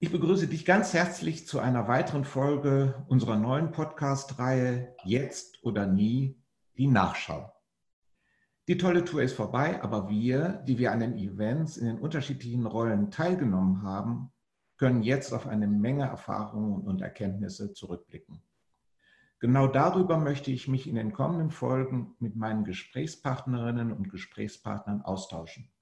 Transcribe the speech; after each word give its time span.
Ich 0.00 0.12
begrüße 0.12 0.46
dich 0.46 0.64
ganz 0.64 0.94
herzlich 0.94 1.48
zu 1.48 1.58
einer 1.58 1.88
weiteren 1.88 2.24
Folge 2.24 3.04
unserer 3.08 3.36
neuen 3.36 3.72
Podcast-Reihe 3.72 4.94
Jetzt 5.02 5.64
oder 5.64 5.88
nie, 5.88 6.40
die 6.76 6.86
Nachschau. 6.86 7.52
Die 8.68 8.78
tolle 8.78 9.04
Tour 9.04 9.22
ist 9.22 9.34
vorbei, 9.34 9.82
aber 9.82 10.08
wir, 10.08 10.62
die 10.68 10.78
wir 10.78 10.92
an 10.92 11.00
den 11.00 11.18
Events 11.18 11.76
in 11.76 11.86
den 11.86 11.98
unterschiedlichen 11.98 12.64
Rollen 12.64 13.10
teilgenommen 13.10 13.82
haben, 13.82 14.30
können 14.76 15.02
jetzt 15.02 15.32
auf 15.32 15.48
eine 15.48 15.66
Menge 15.66 16.04
Erfahrungen 16.04 16.82
und 16.82 17.02
Erkenntnisse 17.02 17.72
zurückblicken. 17.72 18.40
Genau 19.40 19.66
darüber 19.66 20.16
möchte 20.16 20.52
ich 20.52 20.68
mich 20.68 20.86
in 20.86 20.94
den 20.94 21.12
kommenden 21.12 21.50
Folgen 21.50 22.14
mit 22.20 22.36
meinen 22.36 22.62
Gesprächspartnerinnen 22.62 23.92
und 23.92 24.10
Gesprächspartnern 24.10 25.02
austauschen. 25.02 25.72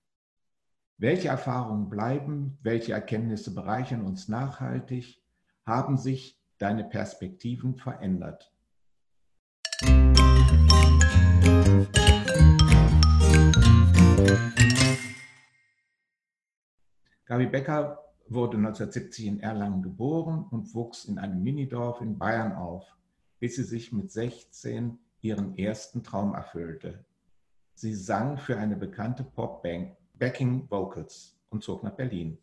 Welche 0.98 1.28
Erfahrungen 1.28 1.90
bleiben, 1.90 2.56
welche 2.62 2.94
Erkenntnisse 2.94 3.52
bereichern 3.52 4.00
uns 4.06 4.28
nachhaltig, 4.28 5.22
haben 5.66 5.98
sich 5.98 6.40
deine 6.56 6.84
Perspektiven 6.84 7.76
verändert? 7.76 8.50
Gabi 17.26 17.46
Becker 17.46 18.02
wurde 18.28 18.56
1970 18.56 19.26
in 19.26 19.40
Erlangen 19.40 19.82
geboren 19.82 20.46
und 20.50 20.74
wuchs 20.74 21.04
in 21.04 21.18
einem 21.18 21.42
Minidorf 21.42 22.00
in 22.00 22.16
Bayern 22.16 22.54
auf, 22.54 22.96
bis 23.38 23.56
sie 23.56 23.64
sich 23.64 23.92
mit 23.92 24.10
16 24.10 24.98
ihren 25.20 25.58
ersten 25.58 26.02
Traum 26.02 26.32
erfüllte. 26.32 27.04
Sie 27.74 27.94
sang 27.94 28.38
für 28.38 28.56
eine 28.56 28.76
bekannte 28.76 29.24
Popband 29.24 29.94
Backing 30.18 30.70
Vocals 30.70 31.38
und 31.50 31.62
zog 31.62 31.82
nach 31.82 31.94
Berlin. 31.94 32.38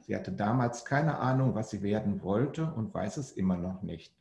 Sie 0.00 0.16
hatte 0.16 0.32
damals 0.32 0.84
keine 0.84 1.18
Ahnung, 1.18 1.54
was 1.54 1.70
sie 1.70 1.82
werden 1.82 2.22
wollte 2.22 2.72
und 2.72 2.94
weiß 2.94 3.18
es 3.18 3.32
immer 3.32 3.56
noch 3.56 3.82
nicht. 3.82 4.14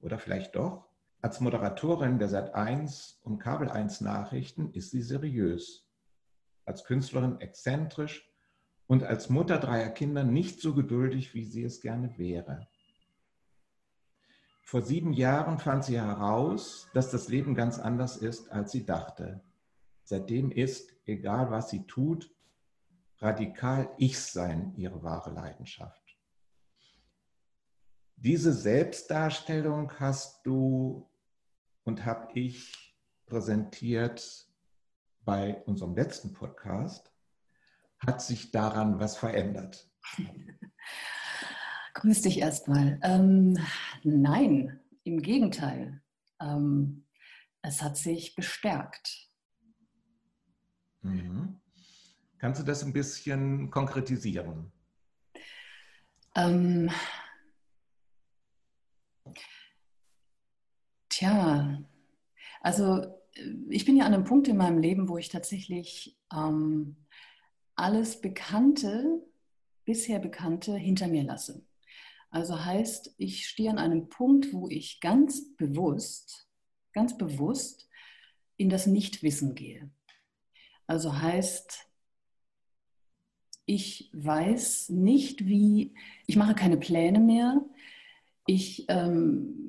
Oder 0.00 0.18
vielleicht 0.18 0.56
doch? 0.56 0.88
Als 1.22 1.40
Moderatorin 1.40 2.18
der 2.18 2.28
Sat1 2.28 3.22
und 3.22 3.38
Kabel 3.38 3.70
1 3.70 4.00
Nachrichten 4.02 4.72
ist 4.72 4.90
sie 4.90 5.00
seriös. 5.00 5.88
Als 6.66 6.84
Künstlerin 6.84 7.40
exzentrisch 7.40 8.30
und 8.86 9.04
als 9.04 9.30
Mutter 9.30 9.58
dreier 9.58 9.90
Kinder 9.90 10.24
nicht 10.24 10.60
so 10.60 10.74
geduldig, 10.74 11.34
wie 11.34 11.44
sie 11.44 11.62
es 11.62 11.80
gerne 11.80 12.18
wäre. 12.18 12.66
Vor 14.60 14.82
sieben 14.82 15.12
Jahren 15.12 15.58
fand 15.58 15.84
sie 15.84 16.00
heraus, 16.00 16.88
dass 16.94 17.10
das 17.10 17.28
Leben 17.28 17.54
ganz 17.54 17.78
anders 17.78 18.16
ist, 18.16 18.50
als 18.50 18.72
sie 18.72 18.84
dachte. 18.84 19.40
Seitdem 20.04 20.50
ist, 20.50 20.94
egal 21.06 21.50
was 21.50 21.70
sie 21.70 21.86
tut, 21.86 22.30
radikal 23.18 23.90
Ich-Sein 23.96 24.74
ihre 24.76 25.02
wahre 25.02 25.32
Leidenschaft. 25.32 26.18
Diese 28.16 28.52
Selbstdarstellung 28.52 29.92
hast 29.98 30.44
du 30.46 31.10
und 31.84 32.04
habe 32.04 32.28
ich 32.38 32.96
präsentiert 33.26 34.46
bei 35.24 35.62
unserem 35.64 35.94
letzten 35.94 36.32
Podcast. 36.32 37.12
Hat 37.98 38.20
sich 38.20 38.50
daran 38.50 39.00
was 39.00 39.16
verändert? 39.16 39.90
Grüß 41.94 42.22
dich 42.22 42.38
erstmal. 42.38 42.98
Ähm, 43.02 43.58
nein, 44.02 44.80
im 45.04 45.22
Gegenteil. 45.22 46.02
Ähm, 46.40 47.06
es 47.62 47.80
hat 47.80 47.96
sich 47.96 48.34
bestärkt. 48.34 49.30
Mhm. 51.04 51.60
Kannst 52.38 52.60
du 52.60 52.64
das 52.64 52.82
ein 52.82 52.92
bisschen 52.92 53.70
konkretisieren? 53.70 54.72
Ähm, 56.36 56.90
tja, 61.08 61.82
also 62.60 63.06
ich 63.68 63.84
bin 63.84 63.96
ja 63.96 64.06
an 64.06 64.14
einem 64.14 64.24
Punkt 64.24 64.48
in 64.48 64.56
meinem 64.56 64.78
Leben, 64.78 65.08
wo 65.08 65.18
ich 65.18 65.28
tatsächlich 65.28 66.18
ähm, 66.32 66.96
alles 67.76 68.20
Bekannte, 68.20 69.22
bisher 69.84 70.18
Bekannte 70.18 70.76
hinter 70.76 71.08
mir 71.08 71.22
lasse. 71.22 71.64
Also 72.30 72.64
heißt, 72.64 73.14
ich 73.18 73.46
stehe 73.46 73.70
an 73.70 73.78
einem 73.78 74.08
Punkt, 74.08 74.52
wo 74.52 74.68
ich 74.68 75.00
ganz 75.00 75.54
bewusst, 75.56 76.48
ganz 76.92 77.16
bewusst 77.16 77.88
in 78.56 78.70
das 78.70 78.86
Nichtwissen 78.86 79.54
gehe. 79.54 79.90
Also 80.86 81.20
heißt, 81.20 81.86
ich 83.66 84.10
weiß 84.12 84.90
nicht, 84.90 85.46
wie, 85.46 85.94
ich 86.26 86.36
mache 86.36 86.54
keine 86.54 86.76
Pläne 86.76 87.20
mehr. 87.20 87.62
Ich, 88.46 88.84
ähm, 88.88 89.64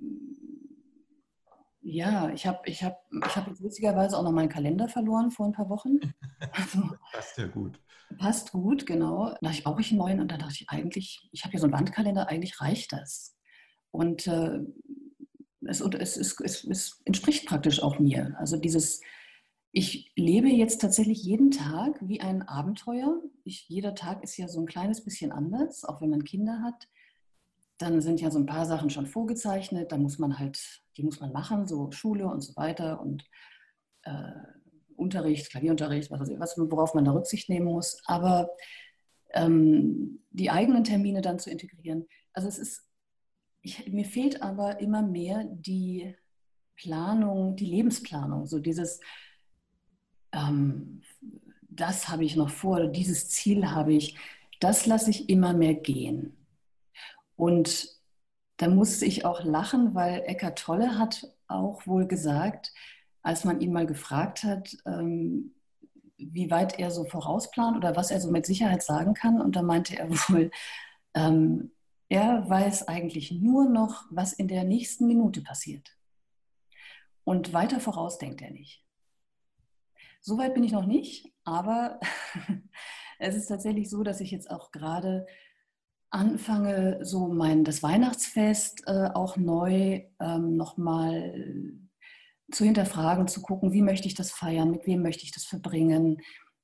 ja, 1.81 2.29
ich 2.29 2.45
habe 2.45 2.59
ich 2.65 2.83
hab, 2.83 3.05
ich 3.25 3.35
hab 3.35 3.47
jetzt 3.47 3.63
witzigerweise 3.63 4.17
auch 4.17 4.23
noch 4.23 4.31
meinen 4.31 4.49
Kalender 4.49 4.89
verloren 4.89 5.31
vor 5.31 5.45
ein 5.45 5.53
paar 5.53 5.69
Wochen. 5.69 5.99
Also, 6.51 6.81
passt 7.11 7.37
ja 7.37 7.47
gut. 7.47 7.79
Passt 8.17 8.51
gut, 8.51 8.85
genau. 8.85 9.29
Da 9.29 9.37
dachte 9.41 9.57
ich, 9.57 9.63
brauche 9.63 9.81
ich 9.81 9.89
einen 9.89 9.99
neuen? 9.99 10.19
Und 10.19 10.31
da 10.31 10.37
dachte 10.37 10.53
ich 10.53 10.69
eigentlich, 10.69 11.27
ich 11.31 11.43
habe 11.43 11.51
hier 11.51 11.59
so 11.59 11.65
einen 11.65 11.73
Wandkalender, 11.73 12.29
eigentlich 12.29 12.61
reicht 12.61 12.91
das. 12.93 13.35
Und 13.91 14.27
äh, 14.27 14.59
es, 15.67 15.81
es, 15.81 16.39
es, 16.39 16.63
es, 16.65 17.01
entspricht 17.05 17.47
praktisch 17.47 17.81
auch 17.81 17.99
mir. 17.99 18.35
Also 18.37 18.57
dieses 18.57 19.01
ich 19.77 20.13
lebe 20.15 20.47
jetzt 20.47 20.79
tatsächlich 20.79 21.21
jeden 21.21 21.51
Tag 21.51 21.99
wie 21.99 22.21
ein 22.21 22.43
Abenteuer. 22.43 23.21
Ich, 23.43 23.67
jeder 23.67 23.93
Tag 23.93 24.23
ist 24.23 24.37
ja 24.37 24.47
so 24.47 24.61
ein 24.61 24.67
kleines 24.67 25.03
bisschen 25.03 25.33
anders, 25.33 25.83
auch 25.83 25.99
wenn 25.99 26.09
man 26.09 26.23
Kinder 26.23 26.61
hat. 26.61 26.87
Dann 27.77 27.99
sind 27.99 28.21
ja 28.21 28.31
so 28.31 28.39
ein 28.39 28.45
paar 28.45 28.65
Sachen 28.65 28.89
schon 28.89 29.05
vorgezeichnet, 29.05 29.91
da 29.91 29.97
muss 29.97 30.17
man 30.17 30.39
halt, 30.39 30.81
die 30.95 31.03
muss 31.03 31.19
man 31.19 31.33
machen, 31.33 31.67
so 31.67 31.91
Schule 31.91 32.25
und 32.25 32.39
so 32.39 32.55
weiter 32.55 33.01
und 33.01 33.25
äh, 34.03 34.31
Unterricht, 34.95 35.49
Klavierunterricht, 35.49 36.09
was, 36.09 36.21
was, 36.21 36.57
worauf 36.57 36.93
man 36.93 37.03
da 37.03 37.11
Rücksicht 37.11 37.49
nehmen 37.49 37.65
muss. 37.65 38.01
Aber 38.05 38.51
ähm, 39.33 40.23
die 40.29 40.51
eigenen 40.51 40.85
Termine 40.85 41.19
dann 41.21 41.37
zu 41.37 41.49
integrieren, 41.49 42.07
also 42.31 42.47
es 42.47 42.59
ist, 42.59 42.89
ich, 43.61 43.91
mir 43.91 44.05
fehlt 44.05 44.41
aber 44.41 44.79
immer 44.79 45.01
mehr 45.01 45.43
die 45.43 46.15
Planung, 46.77 47.57
die 47.57 47.65
Lebensplanung, 47.65 48.45
so 48.45 48.59
dieses, 48.59 49.01
ähm, 50.31 51.01
das 51.61 52.07
habe 52.07 52.23
ich 52.23 52.35
noch 52.35 52.49
vor, 52.49 52.87
dieses 52.87 53.29
Ziel 53.29 53.71
habe 53.71 53.93
ich, 53.93 54.17
das 54.59 54.85
lasse 54.85 55.09
ich 55.09 55.29
immer 55.29 55.53
mehr 55.53 55.73
gehen. 55.73 56.35
Und 57.35 57.89
da 58.57 58.69
musste 58.69 59.05
ich 59.05 59.25
auch 59.25 59.43
lachen, 59.43 59.93
weil 59.93 60.23
Eckart 60.25 60.59
Tolle 60.59 60.97
hat 60.97 61.27
auch 61.47 61.85
wohl 61.85 62.07
gesagt, 62.07 62.73
als 63.21 63.43
man 63.43 63.59
ihn 63.59 63.73
mal 63.73 63.85
gefragt 63.85 64.43
hat, 64.43 64.77
ähm, 64.85 65.53
wie 66.17 66.49
weit 66.49 66.79
er 66.79 66.91
so 66.91 67.03
vorausplant 67.03 67.75
oder 67.75 67.95
was 67.95 68.11
er 68.11 68.21
so 68.21 68.31
mit 68.31 68.45
Sicherheit 68.45 68.83
sagen 68.83 69.13
kann. 69.13 69.41
Und 69.41 69.55
da 69.55 69.61
meinte 69.61 69.97
er 69.97 70.09
wohl, 70.29 70.51
ähm, 71.13 71.71
er 72.07 72.49
weiß 72.49 72.87
eigentlich 72.87 73.31
nur 73.31 73.67
noch, 73.67 74.05
was 74.09 74.31
in 74.31 74.47
der 74.47 74.63
nächsten 74.63 75.07
Minute 75.07 75.41
passiert. 75.41 75.97
Und 77.23 77.51
weiter 77.53 77.79
voraus 77.79 78.19
denkt 78.19 78.41
er 78.41 78.51
nicht. 78.51 78.84
So 80.27 80.39
weit 80.39 80.55
bin 80.55 80.63
ich 80.63 80.71
noch 80.71 80.87
nicht, 80.87 81.31
aber 81.43 81.99
es 83.19 83.35
ist 83.35 83.45
tatsächlich 83.45 83.91
so, 83.91 84.01
dass 84.01 84.21
ich 84.21 84.31
jetzt 84.31 84.49
auch 84.49 84.71
gerade 84.71 85.27
anfange, 86.09 87.05
so 87.05 87.27
mein 87.27 87.63
das 87.63 87.83
Weihnachtsfest 87.83 88.87
äh, 88.87 89.09
auch 89.13 89.37
neu 89.37 90.01
ähm, 90.19 90.57
nochmal 90.57 91.69
zu 92.51 92.65
hinterfragen, 92.65 93.27
zu 93.27 93.43
gucken, 93.43 93.71
wie 93.71 93.83
möchte 93.83 94.07
ich 94.07 94.15
das 94.15 94.31
feiern, 94.31 94.71
mit 94.71 94.87
wem 94.87 95.03
möchte 95.03 95.25
ich 95.25 95.31
das 95.31 95.45
verbringen, 95.45 96.19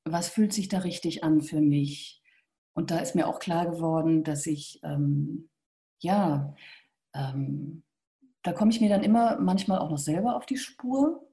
was 0.05 0.29
fühlt 0.29 0.53
sich 0.53 0.67
da 0.67 0.79
richtig 0.79 1.23
an 1.23 1.41
für 1.41 1.61
mich. 1.61 2.23
Und 2.73 2.89
da 2.89 2.97
ist 2.97 3.13
mir 3.13 3.27
auch 3.27 3.37
klar 3.37 3.69
geworden, 3.69 4.23
dass 4.23 4.47
ich, 4.47 4.79
ähm, 4.83 5.51
ja, 5.99 6.55
ähm, 7.13 7.83
da 8.41 8.53
komme 8.53 8.71
ich 8.71 8.81
mir 8.81 8.89
dann 8.89 9.03
immer 9.03 9.39
manchmal 9.39 9.77
auch 9.77 9.91
noch 9.91 9.99
selber 9.99 10.35
auf 10.35 10.47
die 10.47 10.57
Spur, 10.57 11.30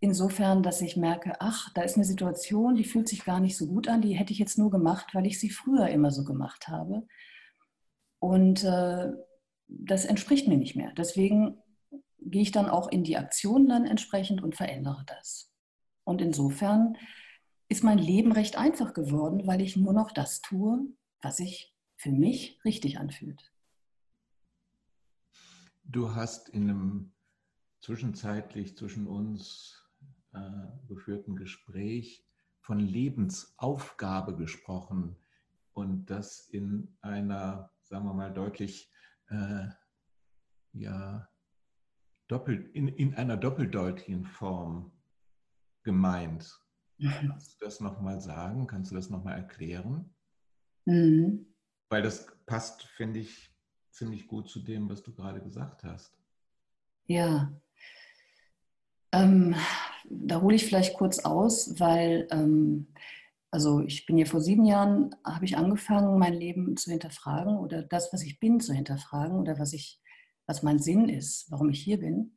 Insofern, 0.00 0.62
dass 0.62 0.80
ich 0.80 0.96
merke, 0.96 1.40
ach, 1.40 1.72
da 1.74 1.82
ist 1.82 1.96
eine 1.96 2.04
Situation, 2.04 2.76
die 2.76 2.84
fühlt 2.84 3.08
sich 3.08 3.24
gar 3.24 3.40
nicht 3.40 3.56
so 3.56 3.66
gut 3.66 3.88
an, 3.88 4.00
die 4.00 4.14
hätte 4.14 4.32
ich 4.32 4.38
jetzt 4.38 4.56
nur 4.56 4.70
gemacht, 4.70 5.14
weil 5.14 5.26
ich 5.26 5.40
sie 5.40 5.50
früher 5.50 5.88
immer 5.88 6.12
so 6.12 6.24
gemacht 6.24 6.68
habe. 6.68 7.06
Und 8.20 8.62
äh, 8.62 9.10
das 9.66 10.04
entspricht 10.04 10.46
mir 10.46 10.56
nicht 10.56 10.76
mehr. 10.76 10.92
Deswegen 10.96 11.58
gehe 12.20 12.42
ich 12.42 12.52
dann 12.52 12.68
auch 12.68 12.88
in 12.90 13.02
die 13.02 13.16
Aktion 13.16 13.68
dann 13.68 13.86
entsprechend 13.86 14.42
und 14.42 14.54
verändere 14.54 15.04
das. 15.06 15.52
Und 16.04 16.22
insofern 16.22 16.96
ist 17.68 17.84
mein 17.84 17.98
Leben 17.98 18.32
recht 18.32 18.56
einfach 18.56 18.94
geworden, 18.94 19.46
weil 19.46 19.60
ich 19.60 19.76
nur 19.76 19.92
noch 19.92 20.12
das 20.12 20.40
tue, 20.40 20.86
was 21.20 21.36
sich 21.36 21.74
für 21.96 22.12
mich 22.12 22.60
richtig 22.64 22.98
anfühlt. 22.98 23.52
Du 25.84 26.14
hast 26.14 26.48
in 26.48 26.70
einem 26.70 27.12
zwischenzeitlich 27.80 28.76
zwischen 28.76 29.06
uns 29.06 29.87
geführten 30.88 31.36
Gespräch 31.36 32.24
von 32.60 32.80
Lebensaufgabe 32.80 34.36
gesprochen. 34.36 35.16
und 35.72 36.06
das 36.06 36.48
in 36.48 36.96
einer, 37.02 37.70
sagen 37.82 38.04
wir 38.04 38.12
mal, 38.12 38.32
deutlich 38.32 38.90
äh, 39.28 39.68
ja, 40.72 41.28
doppelt, 42.26 42.74
in, 42.74 42.88
in 42.88 43.14
einer 43.14 43.36
doppeldeutigen 43.36 44.24
Form 44.24 44.92
gemeint. 45.82 46.52
Mhm. 46.98 47.10
Kannst 47.10 47.60
du 47.60 47.64
das 47.64 47.80
nochmal 47.80 48.20
sagen? 48.20 48.66
Kannst 48.66 48.90
du 48.90 48.96
das 48.96 49.08
nochmal 49.08 49.36
erklären? 49.36 50.14
Mhm. 50.84 51.46
Weil 51.90 52.02
das 52.02 52.26
passt, 52.46 52.82
finde 52.82 53.20
ich, 53.20 53.54
ziemlich 53.90 54.26
gut 54.26 54.48
zu 54.48 54.60
dem, 54.60 54.88
was 54.88 55.02
du 55.02 55.14
gerade 55.14 55.40
gesagt 55.40 55.84
hast. 55.84 56.18
Ja. 57.06 57.52
Ähm, 59.12 59.54
da 60.04 60.40
hole 60.40 60.56
ich 60.56 60.64
vielleicht 60.66 60.96
kurz 60.96 61.20
aus, 61.20 61.78
weil 61.78 62.26
ähm, 62.30 62.88
also 63.50 63.80
ich 63.80 64.04
bin 64.04 64.18
ja 64.18 64.26
vor 64.26 64.40
sieben 64.40 64.64
Jahren, 64.64 65.14
habe 65.24 65.44
ich 65.44 65.56
angefangen, 65.56 66.18
mein 66.18 66.34
Leben 66.34 66.76
zu 66.76 66.90
hinterfragen 66.90 67.56
oder 67.56 67.82
das, 67.82 68.12
was 68.12 68.22
ich 68.22 68.40
bin, 68.40 68.60
zu 68.60 68.74
hinterfragen 68.74 69.38
oder 69.38 69.58
was, 69.58 69.72
ich, 69.72 70.00
was 70.46 70.62
mein 70.62 70.78
Sinn 70.78 71.08
ist, 71.08 71.50
warum 71.50 71.70
ich 71.70 71.80
hier 71.80 71.98
bin. 71.98 72.36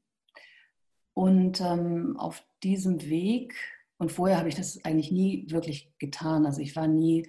Und 1.14 1.60
ähm, 1.60 2.16
auf 2.18 2.44
diesem 2.64 3.02
Weg, 3.10 3.56
und 3.98 4.12
vorher 4.12 4.38
habe 4.38 4.50
ich 4.50 4.56
das 4.56 4.84
eigentlich 4.86 5.12
nie 5.12 5.46
wirklich 5.50 5.94
getan, 6.00 6.46
also 6.46 6.62
ich 6.62 6.76
war 6.76 6.88
nie 6.88 7.28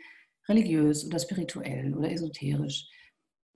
religiös 0.48 1.04
oder 1.04 1.18
spirituell 1.18 1.94
oder 1.94 2.10
esoterisch. 2.10 2.88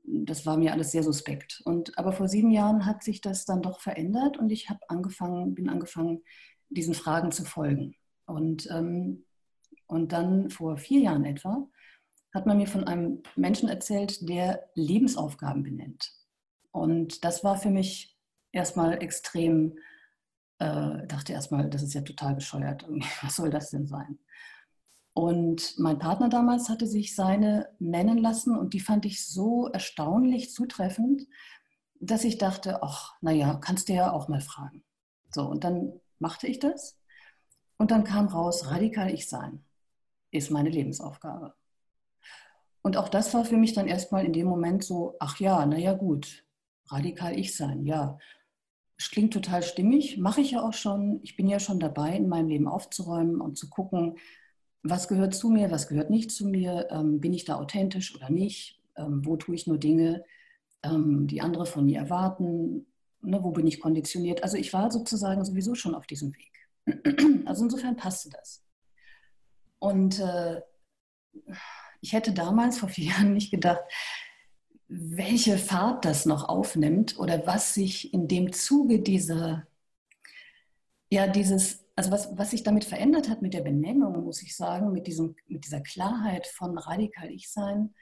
Das 0.06 0.46
war 0.46 0.56
mir 0.56 0.72
alles 0.72 0.92
sehr 0.92 1.02
suspekt. 1.02 1.60
Und, 1.64 1.98
aber 1.98 2.12
vor 2.12 2.28
sieben 2.28 2.50
Jahren 2.50 2.86
hat 2.86 3.02
sich 3.02 3.20
das 3.20 3.44
dann 3.44 3.62
doch 3.62 3.80
verändert 3.80 4.38
und 4.38 4.50
ich 4.50 4.70
habe 4.70 4.80
angefangen, 4.88 5.54
bin 5.54 5.68
angefangen, 5.68 6.22
diesen 6.68 6.94
Fragen 6.94 7.32
zu 7.32 7.44
folgen. 7.44 7.94
Und 8.26 8.68
ähm, 8.70 9.24
und 9.86 10.12
dann 10.12 10.50
vor 10.50 10.76
vier 10.76 11.00
Jahren 11.00 11.24
etwa 11.24 11.68
hat 12.34 12.46
man 12.46 12.58
mir 12.58 12.66
von 12.66 12.84
einem 12.84 13.22
Menschen 13.34 13.68
erzählt, 13.68 14.28
der 14.28 14.68
Lebensaufgaben 14.74 15.62
benennt. 15.62 16.12
Und 16.70 17.24
das 17.24 17.44
war 17.44 17.56
für 17.56 17.70
mich 17.70 18.18
erstmal 18.52 19.02
extrem, 19.02 19.78
äh, 20.58 21.06
dachte 21.06 21.32
erstmal, 21.32 21.70
das 21.70 21.82
ist 21.82 21.94
ja 21.94 22.02
total 22.02 22.34
bescheuert. 22.34 22.84
Was 23.22 23.36
soll 23.36 23.50
das 23.50 23.70
denn 23.70 23.86
sein? 23.86 24.18
Und 25.16 25.78
mein 25.78 25.98
Partner 25.98 26.28
damals 26.28 26.68
hatte 26.68 26.86
sich 26.86 27.14
seine 27.14 27.70
nennen 27.78 28.18
lassen 28.18 28.54
und 28.54 28.74
die 28.74 28.80
fand 28.80 29.06
ich 29.06 29.26
so 29.26 29.66
erstaunlich 29.68 30.52
zutreffend, 30.52 31.26
dass 31.98 32.22
ich 32.24 32.36
dachte, 32.36 32.82
ach, 32.82 33.14
naja, 33.22 33.54
kannst 33.54 33.88
du 33.88 33.94
ja 33.94 34.12
auch 34.12 34.28
mal 34.28 34.42
fragen. 34.42 34.84
So, 35.30 35.48
und 35.48 35.64
dann 35.64 36.00
machte 36.18 36.46
ich 36.46 36.58
das 36.58 36.98
und 37.78 37.90
dann 37.92 38.04
kam 38.04 38.26
raus, 38.26 38.70
radikal 38.70 39.10
ich 39.10 39.26
sein 39.26 39.64
ist 40.36 40.50
meine 40.50 40.68
Lebensaufgabe. 40.68 41.54
Und 42.82 42.98
auch 42.98 43.08
das 43.08 43.32
war 43.32 43.46
für 43.46 43.56
mich 43.56 43.72
dann 43.72 43.88
erstmal 43.88 44.26
in 44.26 44.34
dem 44.34 44.46
Moment 44.46 44.84
so, 44.84 45.16
ach 45.18 45.40
ja, 45.40 45.64
naja 45.64 45.94
gut, 45.94 46.44
radikal 46.88 47.38
ich 47.38 47.56
sein, 47.56 47.86
ja. 47.86 48.18
Klingt 48.98 49.32
total 49.32 49.62
stimmig, 49.62 50.18
mache 50.18 50.42
ich 50.42 50.50
ja 50.52 50.62
auch 50.62 50.72
schon. 50.72 51.20
Ich 51.22 51.36
bin 51.36 51.48
ja 51.48 51.58
schon 51.58 51.80
dabei, 51.80 52.16
in 52.16 52.28
meinem 52.28 52.48
Leben 52.48 52.68
aufzuräumen 52.68 53.40
und 53.40 53.56
zu 53.56 53.70
gucken, 53.70 54.18
was 54.82 55.08
gehört 55.08 55.34
zu 55.34 55.50
mir, 55.50 55.70
was 55.70 55.88
gehört 55.88 56.10
nicht 56.10 56.30
zu 56.30 56.46
mir, 56.46 56.88
ähm, 56.90 57.20
bin 57.20 57.32
ich 57.32 57.44
da 57.44 57.56
authentisch 57.56 58.14
oder 58.14 58.30
nicht, 58.30 58.80
ähm, 58.96 59.24
wo 59.24 59.36
tue 59.36 59.54
ich 59.54 59.66
nur 59.66 59.78
Dinge, 59.78 60.24
ähm, 60.82 61.26
die 61.26 61.40
andere 61.40 61.66
von 61.66 61.86
mir 61.86 61.98
erwarten, 61.98 62.86
ne, 63.22 63.42
wo 63.42 63.50
bin 63.50 63.66
ich 63.66 63.80
konditioniert. 63.80 64.42
Also 64.42 64.56
ich 64.56 64.72
war 64.72 64.90
sozusagen 64.90 65.44
sowieso 65.44 65.74
schon 65.74 65.94
auf 65.94 66.06
diesem 66.06 66.34
Weg. 66.34 66.52
Also 67.46 67.64
insofern 67.64 67.96
passte 67.96 68.30
das. 68.30 68.64
Und 69.78 70.18
äh, 70.18 70.60
ich 72.00 72.12
hätte 72.12 72.32
damals 72.32 72.78
vor 72.78 72.88
vier 72.88 73.04
Jahren 73.12 73.34
nicht 73.34 73.50
gedacht, 73.50 73.82
welche 74.88 75.58
Fahrt 75.58 76.04
das 76.04 76.26
noch 76.26 76.48
aufnimmt 76.48 77.18
oder 77.18 77.46
was 77.46 77.74
sich 77.74 78.12
in 78.14 78.28
dem 78.28 78.52
Zuge 78.52 79.00
dieser, 79.00 79.66
ja, 81.10 81.26
dieses, 81.26 81.85
also 81.96 82.10
was, 82.10 82.36
was 82.36 82.50
sich 82.50 82.62
damit 82.62 82.84
verändert 82.84 83.28
hat 83.28 83.42
mit 83.42 83.54
der 83.54 83.62
Benennung, 83.62 84.22
muss 84.22 84.42
ich 84.42 84.54
sagen, 84.54 84.92
mit, 84.92 85.06
diesem, 85.06 85.34
mit 85.48 85.64
dieser 85.64 85.80
Klarheit 85.80 86.46
von 86.46 86.76
radikal 86.76 87.30
Ich-Sein, 87.30 87.94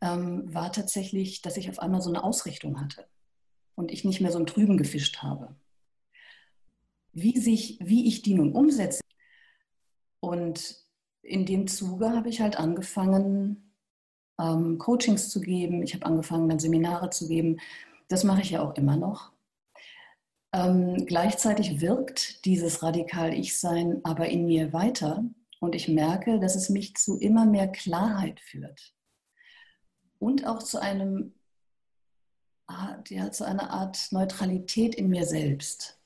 ähm, 0.00 0.54
war 0.54 0.72
tatsächlich, 0.72 1.42
dass 1.42 1.56
ich 1.56 1.68
auf 1.68 1.80
einmal 1.80 2.00
so 2.00 2.10
eine 2.10 2.22
Ausrichtung 2.22 2.80
hatte 2.80 3.08
und 3.74 3.90
ich 3.90 4.04
nicht 4.04 4.20
mehr 4.20 4.30
so 4.30 4.38
im 4.38 4.46
Trüben 4.46 4.76
gefischt 4.76 5.18
habe. 5.18 5.56
Wie, 7.12 7.36
sich, 7.38 7.78
wie 7.82 8.06
ich 8.06 8.22
die 8.22 8.34
nun 8.34 8.52
umsetze 8.52 9.00
und 10.20 10.86
in 11.22 11.44
dem 11.44 11.66
Zuge 11.66 12.10
habe 12.10 12.28
ich 12.28 12.40
halt 12.40 12.56
angefangen, 12.56 13.74
ähm, 14.40 14.78
Coachings 14.78 15.28
zu 15.28 15.40
geben. 15.40 15.82
Ich 15.82 15.94
habe 15.94 16.06
angefangen, 16.06 16.48
dann 16.48 16.60
Seminare 16.60 17.10
zu 17.10 17.26
geben. 17.26 17.58
Das 18.06 18.22
mache 18.22 18.42
ich 18.42 18.50
ja 18.50 18.62
auch 18.62 18.76
immer 18.76 18.96
noch. 18.96 19.32
Ähm, 20.52 21.04
gleichzeitig 21.06 21.80
wirkt 21.80 22.44
dieses 22.44 22.82
Radikal-Ich-Sein 22.82 24.00
aber 24.04 24.28
in 24.28 24.46
mir 24.46 24.72
weiter 24.72 25.24
und 25.60 25.74
ich 25.74 25.88
merke, 25.88 26.40
dass 26.40 26.56
es 26.56 26.70
mich 26.70 26.96
zu 26.96 27.18
immer 27.18 27.44
mehr 27.44 27.68
Klarheit 27.68 28.40
führt 28.40 28.94
und 30.18 30.46
auch 30.46 30.62
zu 30.62 30.80
einem 30.80 31.34
ja, 33.08 33.30
zu 33.30 33.46
einer 33.46 33.70
Art 33.70 34.08
Neutralität 34.10 34.94
in 34.94 35.08
mir 35.08 35.24
selbst, 35.24 35.98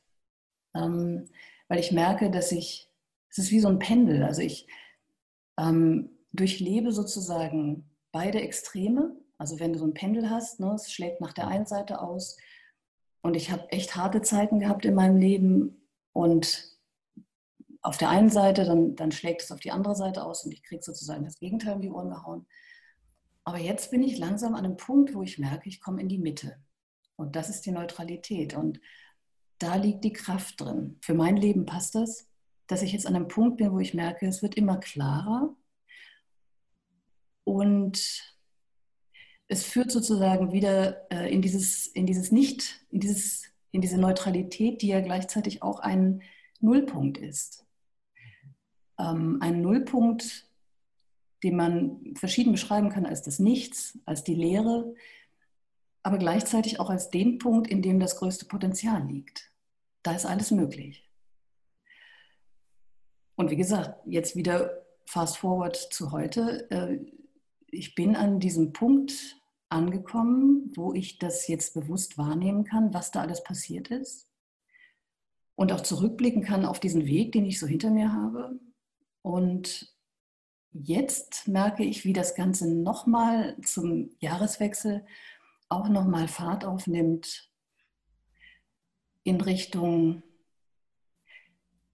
ähm, 0.77 1.29
weil 1.67 1.81
ich 1.81 1.91
merke, 1.91 2.31
dass 2.31 2.53
ich 2.53 2.89
es 3.33 3.39
ist 3.39 3.51
wie 3.51 3.61
so 3.61 3.69
ein 3.69 3.79
Pendel. 3.79 4.23
Also 4.23 4.43
ich 4.43 4.67
ähm, 5.59 6.11
durchlebe 6.33 6.93
sozusagen 6.93 7.91
beide 8.13 8.41
Extreme. 8.41 9.17
Also 9.39 9.59
wenn 9.59 9.73
du 9.73 9.79
so 9.79 9.87
ein 9.87 9.95
Pendel 9.95 10.29
hast, 10.29 10.61
ne, 10.61 10.75
es 10.75 10.93
schlägt 10.93 11.21
nach 11.21 11.33
der 11.33 11.49
einen 11.49 11.67
Seite 11.67 12.01
aus. 12.01 12.37
Und 13.23 13.35
ich 13.35 13.51
habe 13.51 13.71
echt 13.71 13.97
harte 13.97 14.21
Zeiten 14.23 14.59
gehabt 14.59 14.85
in 14.85 14.95
meinem 14.95 15.17
Leben. 15.17 15.89
Und 16.13 16.77
auf 17.81 17.97
der 17.97 18.11
einen 18.11 18.31
Seite, 18.31 18.65
dann, 18.65 18.95
dann 18.97 19.13
schlägt 19.13 19.43
es 19.43 19.53
auf 19.53 19.61
die 19.61 19.71
andere 19.71 19.97
Seite 19.97 20.25
aus 20.25 20.45
und 20.45 20.53
ich 20.53 20.63
kriege 20.63 20.83
sozusagen 20.83 21.25
das 21.25 21.39
Gegenteil 21.39 21.75
um 21.75 21.81
die 21.81 21.91
Ohren 21.91 22.11
gehauen. 22.11 22.47
Aber 23.45 23.59
jetzt 23.59 23.91
bin 23.91 24.03
ich 24.03 24.19
langsam 24.19 24.55
an 24.55 24.65
einem 24.65 24.77
Punkt, 24.77 25.15
wo 25.15 25.23
ich 25.23 25.39
merke, 25.39 25.69
ich 25.69 25.81
komme 25.81 26.01
in 26.01 26.09
die 26.09 26.19
Mitte. 26.19 26.57
Und 27.17 27.35
das 27.37 27.49
ist 27.49 27.67
die 27.67 27.73
Neutralität. 27.73 28.55
Und 28.55 28.81
da 29.59 29.77
liegt 29.77 30.05
die 30.05 30.13
Kraft 30.13 30.61
drin. 30.61 30.99
Für 31.01 31.15
mein 31.15 31.37
Leben 31.37 31.67
passt 31.67 31.95
das 31.95 32.33
dass 32.73 32.83
ich 32.83 32.93
jetzt 32.93 33.07
an 33.07 33.15
einem 33.15 33.29
Punkt 33.29 33.59
bin, 33.59 33.71
wo 33.71 33.79
ich 33.79 33.93
merke, 33.93 34.27
es 34.27 34.43
wird 34.43 34.55
immer 34.55 34.79
klarer 34.79 35.55
und 37.45 38.32
es 39.53 39.65
führt 39.65 39.91
sozusagen 39.91 40.51
wieder 40.51 41.13
äh, 41.13 41.31
in 41.31 41.43
dieses, 41.43 41.87
in 41.87 42.07
dieses 42.07 42.33
Nicht, 42.33 42.81
in, 42.91 43.01
dieses, 43.01 43.45
in 43.71 43.83
diese 43.83 43.99
Neutralität, 43.99 44.81
die 44.81 44.89
ja 44.89 45.01
gleichzeitig 45.03 45.63
auch 45.63 45.81
ein 45.81 46.23
Nullpunkt 46.61 47.19
ist. 47.19 47.67
Ähm, 48.99 49.37
ein 49.43 49.61
Nullpunkt, 49.61 50.49
den 51.43 51.57
man 51.57 52.15
verschieden 52.15 52.53
beschreiben 52.53 52.89
kann 52.89 53.05
als 53.05 53.21
das 53.21 53.41
Nichts, 53.41 53.99
als 54.07 54.25
die 54.25 54.35
Leere, 54.35 54.95
aber 56.03 56.17
gleichzeitig 56.17 56.81
auch 56.81 56.89
als 56.89 57.11
den 57.11 57.37
Punkt, 57.37 57.69
in 57.69 57.83
dem 57.83 58.01
das 58.01 58.17
größte 58.17 58.47
Potenzial 58.47 59.07
liegt. 59.07 59.53
Da 60.03 60.15
ist 60.15 60.25
alles 60.25 60.51
möglich. 60.51 61.07
Und 63.37 63.51
wie 63.51 63.57
gesagt, 63.57 64.01
jetzt 64.07 64.35
wieder 64.35 64.83
fast 65.05 65.37
forward 65.37 65.77
zu 65.77 66.11
heute. 66.11 66.71
Äh, 66.71 67.01
ich 67.67 67.95
bin 67.95 68.17
an 68.17 68.41
diesem 68.41 68.73
Punkt 68.73 69.42
angekommen, 69.73 70.71
wo 70.75 70.93
ich 70.93 71.19
das 71.19 71.49
jetzt 71.49 71.75
bewusst 71.75 72.19
wahrnehmen 72.19 72.65
kann, 72.65 72.95
was 72.95 73.11
da 73.11 73.21
alles 73.21 73.43
passiert 73.43 73.89
ist. 73.89 74.29
Und 75.55 75.73
auch 75.73 75.81
zurückblicken 75.81 76.43
kann 76.43 76.65
auf 76.65 76.81
diesen 76.81 77.07
Weg, 77.07 77.33
den 77.33 77.45
ich 77.45 77.59
so 77.59 77.67
hinter 77.67 77.91
mir 77.91 78.13
habe. 78.13 78.59
Und 79.23 79.95
jetzt 80.73 81.49
merke 81.49 81.85
ich, 81.85 82.05
wie 82.05 82.13
das 82.13 82.35
Ganze 82.35 82.73
nochmal 82.73 83.57
zum 83.63 84.11
Jahreswechsel 84.21 85.05
auch 85.69 85.89
nochmal 85.89 86.29
Fahrt 86.29 86.65
aufnimmt 86.65 87.51
in 89.25 89.41
Richtung 89.41 90.23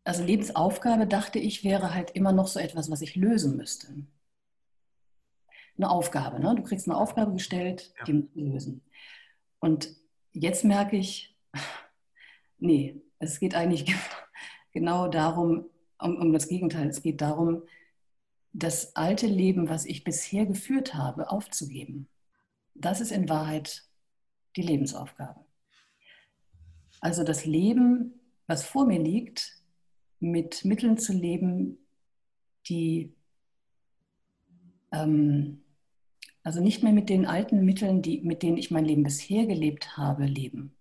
also 0.08 0.24
Lebensaufgabe, 0.24 1.06
dachte 1.06 1.38
ich, 1.38 1.64
wäre 1.64 1.92
halt 1.92 2.12
immer 2.12 2.32
noch 2.32 2.46
so 2.46 2.58
etwas, 2.58 2.90
was 2.90 3.02
ich 3.02 3.14
lösen 3.14 3.58
müsste. 3.58 3.88
Eine 5.78 5.90
Aufgabe, 5.90 6.40
ne? 6.40 6.54
Du 6.56 6.62
kriegst 6.62 6.88
eine 6.88 6.98
Aufgabe 6.98 7.32
gestellt, 7.32 7.94
ja. 7.98 8.04
die 8.04 8.12
musst 8.14 8.34
du 8.34 8.40
lösen. 8.40 8.82
Und 9.60 9.94
jetzt 10.32 10.64
merke 10.64 10.96
ich, 10.96 11.36
nee, 12.58 13.00
es 13.18 13.40
geht 13.40 13.54
eigentlich 13.54 13.94
genau 14.72 15.08
darum, 15.08 15.66
um, 15.98 16.16
um 16.16 16.32
das 16.32 16.48
Gegenteil. 16.48 16.88
Es 16.88 17.02
geht 17.02 17.20
darum, 17.20 17.62
das 18.52 18.96
alte 18.96 19.26
Leben, 19.26 19.68
was 19.68 19.86
ich 19.86 20.04
bisher 20.04 20.46
geführt 20.46 20.94
habe, 20.94 21.30
aufzugeben. 21.30 22.08
Das 22.74 23.00
ist 23.00 23.12
in 23.12 23.28
Wahrheit 23.28 23.84
die 24.56 24.62
Lebensaufgabe. 24.62 25.44
Also 27.00 27.22
das 27.22 27.44
Leben, 27.44 28.20
was 28.46 28.64
vor 28.64 28.86
mir 28.86 28.98
liegt, 28.98 29.62
mit 30.20 30.64
Mitteln 30.64 30.98
zu 30.98 31.12
leben, 31.12 31.78
die, 32.68 33.14
ähm, 34.92 35.62
Also 36.42 36.60
nicht 36.60 36.82
mehr 36.82 36.92
mit 36.92 37.08
den 37.08 37.26
alten 37.26 37.64
Mitteln, 37.64 38.02
die, 38.02 38.20
mit 38.22 38.42
denen 38.42 38.56
ich 38.56 38.70
mein 38.70 38.84
Leben 38.84 39.02
bisher 39.02 39.46
gelebt 39.46 39.96
habe, 39.96 40.24
leben. 40.24 40.76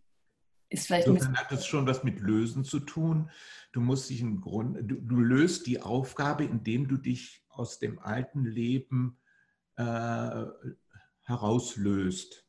Ist 0.70 0.88
vielleicht 0.88 1.08
Insofern 1.08 1.38
hat 1.38 1.52
es 1.52 1.66
schon 1.66 1.88
was 1.88 2.04
mit 2.04 2.20
Lösen 2.20 2.64
zu 2.64 2.80
tun. 2.80 3.32
Du 3.72 3.80
musst 3.80 4.10
dich 4.10 4.22
im 4.22 4.42
Grunde, 4.42 4.84
du, 4.84 4.96
du, 4.96 5.20
löst 5.20 5.66
die 5.68 5.82
Aufgabe, 5.82 6.44
indem 6.44 6.88
du 6.88 6.98
dich 6.98 7.46
aus 7.50 7.80
dem 7.80 8.00
alten 8.00 8.46
Leben 8.46 9.18
äh, 9.76 10.46
herauslöst. 11.22 12.46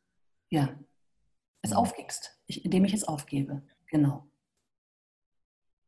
Ja, 0.51 0.79
es 1.63 1.73
aufgibst, 1.73 2.41
ich, 2.47 2.65
indem 2.65 2.85
ich 2.85 2.95
es 2.95 3.05
aufgebe, 3.05 3.63
genau. 3.87 4.31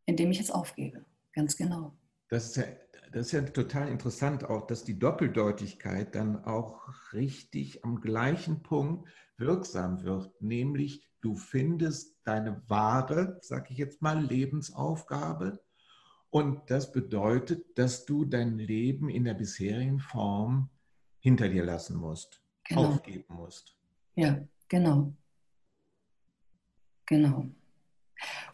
Indem 0.07 0.31
ich 0.31 0.41
es 0.41 0.51
aufgebe, 0.51 1.05
ganz 1.33 1.57
genau. 1.57 1.97
Das 2.29 2.47
ist 2.47 2.57
ja 2.57 2.65
das 3.13 3.27
ist 3.27 3.33
ja 3.33 3.43
total 3.43 3.89
interessant 3.89 4.45
auch, 4.45 4.67
dass 4.67 4.85
die 4.85 4.99
Doppeldeutigkeit 4.99 6.15
dann 6.15 6.45
auch 6.45 6.89
richtig 7.13 7.85
am 7.85 8.01
gleichen 8.01 8.63
Punkt 8.63 9.09
wirksam 9.37 10.03
wird, 10.05 10.41
nämlich 10.41 11.09
du 11.21 11.35
findest 11.35 12.17
deine 12.25 12.63
wahre, 12.69 13.39
sag 13.43 13.71
ich 13.71 13.79
jetzt 13.79 14.01
mal, 14.03 14.23
Lebensaufgabe 14.23 15.61
und 16.31 16.71
das 16.71 16.93
bedeutet, 16.93 17.77
dass 17.77 18.05
du 18.05 18.25
dein 18.25 18.59
Leben 18.59 19.09
in 19.09 19.25
der 19.25 19.35
bisherigen 19.35 19.99
Form 19.99 20.71
hinter 21.19 21.49
dir 21.49 21.65
lassen 21.65 21.97
musst, 21.97 22.41
genau. 22.65 22.87
aufgeben 22.87 23.35
musst. 23.35 23.77
Ja, 24.15 24.41
genau. 24.69 25.13
Genau. 27.07 27.47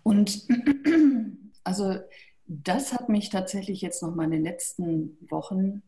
Und 0.02 0.46
also 1.64 2.00
das 2.46 2.92
hat 2.92 3.08
mich 3.08 3.30
tatsächlich 3.30 3.80
jetzt 3.80 4.02
noch 4.02 4.14
mal 4.14 4.24
in 4.24 4.30
den 4.30 4.44
letzten 4.44 5.16
Wochen, 5.30 5.82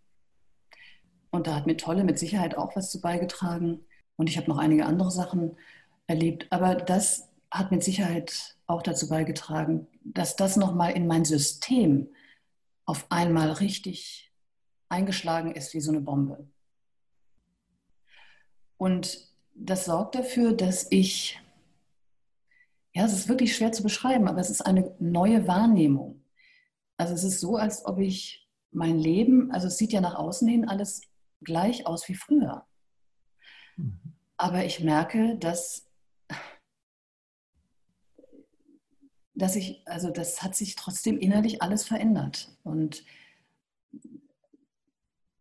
und 1.30 1.46
da 1.46 1.54
hat 1.54 1.66
mir 1.66 1.76
Tolle 1.76 2.04
mit 2.04 2.18
Sicherheit 2.18 2.56
auch 2.56 2.74
was 2.74 2.90
zu 2.90 3.00
beigetragen, 3.00 3.84
und 4.16 4.28
ich 4.28 4.36
habe 4.36 4.48
noch 4.48 4.58
einige 4.58 4.86
andere 4.86 5.10
Sachen 5.10 5.56
erlebt, 6.06 6.46
aber 6.50 6.74
das 6.74 7.28
hat 7.50 7.70
mit 7.70 7.84
Sicherheit 7.84 8.56
auch 8.66 8.82
dazu 8.82 9.08
beigetragen, 9.08 9.86
dass 10.02 10.36
das 10.36 10.56
noch 10.56 10.74
mal 10.74 10.90
in 10.90 11.06
mein 11.06 11.24
System 11.24 12.08
auf 12.84 13.06
einmal 13.10 13.52
richtig 13.52 14.32
eingeschlagen 14.88 15.52
ist 15.52 15.74
wie 15.74 15.80
so 15.80 15.90
eine 15.90 16.00
Bombe. 16.00 16.46
Und 18.76 19.28
das 19.54 19.84
sorgt 19.84 20.14
dafür, 20.14 20.52
dass 20.52 20.86
ich, 20.90 21.40
ja, 22.94 23.04
es 23.04 23.12
ist 23.12 23.28
wirklich 23.28 23.54
schwer 23.54 23.72
zu 23.72 23.82
beschreiben, 23.82 24.28
aber 24.28 24.40
es 24.40 24.50
ist 24.50 24.62
eine 24.62 24.94
neue 24.98 25.46
Wahrnehmung. 25.46 26.17
Also 26.98 27.14
es 27.14 27.24
ist 27.24 27.40
so, 27.40 27.56
als 27.56 27.86
ob 27.86 27.98
ich 27.98 28.46
mein 28.70 28.98
Leben, 28.98 29.50
also 29.52 29.68
es 29.68 29.78
sieht 29.78 29.92
ja 29.92 30.00
nach 30.00 30.16
außen 30.16 30.46
hin 30.46 30.68
alles 30.68 31.00
gleich 31.42 31.86
aus 31.86 32.08
wie 32.08 32.14
früher. 32.14 32.66
Mhm. 33.76 34.14
Aber 34.36 34.64
ich 34.64 34.80
merke, 34.80 35.36
dass, 35.38 35.88
dass 39.34 39.56
ich, 39.56 39.82
also 39.86 40.10
das 40.10 40.42
hat 40.42 40.54
sich 40.54 40.74
trotzdem 40.74 41.18
innerlich 41.18 41.62
alles 41.62 41.84
verändert. 41.84 42.56
Und 42.64 43.04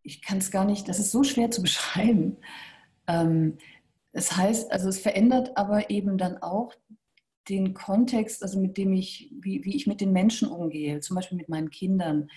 ich 0.03 0.21
kann 0.21 0.37
es 0.37 0.51
gar 0.51 0.65
nicht, 0.65 0.87
das 0.87 0.99
ist 0.99 1.11
so 1.11 1.23
schwer 1.23 1.51
zu 1.51 1.61
beschreiben. 1.63 2.37
Ähm, 3.07 3.57
es 4.11 4.35
heißt, 4.35 4.71
also 4.71 4.89
es 4.89 4.99
verändert 4.99 5.57
aber 5.57 5.89
eben 5.89 6.17
dann 6.17 6.37
auch 6.37 6.73
den 7.49 7.73
Kontext, 7.73 8.43
also 8.43 8.59
mit 8.59 8.77
dem 8.77 8.93
ich, 8.93 9.31
wie, 9.39 9.63
wie 9.63 9.75
ich 9.75 9.87
mit 9.87 10.01
den 10.01 10.11
Menschen 10.11 10.49
umgehe, 10.49 10.99
zum 10.99 11.15
Beispiel 11.15 11.37
mit 11.37 11.49
meinen 11.49 11.69
Kindern. 11.69 12.29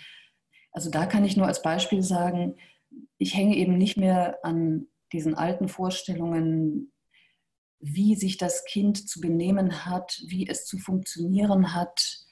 Also 0.72 0.90
da 0.90 1.06
kann 1.06 1.24
ich 1.24 1.36
nur 1.36 1.46
als 1.46 1.62
Beispiel 1.62 2.02
sagen, 2.02 2.56
ich 3.18 3.34
hänge 3.34 3.56
eben 3.56 3.76
nicht 3.76 3.96
mehr 3.96 4.38
an 4.44 4.86
diesen 5.12 5.34
alten 5.34 5.68
Vorstellungen, 5.68 6.92
wie 7.80 8.14
sich 8.14 8.36
das 8.36 8.64
Kind 8.64 9.08
zu 9.08 9.20
benehmen 9.20 9.86
hat, 9.86 10.22
wie 10.26 10.46
es 10.46 10.66
zu 10.66 10.78
funktionieren 10.78 11.74
hat, 11.74 12.26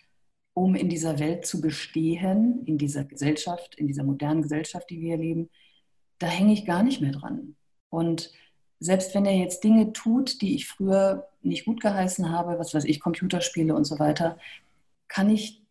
um 0.52 0.74
in 0.74 0.88
dieser 0.88 1.18
Welt 1.18 1.46
zu 1.46 1.60
bestehen, 1.60 2.62
in 2.66 2.78
dieser 2.78 3.04
Gesellschaft, 3.04 3.74
in 3.76 3.86
dieser 3.86 4.04
modernen 4.04 4.42
Gesellschaft, 4.42 4.90
die 4.90 5.00
wir 5.00 5.16
leben. 5.16 5.48
Da 6.18 6.26
hänge 6.26 6.52
ich 6.52 6.66
gar 6.66 6.82
nicht 6.82 7.00
mehr 7.00 7.12
dran. 7.12 7.56
Und 7.90 8.32
selbst 8.80 9.14
wenn 9.14 9.26
er 9.26 9.36
jetzt 9.36 9.64
Dinge 9.64 9.92
tut, 9.92 10.40
die 10.40 10.54
ich 10.54 10.68
früher 10.68 11.28
nicht 11.42 11.64
gut 11.64 11.80
geheißen 11.80 12.30
habe, 12.30 12.58
was 12.58 12.74
weiß 12.74 12.84
ich, 12.84 13.00
Computerspiele 13.00 13.74
und 13.74 13.84
so 13.84 13.98
weiter, 13.98 14.38
kann 15.08 15.30
ich 15.30 15.62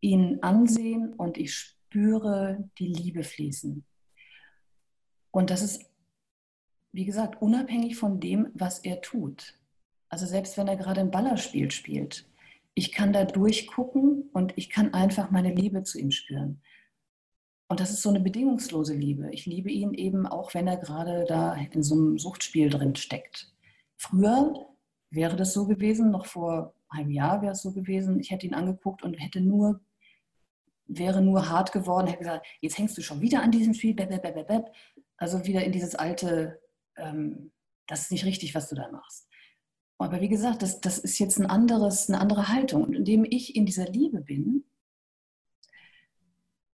ihn 0.00 0.38
ansehen 0.42 1.12
und 1.14 1.36
ich 1.36 1.54
spüre 1.54 2.70
die 2.78 2.86
Liebe 2.86 3.24
fließen. 3.24 3.84
Und 5.30 5.50
das 5.50 5.62
ist, 5.62 5.84
wie 6.92 7.04
gesagt, 7.04 7.42
unabhängig 7.42 7.96
von 7.96 8.20
dem, 8.20 8.48
was 8.54 8.78
er 8.80 9.00
tut. 9.00 9.54
Also 10.08 10.24
selbst 10.24 10.56
wenn 10.56 10.68
er 10.68 10.76
gerade 10.76 11.00
ein 11.00 11.10
Ballerspiel 11.10 11.70
spielt, 11.70 12.26
ich 12.74 12.92
kann 12.92 13.12
da 13.12 13.24
durchgucken 13.24 14.30
und 14.32 14.52
ich 14.56 14.70
kann 14.70 14.94
einfach 14.94 15.30
meine 15.30 15.52
Liebe 15.52 15.82
zu 15.82 15.98
ihm 15.98 16.12
spüren. 16.12 16.60
Und 17.68 17.80
das 17.80 17.90
ist 17.90 18.02
so 18.02 18.08
eine 18.08 18.20
bedingungslose 18.20 18.94
Liebe. 18.94 19.30
Ich 19.30 19.44
liebe 19.44 19.70
ihn 19.70 19.92
eben 19.92 20.26
auch, 20.26 20.54
wenn 20.54 20.66
er 20.66 20.78
gerade 20.78 21.26
da 21.28 21.54
in 21.54 21.82
so 21.82 21.94
einem 21.94 22.18
Suchtspiel 22.18 22.70
drin 22.70 22.96
steckt. 22.96 23.52
Früher 23.96 24.66
wäre 25.10 25.36
das 25.36 25.52
so 25.52 25.66
gewesen, 25.66 26.10
noch 26.10 26.26
vor 26.26 26.74
einem 26.88 27.10
Jahr 27.10 27.42
wäre 27.42 27.52
es 27.52 27.62
so 27.62 27.72
gewesen, 27.72 28.20
ich 28.20 28.30
hätte 28.30 28.46
ihn 28.46 28.54
angeguckt 28.54 29.02
und 29.02 29.14
hätte 29.14 29.42
nur, 29.42 29.80
wäre 30.86 31.20
nur 31.20 31.50
hart 31.50 31.72
geworden, 31.72 32.06
hätte 32.06 32.20
gesagt, 32.20 32.46
jetzt 32.60 32.78
hängst 32.78 32.96
du 32.96 33.02
schon 33.02 33.20
wieder 33.20 33.42
an 33.42 33.52
diesem 33.52 33.74
Spiel, 33.74 33.94
bäb, 33.94 34.08
bäb, 34.08 34.46
bäb, 34.46 34.72
also 35.18 35.44
wieder 35.44 35.62
in 35.62 35.72
dieses 35.72 35.94
alte, 35.94 36.60
ähm, 36.96 37.52
das 37.86 38.02
ist 38.02 38.12
nicht 38.12 38.24
richtig, 38.24 38.54
was 38.54 38.70
du 38.70 38.76
da 38.76 38.90
machst. 38.90 39.28
Aber 39.98 40.20
wie 40.20 40.28
gesagt, 40.28 40.62
das, 40.62 40.80
das 40.80 40.98
ist 40.98 41.18
jetzt 41.18 41.38
ein 41.38 41.46
anderes, 41.46 42.08
eine 42.08 42.20
andere 42.20 42.48
Haltung. 42.48 42.84
Und 42.84 42.94
indem 42.94 43.24
ich 43.24 43.56
in 43.56 43.66
dieser 43.66 43.86
Liebe 43.86 44.20
bin, 44.20 44.64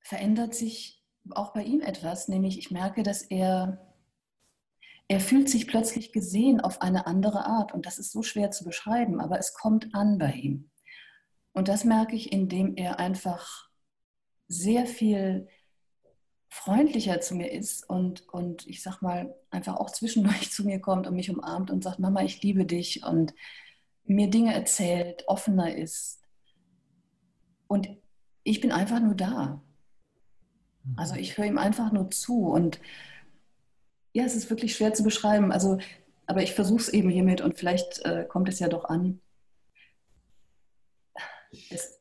verändert 0.03 0.53
sich 0.53 1.03
auch 1.31 1.53
bei 1.53 1.63
ihm 1.63 1.81
etwas, 1.81 2.27
nämlich 2.27 2.59
ich 2.59 2.69
merke, 2.69 3.01
dass 3.01 3.23
er, 3.23 3.95
er 5.07 5.19
fühlt 5.19 5.49
sich 5.49 5.67
plötzlich 5.67 6.11
gesehen 6.11 6.59
auf 6.61 6.81
eine 6.81 7.07
andere 7.07 7.45
Art 7.45 7.73
und 7.73 7.85
das 7.85 7.97
ist 7.97 8.11
so 8.11 8.21
schwer 8.21 8.51
zu 8.51 8.63
beschreiben, 8.65 9.19
aber 9.19 9.39
es 9.39 9.53
kommt 9.53 9.95
an 9.95 10.17
bei 10.17 10.33
ihm. 10.33 10.69
Und 11.53 11.67
das 11.67 11.85
merke 11.85 12.15
ich, 12.15 12.31
indem 12.31 12.75
er 12.75 12.99
einfach 12.99 13.69
sehr 14.47 14.85
viel 14.85 15.47
freundlicher 16.49 17.19
zu 17.21 17.35
mir 17.35 17.51
ist 17.51 17.89
und, 17.89 18.27
und 18.29 18.67
ich 18.67 18.83
sag 18.83 19.01
mal, 19.01 19.33
einfach 19.49 19.77
auch 19.77 19.89
zwischendurch 19.89 20.51
zu 20.51 20.65
mir 20.65 20.79
kommt 20.79 21.07
und 21.07 21.15
mich 21.15 21.29
umarmt 21.29 21.71
und 21.71 21.83
sagt, 21.83 21.99
Mama, 21.99 22.21
ich 22.23 22.41
liebe 22.41 22.65
dich 22.65 23.03
und 23.03 23.33
mir 24.03 24.29
Dinge 24.29 24.53
erzählt, 24.53 25.23
offener 25.27 25.75
ist. 25.75 26.21
Und 27.67 27.87
ich 28.43 28.59
bin 28.59 28.71
einfach 28.71 28.99
nur 28.99 29.15
da. 29.15 29.63
Also 30.95 31.15
ich 31.15 31.37
höre 31.37 31.45
ihm 31.45 31.57
einfach 31.57 31.91
nur 31.91 32.11
zu 32.11 32.47
und 32.47 32.79
ja, 34.13 34.23
es 34.23 34.35
ist 34.35 34.49
wirklich 34.49 34.75
schwer 34.75 34.93
zu 34.93 35.03
beschreiben. 35.03 35.51
Also, 35.51 35.79
aber 36.25 36.43
ich 36.43 36.53
versuche 36.53 36.81
es 36.81 36.89
eben 36.89 37.09
hiermit 37.09 37.41
und 37.41 37.57
vielleicht 37.57 38.05
äh, 38.05 38.25
kommt 38.27 38.47
es 38.49 38.59
ja 38.59 38.67
doch 38.67 38.85
an. 38.85 39.19
Es, 41.69 41.99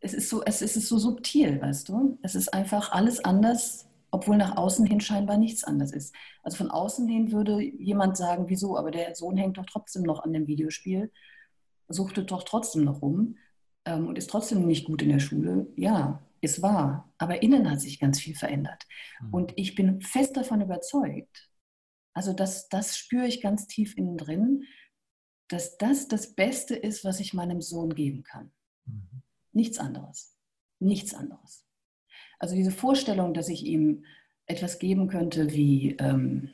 es, 0.00 0.14
ist 0.14 0.28
so, 0.28 0.42
es, 0.44 0.62
ist 0.62 0.74
so 0.74 0.98
subtil, 0.98 1.60
weißt 1.60 1.88
du? 1.88 2.18
Es 2.22 2.34
ist 2.34 2.52
einfach 2.52 2.92
alles 2.92 3.24
anders, 3.24 3.88
obwohl 4.10 4.36
nach 4.36 4.56
außen 4.56 4.86
hin 4.86 5.00
scheinbar 5.00 5.36
nichts 5.36 5.64
anders 5.64 5.92
ist. 5.92 6.14
Also 6.42 6.56
von 6.56 6.70
außen 6.70 7.08
hin 7.08 7.32
würde 7.32 7.60
jemand 7.60 8.16
sagen, 8.16 8.48
wieso, 8.48 8.76
aber 8.76 8.90
der 8.90 9.14
Sohn 9.14 9.36
hängt 9.36 9.58
doch 9.58 9.66
trotzdem 9.66 10.02
noch 10.02 10.22
an 10.22 10.32
dem 10.32 10.46
Videospiel, 10.46 11.12
suchtet 11.88 12.30
doch 12.30 12.42
trotzdem 12.44 12.84
noch 12.84 13.02
rum 13.02 13.36
ähm, 13.84 14.08
und 14.08 14.18
ist 14.18 14.30
trotzdem 14.30 14.66
nicht 14.66 14.86
gut 14.86 15.02
in 15.02 15.10
der 15.10 15.18
Schule. 15.18 15.66
Ja, 15.76 16.22
ist 16.44 16.62
wahr, 16.62 17.12
aber 17.18 17.42
innen 17.42 17.70
hat 17.70 17.80
sich 17.80 17.98
ganz 17.98 18.20
viel 18.20 18.34
verändert. 18.34 18.84
Mhm. 19.20 19.34
Und 19.34 19.52
ich 19.56 19.74
bin 19.74 20.00
fest 20.00 20.36
davon 20.36 20.60
überzeugt, 20.60 21.50
also 22.12 22.32
das, 22.32 22.68
das 22.68 22.96
spüre 22.96 23.26
ich 23.26 23.40
ganz 23.40 23.66
tief 23.66 23.96
innen 23.96 24.16
drin, 24.16 24.64
dass 25.48 25.76
das 25.76 26.08
das 26.08 26.34
Beste 26.34 26.76
ist, 26.76 27.04
was 27.04 27.20
ich 27.20 27.34
meinem 27.34 27.60
Sohn 27.60 27.94
geben 27.94 28.22
kann. 28.22 28.52
Mhm. 28.86 29.22
Nichts 29.52 29.78
anderes. 29.78 30.36
Nichts 30.78 31.14
anderes. 31.14 31.66
Also 32.38 32.54
diese 32.54 32.70
Vorstellung, 32.70 33.34
dass 33.34 33.48
ich 33.48 33.64
ihm 33.64 34.04
etwas 34.46 34.78
geben 34.78 35.08
könnte 35.08 35.52
wie 35.52 35.96
ähm, 35.96 36.50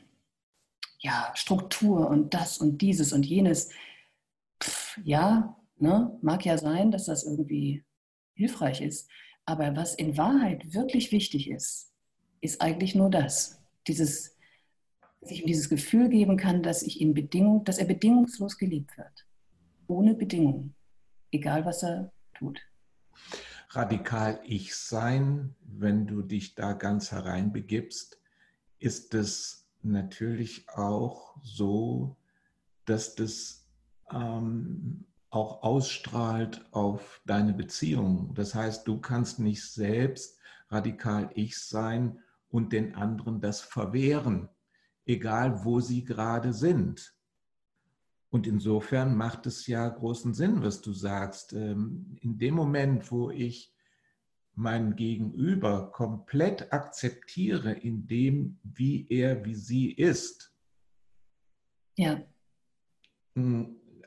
ja, 0.99 1.31
Struktur 1.35 2.09
und 2.09 2.33
das 2.33 2.59
und 2.59 2.81
dieses 2.81 3.11
und 3.11 3.25
jenes, 3.25 3.71
pff, 4.61 4.99
ja, 5.03 5.57
ne, 5.77 6.17
mag 6.21 6.45
ja 6.45 6.57
sein, 6.57 6.91
dass 6.91 7.05
das 7.05 7.23
irgendwie 7.23 7.83
hilfreich 8.35 8.81
ist. 8.81 9.09
Aber 9.51 9.75
was 9.75 9.95
in 9.95 10.15
Wahrheit 10.15 10.73
wirklich 10.73 11.11
wichtig 11.11 11.49
ist, 11.49 11.91
ist 12.39 12.61
eigentlich 12.61 12.95
nur 12.95 13.09
das. 13.09 13.61
Dieses, 13.85 14.37
dass 15.19 15.29
ich 15.29 15.41
ihm 15.41 15.47
dieses 15.47 15.67
Gefühl 15.67 16.07
geben 16.07 16.37
kann, 16.37 16.63
dass, 16.63 16.83
ich 16.83 17.01
ihn 17.01 17.13
Bedingung, 17.13 17.65
dass 17.65 17.77
er 17.77 17.83
bedingungslos 17.83 18.57
geliebt 18.57 18.97
wird. 18.97 19.27
Ohne 19.87 20.13
Bedingung. 20.13 20.73
Egal, 21.33 21.65
was 21.65 21.83
er 21.83 22.13
tut. 22.33 22.61
Radikal 23.71 24.39
Ich 24.45 24.73
sein, 24.73 25.53
wenn 25.65 26.07
du 26.07 26.21
dich 26.21 26.55
da 26.55 26.71
ganz 26.71 27.11
hereinbegibst, 27.11 28.21
ist 28.79 29.13
es 29.13 29.67
natürlich 29.81 30.69
auch 30.69 31.35
so, 31.43 32.15
dass 32.85 33.15
das 33.15 33.67
ähm, 34.13 35.03
auch 35.31 35.63
ausstrahlt 35.63 36.63
auf 36.71 37.21
deine 37.25 37.53
Beziehung. 37.53 38.33
Das 38.35 38.53
heißt, 38.53 38.87
du 38.87 38.99
kannst 38.99 39.39
nicht 39.39 39.63
selbst 39.63 40.37
radikal 40.69 41.31
ich 41.33 41.57
sein 41.57 42.19
und 42.49 42.73
den 42.73 42.95
anderen 42.95 43.41
das 43.41 43.61
verwehren, 43.61 44.49
egal 45.05 45.63
wo 45.65 45.79
sie 45.79 46.03
gerade 46.03 46.53
sind. 46.53 47.15
Und 48.29 48.45
insofern 48.45 49.15
macht 49.15 49.45
es 49.45 49.67
ja 49.67 49.87
großen 49.89 50.33
Sinn, 50.33 50.61
was 50.61 50.81
du 50.81 50.93
sagst. 50.93 51.53
Ähm, 51.53 52.17
in 52.21 52.37
dem 52.37 52.53
Moment, 52.53 53.11
wo 53.11 53.29
ich 53.29 53.73
mein 54.53 54.95
Gegenüber 54.95 55.91
komplett 55.91 56.71
akzeptiere 56.71 57.71
in 57.71 58.05
dem, 58.07 58.59
wie 58.63 59.07
er, 59.09 59.43
wie 59.45 59.55
sie 59.55 59.91
ist, 59.91 60.53
ja. 61.97 62.21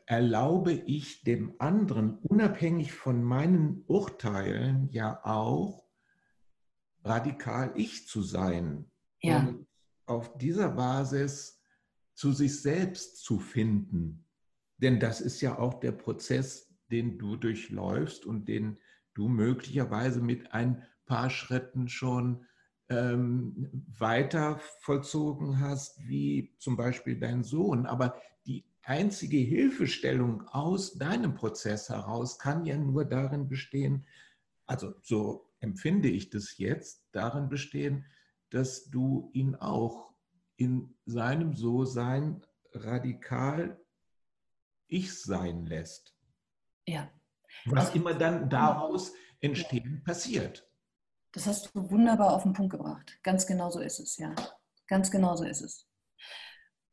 Erlaube 0.06 0.72
ich 0.72 1.22
dem 1.22 1.54
anderen, 1.58 2.18
unabhängig 2.18 2.92
von 2.92 3.22
meinen 3.22 3.84
Urteilen, 3.86 4.88
ja 4.90 5.20
auch 5.24 5.84
radikal 7.04 7.72
ich 7.76 8.06
zu 8.08 8.22
sein. 8.22 8.90
Ja. 9.20 9.38
Und 9.38 9.66
auf 10.06 10.36
dieser 10.36 10.70
Basis 10.70 11.60
zu 12.14 12.32
sich 12.32 12.60
selbst 12.60 13.22
zu 13.22 13.38
finden. 13.38 14.24
Denn 14.78 15.00
das 15.00 15.20
ist 15.20 15.40
ja 15.40 15.58
auch 15.58 15.80
der 15.80 15.92
Prozess, 15.92 16.74
den 16.90 17.18
du 17.18 17.36
durchläufst 17.36 18.26
und 18.26 18.48
den 18.48 18.78
du 19.14 19.28
möglicherweise 19.28 20.20
mit 20.20 20.52
ein 20.52 20.82
paar 21.06 21.30
Schritten 21.30 21.88
schon 21.88 22.44
ähm, 22.88 23.84
weiter 23.98 24.60
vollzogen 24.80 25.60
hast, 25.60 25.98
wie 26.06 26.54
zum 26.58 26.76
Beispiel 26.76 27.18
dein 27.18 27.42
Sohn. 27.42 27.86
Aber 27.86 28.20
die 28.46 28.64
einzige 28.84 29.38
Hilfestellung 29.38 30.46
aus 30.48 30.94
deinem 30.94 31.34
Prozess 31.34 31.88
heraus 31.88 32.38
kann 32.38 32.64
ja 32.64 32.76
nur 32.76 33.04
darin 33.04 33.48
bestehen, 33.48 34.06
also 34.66 34.94
so 35.02 35.50
empfinde 35.60 36.08
ich 36.08 36.30
das 36.30 36.58
jetzt, 36.58 37.06
darin 37.12 37.48
bestehen, 37.48 38.06
dass 38.50 38.90
du 38.90 39.30
ihn 39.32 39.54
auch 39.56 40.14
in 40.56 40.94
seinem 41.06 41.54
So-Sein 41.54 42.44
radikal 42.72 43.80
ich 44.86 45.20
sein 45.20 45.66
lässt. 45.66 46.14
Ja. 46.86 47.10
Was 47.66 47.94
immer 47.94 48.14
dann 48.14 48.48
daraus 48.50 49.12
entstehen 49.40 49.96
ja. 49.96 50.04
passiert. 50.04 50.68
Das 51.32 51.46
hast 51.46 51.74
du 51.74 51.90
wunderbar 51.90 52.34
auf 52.34 52.42
den 52.44 52.52
Punkt 52.52 52.72
gebracht. 52.72 53.18
Ganz 53.22 53.46
genau 53.46 53.70
so 53.70 53.80
ist 53.80 53.98
es, 53.98 54.18
ja. 54.18 54.34
Ganz 54.86 55.10
genau 55.10 55.34
so 55.34 55.44
ist 55.44 55.62
es. 55.62 55.88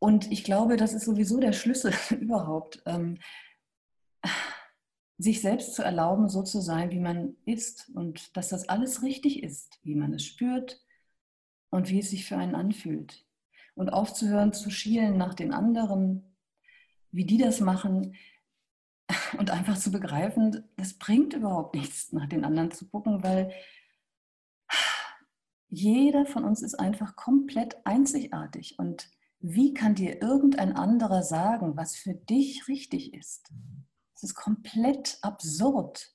Und 0.03 0.31
ich 0.31 0.43
glaube, 0.43 0.77
das 0.77 0.93
ist 0.93 1.05
sowieso 1.05 1.39
der 1.39 1.53
Schlüssel 1.53 1.93
überhaupt, 2.20 2.81
ähm, 2.88 3.20
sich 5.20 5.41
selbst 5.41 5.75
zu 5.75 5.84
erlauben, 5.84 6.27
so 6.27 6.41
zu 6.41 6.60
sein, 6.60 6.89
wie 6.89 7.00
man 7.00 7.36
ist 7.46 7.91
und 7.93 8.36
dass 8.36 8.50
das 8.50 8.67
alles 8.67 9.03
richtig 9.03 9.43
ist, 9.43 9.79
wie 9.84 9.93
man 9.93 10.12
es 10.13 10.25
spürt 10.25 10.81
und 11.70 11.89
wie 11.89 12.00
es 12.00 12.10
sich 12.10 12.25
für 12.25 12.36
einen 12.36 12.55
anfühlt. 12.55 13.27
Und 13.75 13.93
aufzuhören 13.93 14.53
zu 14.53 14.72
schielen 14.72 15.17
nach 15.17 15.36
den 15.36 15.53
anderen, 15.53 16.36
wie 17.12 17.25
die 17.25 17.38
das 17.38 17.60
machen 17.60 18.15
und 19.38 19.51
einfach 19.51 19.77
zu 19.77 19.91
begreifen, 19.91 20.67
das 20.77 20.96
bringt 20.96 21.34
überhaupt 21.34 21.75
nichts, 21.75 22.12
nach 22.12 22.27
den 22.27 22.43
anderen 22.43 22.72
zu 22.72 22.89
gucken, 22.89 23.22
weil 23.22 23.53
jeder 25.70 26.25
von 26.25 26.43
uns 26.43 26.63
ist 26.63 26.79
einfach 26.79 27.15
komplett 27.15 27.86
einzigartig 27.86 28.79
und 28.79 29.08
wie 29.41 29.74
kann 29.74 29.95
dir 29.95 30.21
irgendein 30.21 30.75
anderer 30.75 31.24
sagen, 31.24 31.75
was 31.75 31.95
für 31.95 32.13
dich 32.13 32.67
richtig 32.67 33.13
ist? 33.13 33.51
Es 34.15 34.23
ist 34.23 34.36
komplett 34.36 35.17
absurd. 35.21 36.13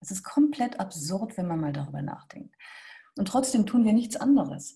Es 0.00 0.10
ist 0.10 0.22
komplett 0.22 0.80
absurd, 0.80 1.36
wenn 1.36 1.46
man 1.46 1.60
mal 1.60 1.72
darüber 1.72 2.02
nachdenkt. 2.02 2.54
Und 3.16 3.28
trotzdem 3.28 3.64
tun 3.64 3.84
wir 3.84 3.92
nichts 3.92 4.16
anderes 4.16 4.74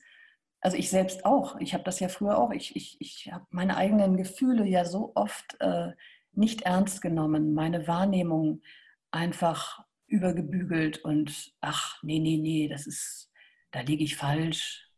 also 0.61 0.77
ich 0.77 0.91
selbst 0.91 1.25
auch, 1.25 1.57
ich 1.61 1.75
habe 1.75 1.85
das 1.85 2.01
ja 2.01 2.09
früher 2.09 2.39
auch, 2.39 2.51
ich, 2.51 2.75
ich, 2.75 2.97
ich 3.01 3.31
habe 3.33 3.47
meine 3.51 3.77
eigenen 3.77 4.17
Gefühle 4.17 4.67
ja 4.67 4.85
so 4.85 5.13
oft 5.15 5.57
äh, 5.61 5.93
nicht 6.33 6.63
ernst 6.63 7.01
genommen, 7.01 7.55
meine 7.55 7.87
Wahrnehmung 7.87 8.63
einfach 9.11 9.85
übergebügelt 10.07 10.99
und 11.05 11.53
ach, 11.61 12.03
nee, 12.03 12.19
nee, 12.19 12.39
nee, 12.39 12.69
das 12.69 12.87
ist, 12.87 13.31
da 13.71 13.81
liege 13.81 14.05
ich 14.05 14.17
falsch. 14.17 14.91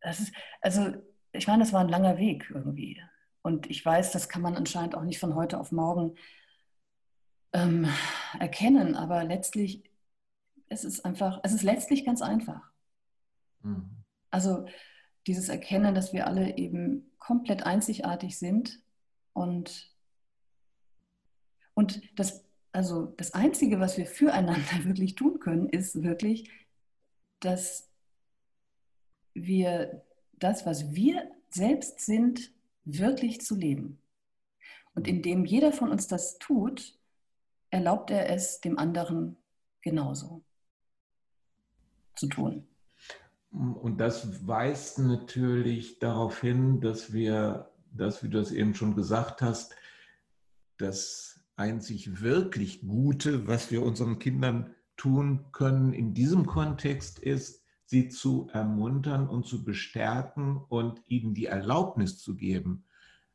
Das 0.00 0.20
ist, 0.20 0.32
also 0.60 0.92
ich 1.32 1.46
meine, 1.46 1.62
das 1.62 1.72
war 1.72 1.80
ein 1.80 1.88
langer 1.88 2.18
Weg 2.18 2.50
irgendwie. 2.52 3.02
Und 3.42 3.68
ich 3.70 3.84
weiß, 3.84 4.12
das 4.12 4.28
kann 4.28 4.42
man 4.42 4.56
anscheinend 4.56 4.94
auch 4.94 5.02
nicht 5.02 5.18
von 5.18 5.34
heute 5.34 5.58
auf 5.58 5.72
morgen 5.72 6.16
ähm, 7.52 7.88
erkennen, 8.38 8.94
aber 8.94 9.24
letztlich, 9.24 9.82
es 10.68 10.84
ist 10.84 11.04
einfach, 11.04 11.40
es 11.42 11.52
ist 11.52 11.62
letztlich 11.62 12.04
ganz 12.04 12.22
einfach. 12.22 12.62
Mhm. 13.62 14.04
Also 14.30 14.66
dieses 15.26 15.48
Erkennen, 15.48 15.94
dass 15.94 16.12
wir 16.12 16.26
alle 16.26 16.56
eben 16.56 17.10
komplett 17.18 17.64
einzigartig 17.64 18.38
sind 18.38 18.80
und, 19.32 19.92
und 21.74 22.00
das, 22.18 22.44
also 22.72 23.06
das 23.06 23.34
Einzige, 23.34 23.80
was 23.80 23.98
wir 23.98 24.06
füreinander 24.06 24.62
wirklich 24.84 25.14
tun 25.14 25.40
können, 25.40 25.68
ist 25.68 26.02
wirklich, 26.02 26.50
dass 27.40 27.90
wir 29.34 30.04
das, 30.42 30.66
was 30.66 30.94
wir 30.94 31.30
selbst 31.50 32.00
sind, 32.00 32.52
wirklich 32.84 33.40
zu 33.40 33.54
leben. 33.54 33.98
Und 34.94 35.06
indem 35.08 35.44
jeder 35.44 35.72
von 35.72 35.90
uns 35.90 36.06
das 36.06 36.38
tut, 36.38 36.98
erlaubt 37.70 38.10
er 38.10 38.28
es 38.30 38.60
dem 38.60 38.78
anderen 38.78 39.36
genauso 39.80 40.42
zu 42.14 42.26
tun. 42.26 42.66
Und 43.50 43.98
das 43.98 44.46
weist 44.46 44.98
natürlich 44.98 45.98
darauf 45.98 46.40
hin, 46.40 46.80
dass 46.80 47.12
wir, 47.12 47.70
das, 47.92 48.22
wie 48.22 48.28
du 48.28 48.38
es 48.38 48.50
eben 48.50 48.74
schon 48.74 48.94
gesagt 48.94 49.42
hast, 49.42 49.74
das 50.78 51.40
einzig 51.56 52.22
wirklich 52.22 52.80
Gute, 52.80 53.46
was 53.46 53.70
wir 53.70 53.82
unseren 53.82 54.18
Kindern 54.18 54.74
tun 54.96 55.46
können 55.52 55.92
in 55.92 56.14
diesem 56.14 56.46
Kontext 56.46 57.18
ist, 57.18 57.61
sie 57.92 58.08
zu 58.08 58.48
ermuntern 58.54 59.28
und 59.28 59.46
zu 59.46 59.64
bestärken 59.64 60.56
und 60.70 61.02
ihnen 61.08 61.34
die 61.34 61.44
Erlaubnis 61.44 62.18
zu 62.18 62.36
geben, 62.36 62.86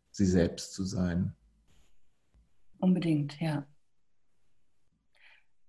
sie 0.10 0.26
selbst 0.26 0.74
zu 0.74 0.84
sein. 0.84 1.36
Unbedingt, 2.80 3.39
ja. 3.39 3.67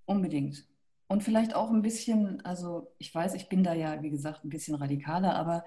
Unbedingt. 0.07 0.67
Und 1.07 1.23
vielleicht 1.23 1.55
auch 1.55 1.71
ein 1.71 1.83
bisschen, 1.83 2.41
also 2.47 2.95
ich 2.97 3.15
weiß, 3.15 3.35
ich 3.35 3.51
bin 3.51 3.63
da 3.63 3.75
ja, 3.75 4.03
wie 4.03 4.09
gesagt, 4.09 4.43
ein 4.43 4.49
bisschen 4.49 4.75
radikaler, 4.75 5.37
aber 5.37 5.67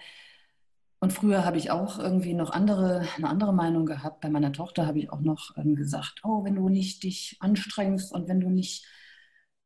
und 0.99 1.13
früher 1.13 1.45
habe 1.45 1.59
ich 1.59 1.69
auch 1.69 1.99
irgendwie 1.99 2.33
noch 2.33 2.49
andere, 2.49 3.07
eine 3.17 3.29
andere 3.29 3.53
Meinung 3.53 3.85
gehabt. 3.85 4.21
Bei 4.21 4.29
meiner 4.29 4.51
Tochter 4.51 4.87
habe 4.87 4.97
ich 4.97 5.11
auch 5.11 5.21
noch 5.21 5.55
ähm, 5.57 5.75
gesagt, 5.75 6.21
oh, 6.23 6.43
wenn 6.43 6.55
du 6.55 6.69
nicht 6.69 7.03
dich 7.03 7.37
anstrengst 7.39 8.11
und 8.13 8.27
wenn 8.27 8.39
du 8.39 8.49
nicht 8.49 8.83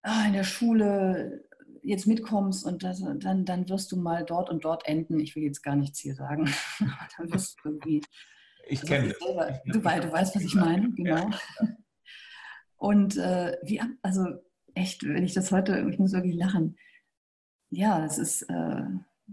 ah, 0.01 0.25
in 0.27 0.33
der 0.33 0.43
Schule 0.43 1.45
jetzt 1.85 2.07
mitkommst 2.07 2.65
und 2.65 2.83
das, 2.83 3.03
dann, 3.19 3.45
dann 3.45 3.69
wirst 3.69 3.91
du 3.91 3.97
mal 3.97 4.25
dort 4.25 4.49
und 4.49 4.65
dort 4.65 4.87
enden. 4.87 5.19
Ich 5.19 5.35
will 5.35 5.43
jetzt 5.43 5.63
gar 5.63 5.75
nichts 5.75 5.99
hier 5.99 6.15
sagen, 6.15 6.49
dann 7.17 7.31
wirst 7.31 7.57
du 7.63 7.69
irgendwie. 7.69 8.01
Ich 8.67 8.81
kenne 8.81 9.09
das. 9.09 9.17
Du, 9.65 9.79
du 9.79 9.83
weißt, 9.83 10.35
was 10.35 10.43
ich 10.43 10.55
meine, 10.55 10.91
genau. 10.91 11.29
Ja. 11.29 11.39
Und 12.77 13.17
äh, 13.17 13.57
wie, 13.63 13.81
also 14.01 14.25
echt, 14.73 15.03
wenn 15.03 15.23
ich 15.23 15.33
das 15.33 15.51
heute, 15.51 15.87
ich 15.89 15.99
muss 15.99 16.13
wirklich 16.13 16.35
lachen. 16.35 16.77
Ja, 17.69 18.05
es 18.05 18.17
ist, 18.17 18.43
äh, 18.43 18.81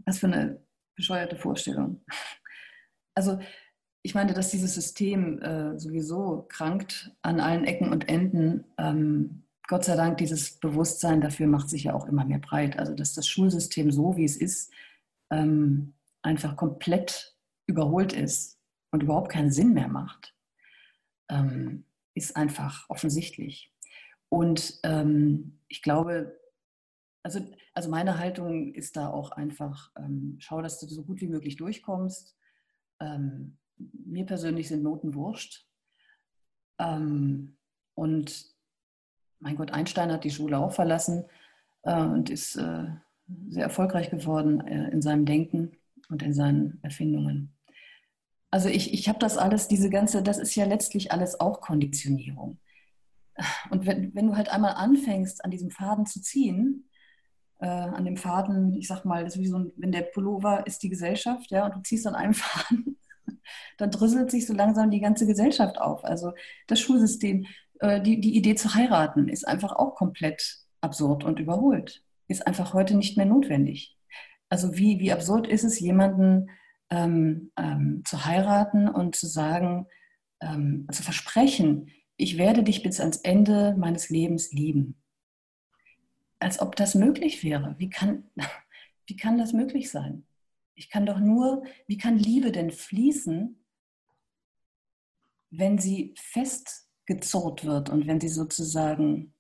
was 0.07 0.19
für 0.19 0.27
eine 0.27 0.63
bescheuerte 0.95 1.37
Vorstellung. 1.37 2.05
Also 3.15 3.39
ich 4.03 4.15
meine, 4.15 4.33
dass 4.33 4.51
dieses 4.51 4.75
System 4.75 5.39
äh, 5.43 5.79
sowieso 5.79 6.47
krankt 6.49 7.15
an 7.21 7.41
allen 7.41 7.65
Ecken 7.65 7.93
und 7.93 8.09
Enden. 8.09 8.65
Ähm, 8.79 9.42
Gott 9.69 9.85
sei 9.85 9.97
Dank, 9.97 10.19
dieses 10.19 10.59
Bewusstsein 10.59 11.21
dafür 11.21 11.47
macht 11.47 11.69
sich 11.69 11.85
ja 11.85 11.95
auch 11.95 12.07
immer 12.07 12.25
mehr 12.25 12.39
breit. 12.39 12.79
Also 12.79 12.95
dass 12.95 13.15
das 13.15 13.27
Schulsystem 13.27 13.91
so, 13.91 14.17
wie 14.17 14.25
es 14.25 14.37
ist, 14.37 14.73
ähm, 15.31 15.95
einfach 16.23 16.57
komplett 16.57 17.37
überholt 17.67 18.13
ist 18.13 18.59
und 18.91 19.03
überhaupt 19.03 19.31
keinen 19.31 19.51
Sinn 19.51 19.73
mehr 19.73 19.89
macht, 19.89 20.35
ähm, 21.31 21.85
ist 22.15 22.37
einfach 22.37 22.89
offensichtlich. 22.91 23.73
Und 24.29 24.81
ähm, 24.83 25.59
ich 25.69 25.83
glaube, 25.83 26.39
also, 27.23 27.41
also 27.75 27.89
meine 27.89 28.19
Haltung 28.19 28.75
ist 28.75 28.97
da 28.97 29.09
auch 29.09 29.31
einfach, 29.33 29.91
ähm, 29.97 30.37
schau, 30.39 30.61
dass 30.61 30.81
du 30.81 30.87
so 30.87 31.05
gut 31.05 31.21
wie 31.21 31.29
möglich 31.29 31.57
durchkommst. 31.57 32.37
Ähm, 33.01 33.59
mir 33.77 34.27
persönlich 34.27 34.69
sind 34.69 34.83
Noten 34.83 35.15
wurscht. 35.15 35.67
Ähm, 36.79 37.57
und 37.95 38.52
mein 39.43 39.57
Gott, 39.57 39.73
Einstein 39.73 40.13
hat 40.13 40.25
die 40.25 40.31
Schule 40.31 40.59
auch 40.59 40.73
verlassen 40.73 41.25
äh, 41.83 42.01
und 42.01 42.31
ist 42.31 42.57
äh, 42.57 42.87
sehr 43.49 43.65
erfolgreich 43.65 44.11
geworden 44.11 44.61
äh, 44.67 44.91
in 44.91 45.03
seinem 45.03 45.27
Denken 45.27 45.73
und 46.09 46.23
in 46.23 46.33
seinen 46.33 46.79
Erfindungen. 46.83 47.55
Also 48.51 48.69
ich, 48.69 48.93
ich 48.93 49.09
habe 49.09 49.19
das 49.19 49.39
alles, 49.39 49.69
diese 49.69 49.91
ganze, 49.91 50.23
das 50.23 50.39
ist 50.39 50.55
ja 50.55 50.65
letztlich 50.65 51.11
alles 51.11 51.41
auch 51.41 51.61
Konditionierung. 51.61 52.59
Und 53.71 53.87
wenn, 53.87 54.15
wenn 54.15 54.27
du 54.27 54.37
halt 54.37 54.51
einmal 54.51 54.75
anfängst, 54.75 55.45
an 55.45 55.51
diesem 55.51 55.71
Faden 55.71 56.07
zu 56.07 56.21
ziehen, 56.21 56.89
äh, 57.61 57.67
an 57.67 58.05
dem 58.05 58.19
Faden, 58.19 58.75
ich 58.75 58.87
sag 58.87 59.05
mal, 59.05 59.25
das 59.25 59.37
ist 59.37 59.41
wie 59.41 59.47
so 59.47 59.59
ein, 59.59 59.73
wenn 59.77 59.91
der 59.91 60.03
Pullover 60.03 60.67
ist 60.67 60.83
die 60.83 60.91
Gesellschaft, 60.91 61.51
ja, 61.51 61.65
und 61.65 61.77
du 61.77 61.83
ziehst 61.83 62.07
an 62.07 62.15
einem 62.15 62.35
Faden, 62.35 62.99
dann 63.79 63.91
drüsselt 63.91 64.31
sich 64.31 64.47
so 64.47 64.53
langsam 64.53 64.91
die 64.91 65.01
ganze 65.01 65.27
Gesellschaft 65.27 65.81
auf. 65.81 66.05
Also 66.05 66.33
das 66.67 66.81
Schulsystem, 66.81 67.47
die, 67.83 68.21
die 68.21 68.37
Idee 68.37 68.55
zu 68.55 68.75
heiraten 68.75 69.29
ist 69.29 69.47
einfach 69.47 69.73
auch 69.73 69.95
komplett 69.95 70.59
absurd 70.81 71.25
und 71.25 71.41
überholt. 71.41 72.05
Ist 72.29 72.47
einfach 72.47 72.75
heute 72.75 72.97
nicht 72.97 73.17
mehr 73.17 73.27
notwendig. 73.27 73.97
Also 74.49 74.77
wie, 74.77 75.01
wie 75.01 75.13
absurd 75.13 75.47
ist 75.47 75.65
es, 75.65 75.81
jemanden 75.81 76.51
ähm, 76.91 77.51
ähm, 77.57 78.03
zu 78.05 78.25
heiraten 78.27 78.89
und 78.89 79.17
zu 79.17 79.27
sagen, 79.27 79.87
ähm, 80.41 80.87
zu 80.93 81.03
versprechen, 81.03 81.91
ich 82.17 82.37
werde 82.37 82.63
dich 82.63 82.83
bis 82.83 83.01
ans 83.01 83.17
Ende 83.17 83.75
meines 83.79 84.11
Lebens 84.11 84.53
lieben. 84.53 85.03
Als 86.39 86.61
ob 86.61 86.77
das 86.77 86.95
möglich 86.95 87.43
wäre. 87.43 87.77
Wie 87.79 87.89
kann, 87.89 88.31
wie 89.07 89.17
kann 89.17 89.39
das 89.39 89.53
möglich 89.53 89.91
sein? 89.91 90.27
Ich 90.75 90.91
kann 90.91 91.07
doch 91.07 91.19
nur, 91.19 91.65
wie 91.87 91.97
kann 91.99 92.19
Liebe 92.19 92.53
denn 92.53 92.71
fließen, 92.71 93.65
wenn 95.51 95.79
sie 95.79 96.15
festgezurrt 97.07 97.65
wird 97.65 97.91
und 97.91 98.07
wenn 98.07 98.21
sie 98.21 98.29
sozusagen 98.29 99.35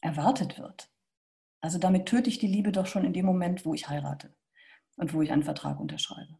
erwartet 0.00 0.58
wird? 0.58 0.90
Also 1.60 1.78
damit 1.78 2.06
töte 2.06 2.30
ich 2.30 2.38
die 2.38 2.46
Liebe 2.46 2.72
doch 2.72 2.86
schon 2.86 3.04
in 3.04 3.12
dem 3.12 3.26
Moment, 3.26 3.64
wo 3.64 3.74
ich 3.74 3.88
heirate 3.88 4.34
und 4.96 5.12
wo 5.14 5.22
ich 5.22 5.32
einen 5.32 5.42
Vertrag 5.42 5.80
unterschreibe. 5.80 6.38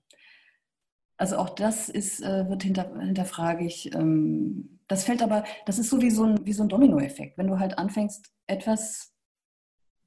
Also 1.19 1.39
auch 1.39 1.51
das 1.51 1.89
ist, 1.89 2.23
äh, 2.23 2.49
wird 2.49 2.63
hinter, 2.63 2.99
hinterfrage 3.01 3.65
ich. 3.65 3.93
Ähm, 3.95 4.81
das 4.87 5.05
fällt 5.05 5.23
aber, 5.23 5.45
das 5.65 5.79
ist 5.79 5.89
so 5.89 6.01
wie 6.03 6.11
so 6.11 6.25
ein, 6.25 6.53
so 6.53 6.63
ein 6.63 6.69
Dominoeffekt. 6.69 7.39
Wenn 7.39 7.47
du 7.47 7.59
halt 7.59 7.79
anfängst, 7.79 8.31
etwas 8.47 9.15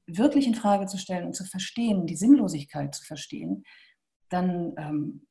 wirklich 0.06 0.46
in 0.48 0.56
Frage 0.56 0.86
zu 0.86 0.98
stellen 0.98 1.26
und 1.26 1.36
zu 1.36 1.46
verstehen, 1.46 2.06
die 2.06 2.16
Sinnlosigkeit 2.16 2.94
zu 2.94 3.04
verstehen, 3.04 3.64
dann 4.30 4.74
ähm, 4.78 5.28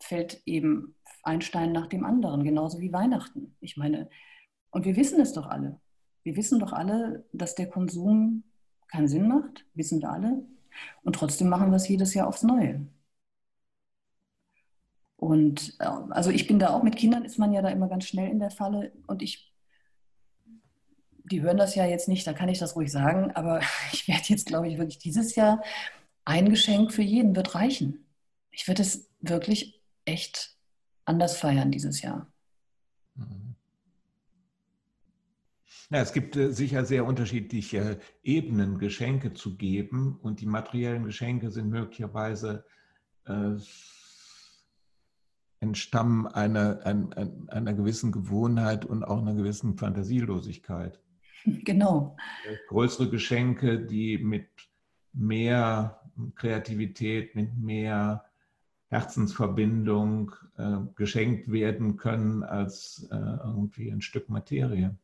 fällt 0.00 0.42
eben 0.46 0.94
ein 1.22 1.40
Stein 1.40 1.72
nach 1.72 1.86
dem 1.86 2.04
anderen, 2.04 2.44
genauso 2.44 2.80
wie 2.80 2.92
Weihnachten. 2.92 3.56
Ich 3.60 3.76
meine, 3.76 4.08
und 4.70 4.84
wir 4.84 4.96
wissen 4.96 5.20
es 5.20 5.32
doch 5.32 5.46
alle. 5.46 5.80
Wir 6.22 6.36
wissen 6.36 6.58
doch 6.58 6.72
alle, 6.72 7.26
dass 7.32 7.54
der 7.54 7.68
Konsum 7.68 8.44
keinen 8.88 9.08
Sinn 9.08 9.28
macht, 9.28 9.64
wissen 9.74 10.00
wir 10.00 10.10
alle. 10.10 10.42
Und 11.02 11.14
trotzdem 11.14 11.48
machen 11.48 11.70
wir 11.70 11.76
es 11.76 11.88
jedes 11.88 12.14
Jahr 12.14 12.28
aufs 12.28 12.42
Neue. 12.42 12.86
Und 15.16 15.74
äh, 15.80 15.84
also 16.10 16.30
ich 16.30 16.46
bin 16.46 16.58
da 16.58 16.70
auch 16.70 16.82
mit 16.82 16.96
Kindern, 16.96 17.24
ist 17.24 17.38
man 17.38 17.52
ja 17.52 17.60
da 17.60 17.68
immer 17.68 17.88
ganz 17.88 18.06
schnell 18.06 18.30
in 18.30 18.38
der 18.38 18.50
Falle. 18.50 18.92
Und 19.06 19.22
ich, 19.22 19.52
die 21.24 21.42
hören 21.42 21.56
das 21.56 21.74
ja 21.74 21.84
jetzt 21.86 22.08
nicht, 22.08 22.26
da 22.26 22.32
kann 22.32 22.48
ich 22.48 22.58
das 22.58 22.76
ruhig 22.76 22.90
sagen, 22.92 23.32
aber 23.32 23.60
ich 23.92 24.06
werde 24.08 24.24
jetzt, 24.28 24.46
glaube 24.46 24.68
ich, 24.68 24.78
wirklich 24.78 24.98
dieses 24.98 25.34
Jahr 25.34 25.62
ein 26.24 26.50
Geschenk 26.50 26.92
für 26.92 27.02
jeden 27.02 27.34
wird 27.34 27.54
reichen. 27.54 28.06
Ich 28.50 28.68
werde 28.68 28.82
es 28.82 29.10
wirklich 29.20 29.77
echt 30.08 30.56
anders 31.04 31.36
feiern 31.36 31.70
dieses 31.70 32.02
Jahr. 32.02 32.32
Mhm. 33.14 33.54
Ja, 35.90 36.00
es 36.00 36.12
gibt 36.12 36.36
äh, 36.36 36.52
sicher 36.52 36.84
sehr 36.84 37.06
unterschiedliche 37.06 37.98
Ebenen, 38.22 38.78
Geschenke 38.78 39.32
zu 39.32 39.56
geben 39.56 40.18
und 40.20 40.40
die 40.40 40.46
materiellen 40.46 41.04
Geschenke 41.04 41.50
sind 41.50 41.70
möglicherweise 41.70 42.66
äh, 43.24 43.56
entstammen 45.60 46.26
einer, 46.26 46.80
einer, 46.84 47.32
einer 47.48 47.72
gewissen 47.72 48.12
Gewohnheit 48.12 48.84
und 48.84 49.02
auch 49.02 49.18
einer 49.18 49.34
gewissen 49.34 49.76
Fantasielosigkeit. 49.76 51.00
Genau. 51.44 52.16
Größere 52.66 53.08
Geschenke, 53.08 53.78
die 53.78 54.18
mit 54.18 54.48
mehr 55.12 56.00
Kreativität, 56.34 57.34
mit 57.36 57.56
mehr 57.56 58.27
Herzensverbindung 58.88 60.32
äh, 60.56 60.78
geschenkt 60.96 61.50
werden 61.50 61.96
können 61.96 62.42
als 62.42 63.06
äh, 63.10 63.16
irgendwie 63.16 63.90
ein 63.90 64.00
Stück 64.00 64.28
Materie. 64.28 64.96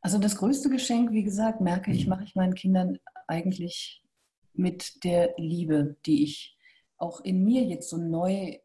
Also 0.00 0.18
das 0.18 0.36
größte 0.36 0.70
Geschenk, 0.70 1.12
wie 1.12 1.24
gesagt, 1.24 1.60
merke 1.60 1.90
ich, 1.90 2.06
mache 2.06 2.24
ich 2.24 2.34
meinen 2.34 2.54
Kindern 2.54 2.98
eigentlich 3.26 4.02
mit 4.54 5.04
der 5.04 5.34
Liebe, 5.36 5.96
die 6.06 6.22
ich 6.22 6.56
auch 6.96 7.20
in 7.20 7.44
mir 7.44 7.62
jetzt 7.62 7.90
so 7.90 7.96
neu 7.96 8.58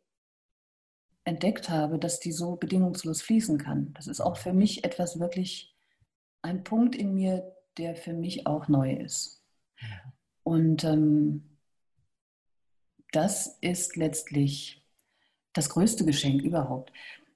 entdeckt 1.25 1.69
habe, 1.69 1.99
dass 1.99 2.19
die 2.19 2.31
so 2.31 2.55
bedingungslos 2.55 3.21
fließen 3.21 3.57
kann. 3.57 3.93
Das 3.93 4.07
ist 4.07 4.21
auch 4.21 4.37
für 4.37 4.53
mich 4.53 4.83
etwas 4.83 5.19
wirklich, 5.19 5.75
ein 6.41 6.63
Punkt 6.63 6.95
in 6.95 7.13
mir, 7.13 7.55
der 7.77 7.95
für 7.95 8.13
mich 8.13 8.45
auch 8.45 8.67
neu 8.67 8.93
ist. 8.93 9.41
Und 10.43 10.83
ähm, 10.83 11.52
das 13.13 13.57
ist 13.61 13.95
letztlich 13.95 14.83
das 15.53 15.69
größte 15.69 16.03
Geschenk 16.03 16.41
überhaupt. 16.41 16.91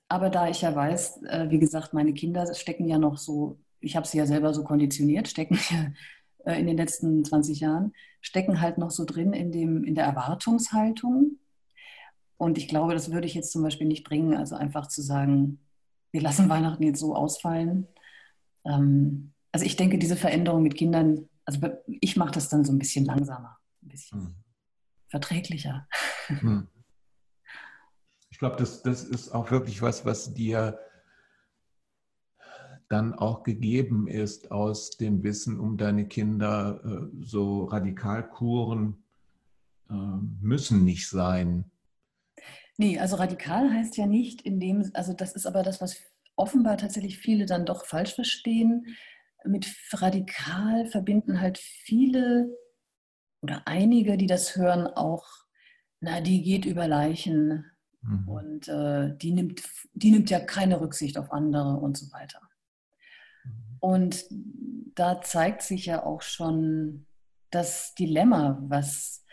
Aber 0.10 0.30
da 0.30 0.50
ich 0.50 0.62
ja 0.62 0.76
weiß, 0.76 1.24
äh, 1.24 1.48
wie 1.50 1.60
gesagt, 1.60 1.94
meine 1.94 2.14
Kinder 2.14 2.54
stecken 2.54 2.88
ja 2.88 2.98
noch 2.98 3.18
so, 3.18 3.60
ich 3.80 3.96
habe 3.96 4.08
sie 4.08 4.18
ja 4.18 4.26
selber 4.26 4.54
so 4.54 4.64
konditioniert, 4.64 5.28
stecken 5.28 5.60
äh, 6.46 6.60
in 6.60 6.68
den 6.68 6.78
letzten 6.78 7.24
20 7.24 7.60
Jahren, 7.60 7.94
stecken 8.22 8.60
halt 8.60 8.78
noch 8.78 8.92
so 8.92 9.06
drin 9.06 9.34
in, 9.34 9.52
dem, 9.52 9.84
in 9.84 9.96
der 9.96 10.06
Erwartungshaltung 10.06 11.38
und 12.38 12.58
ich 12.58 12.68
glaube, 12.68 12.94
das 12.94 13.12
würde 13.12 13.28
ich 13.28 13.36
jetzt 13.36 13.52
zum 13.52 13.64
Beispiel 13.64 13.88
nicht 13.88 14.04
bringen, 14.04 14.36
also 14.36 14.56
einfach 14.56 14.88
zu 14.88 15.02
sagen, 15.02 15.60
wir 16.12 16.22
lassen 16.22 16.50
Weihnachten 16.50 16.84
jetzt 16.84 17.00
so 17.00 17.16
ausfallen. 17.16 17.88
Ähm, 18.66 19.34
also 19.52 19.66
ich 19.66 19.76
denke, 19.76 19.98
diese 19.98 20.16
Veränderung 20.16 20.64
mit 20.64 20.76
Kindern, 20.76 21.28
also 21.46 21.60
ich 21.86 22.16
mache 22.16 22.32
das 22.32 22.50
dann 22.50 22.64
so 22.64 22.72
ein 22.72 22.80
bisschen 22.80 23.06
langsamer, 23.06 23.58
ein 23.84 23.90
bisschen 23.90 24.22
hm. 24.22 24.36
Verträglicher. 25.10 25.88
Hm. 26.28 26.68
Ich 28.30 28.40
glaube, 28.40 28.58
das, 28.58 28.84
das 28.84 29.04
ist 29.04 29.32
auch 29.32 29.50
wirklich 29.50 29.82
was, 29.82 30.06
was 30.06 30.36
dir 30.36 30.78
dann 32.90 33.14
auch 33.14 33.44
gegeben 33.44 34.08
ist 34.08 34.52
aus 34.52 34.92
dem 34.92 35.24
Wissen 35.24 35.60
um 35.60 35.78
deine 35.78 36.08
Kinder. 36.08 36.80
Äh, 36.86 37.24
so 37.24 37.66
Radikalkuren 37.66 39.04
äh, 39.90 39.94
müssen 40.42 40.84
nicht 40.84 41.10
sein. 41.10 41.72
Nee, 42.78 43.00
also 43.00 43.16
radikal 43.16 43.74
heißt 43.74 43.98
ja 43.98 44.06
nicht 44.06 44.44
in 44.44 44.60
dem, 44.60 44.90
also 44.94 45.14
das 45.14 45.34
ist 45.34 45.48
aber 45.48 45.64
das, 45.64 45.82
was 45.82 45.98
offenbar 46.36 46.78
tatsächlich 46.78 47.18
viele 47.18 47.46
dann 47.46 47.66
doch 47.66 47.86
falsch 47.86 48.14
verstehen. 48.14 48.96
Mit 49.44 49.76
radikal 49.94 50.86
verbinden 50.86 51.42
halt 51.42 51.58
viele 51.58 52.56
oder 53.42 53.62
einige, 53.66 54.18
die 54.18 54.28
das 54.28 54.56
hören, 54.56 54.88
auch, 54.88 55.26
na, 56.00 56.22
die 56.22 56.42
geht 56.42 56.66
über 56.66 56.88
Leichen 56.88 57.66
mhm. 58.02 58.28
und 58.28 58.68
äh, 58.68 59.16
die, 59.18 59.32
nimmt, 59.32 59.64
die 59.94 60.12
nimmt 60.12 60.30
ja 60.30 60.40
keine 60.40 60.82
Rücksicht 60.82 61.18
auf 61.18 61.32
andere 61.32 61.78
und 61.78 61.98
so 61.98 62.12
weiter. 62.12 62.42
Mhm. 63.44 63.78
Und 63.80 64.26
da 64.96 65.22
zeigt 65.22 65.62
sich 65.62 65.86
ja 65.86 66.04
auch 66.04 66.22
schon 66.22 67.06
das 67.50 67.96
Dilemma, 67.96 68.60
was 68.62 69.24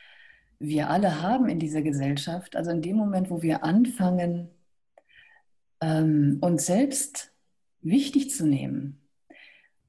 wir 0.58 0.90
alle 0.90 1.20
haben 1.20 1.48
in 1.48 1.58
dieser 1.58 1.82
Gesellschaft. 1.82 2.56
Also 2.56 2.70
in 2.70 2.82
dem 2.82 2.96
Moment, 2.96 3.30
wo 3.30 3.42
wir 3.42 3.64
anfangen, 3.64 4.50
ähm, 5.80 6.38
uns 6.40 6.66
selbst 6.66 7.32
wichtig 7.80 8.30
zu 8.30 8.46
nehmen, 8.46 9.03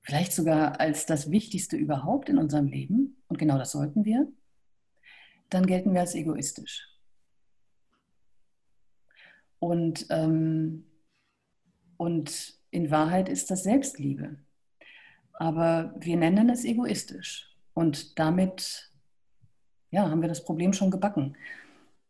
vielleicht 0.06 0.34
sogar 0.34 0.80
als 0.80 1.06
das 1.06 1.32
Wichtigste 1.32 1.76
überhaupt 1.76 2.30
in 2.30 2.38
unserem 2.38 2.68
Leben, 2.68 3.18
und 3.28 3.38
genau 3.38 3.58
das 3.58 3.72
sollten 3.72 4.06
wir, 4.06 4.32
dann 5.50 5.65
gelten 5.65 5.94
wir 5.94 6.02
als 6.02 6.15
egoistisch. 6.15 6.88
Und, 9.60 10.06
ähm, 10.12 10.86
und 11.98 12.54
in 12.70 12.91
Wahrheit 12.91 13.30
ist 13.30 13.50
das 13.50 13.63
Selbstliebe. 13.63 14.38
Aber 15.34 15.96
wir 15.98 16.18
nennen 16.18 16.50
es 16.50 16.65
egoistisch. 16.65 17.56
Und 17.74 18.20
damit 18.20 18.91
ja, 19.91 20.10
haben 20.10 20.22
wir 20.22 20.30
das 20.30 20.44
Problem 20.44 20.74
schon 20.74 20.91
gebacken. 20.91 21.36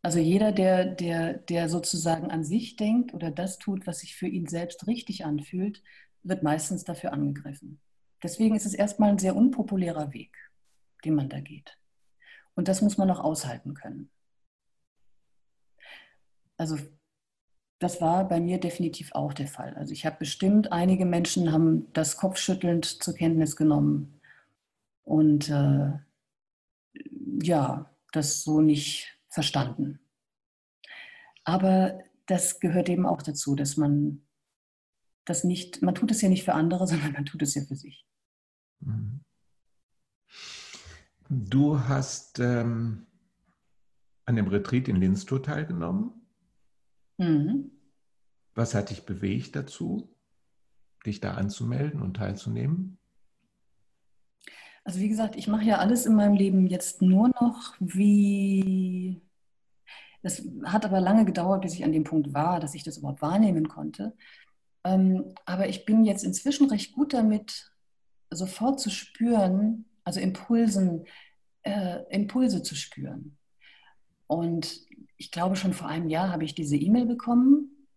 Also 0.02 0.18
jeder, 0.18 0.52
der, 0.52 0.84
der, 0.84 1.34
der 1.34 1.68
sozusagen 1.68 2.30
an 2.30 2.44
sich 2.44 2.76
denkt 2.76 3.14
oder 3.14 3.30
das 3.30 3.58
tut, 3.58 3.86
was 3.86 4.00
sich 4.00 4.16
für 4.16 4.28
ihn 4.28 4.46
selbst 4.46 4.86
richtig 4.86 5.24
anfühlt, 5.24 5.82
wird 6.22 6.42
meistens 6.42 6.84
dafür 6.84 7.12
angegriffen. 7.12 7.80
Deswegen 8.22 8.54
ist 8.54 8.66
es 8.66 8.74
erstmal 8.74 9.10
ein 9.10 9.18
sehr 9.18 9.36
unpopulärer 9.36 10.12
Weg, 10.12 10.36
den 11.04 11.14
man 11.14 11.28
da 11.28 11.40
geht. 11.40 11.78
Und 12.54 12.68
das 12.68 12.82
muss 12.82 12.96
man 12.98 13.10
auch 13.10 13.20
aushalten 13.20 13.74
können. 13.74 14.10
Also 16.56 16.78
das 17.78 18.00
war 18.00 18.26
bei 18.26 18.40
mir 18.40 18.58
definitiv 18.58 19.12
auch 19.12 19.34
der 19.34 19.46
Fall. 19.46 19.74
Also 19.74 19.92
ich 19.92 20.06
habe 20.06 20.16
bestimmt, 20.18 20.72
einige 20.72 21.04
Menschen 21.04 21.52
haben 21.52 21.92
das 21.92 22.16
kopfschüttelnd 22.16 22.84
zur 22.86 23.14
Kenntnis 23.14 23.56
genommen. 23.56 24.20
Und 25.04 25.50
äh, 25.50 25.92
ja, 27.42 27.90
das 28.12 28.42
so 28.42 28.62
nicht 28.62 29.18
verstanden. 29.28 30.00
Aber 31.44 32.00
das 32.26 32.58
gehört 32.60 32.88
eben 32.88 33.06
auch 33.06 33.22
dazu, 33.22 33.54
dass 33.54 33.76
man 33.76 34.25
das 35.26 35.44
nicht, 35.44 35.82
man 35.82 35.94
tut 35.94 36.10
es 36.10 36.22
ja 36.22 36.30
nicht 36.30 36.44
für 36.44 36.54
andere, 36.54 36.86
sondern 36.88 37.12
man 37.12 37.26
tut 37.26 37.42
es 37.42 37.54
ja 37.54 37.62
für 37.62 37.76
sich. 37.76 38.06
Mhm. 38.80 39.20
Du 41.28 41.80
hast 41.80 42.38
ähm, 42.38 43.06
an 44.24 44.36
dem 44.36 44.48
Retreat 44.48 44.88
in 44.88 44.96
Linstow 44.96 45.40
teilgenommen. 45.40 46.12
Mhm. 47.18 47.72
Was 48.54 48.74
hat 48.74 48.90
dich 48.90 49.04
bewegt 49.04 49.56
dazu, 49.56 50.14
dich 51.04 51.20
da 51.20 51.34
anzumelden 51.34 52.00
und 52.00 52.14
teilzunehmen? 52.16 52.98
Also 54.84 55.00
wie 55.00 55.08
gesagt, 55.08 55.34
ich 55.34 55.48
mache 55.48 55.64
ja 55.64 55.78
alles 55.78 56.06
in 56.06 56.14
meinem 56.14 56.34
Leben 56.34 56.66
jetzt 56.66 57.02
nur 57.02 57.28
noch 57.28 57.74
wie... 57.80 59.20
Es 60.22 60.48
hat 60.64 60.84
aber 60.84 61.00
lange 61.00 61.24
gedauert, 61.24 61.62
bis 61.62 61.74
ich 61.74 61.84
an 61.84 61.92
dem 61.92 62.02
Punkt 62.02 62.34
war, 62.34 62.58
dass 62.58 62.74
ich 62.74 62.82
das 62.82 62.98
überhaupt 62.98 63.22
wahrnehmen 63.22 63.68
konnte. 63.68 64.16
Ähm, 64.86 65.34
aber 65.46 65.68
ich 65.68 65.84
bin 65.84 66.04
jetzt 66.04 66.22
inzwischen 66.22 66.70
recht 66.70 66.92
gut 66.92 67.12
damit, 67.12 67.72
sofort 68.30 68.78
zu 68.78 68.88
spüren, 68.88 69.84
also 70.04 70.20
Impulsen, 70.20 71.06
äh, 71.62 72.04
Impulse 72.10 72.62
zu 72.62 72.76
spüren. 72.76 73.36
Und 74.28 74.80
ich 75.16 75.32
glaube, 75.32 75.56
schon 75.56 75.72
vor 75.72 75.88
einem 75.88 76.08
Jahr 76.08 76.30
habe 76.30 76.44
ich 76.44 76.54
diese 76.54 76.76
E-Mail 76.76 77.06
bekommen, 77.06 77.88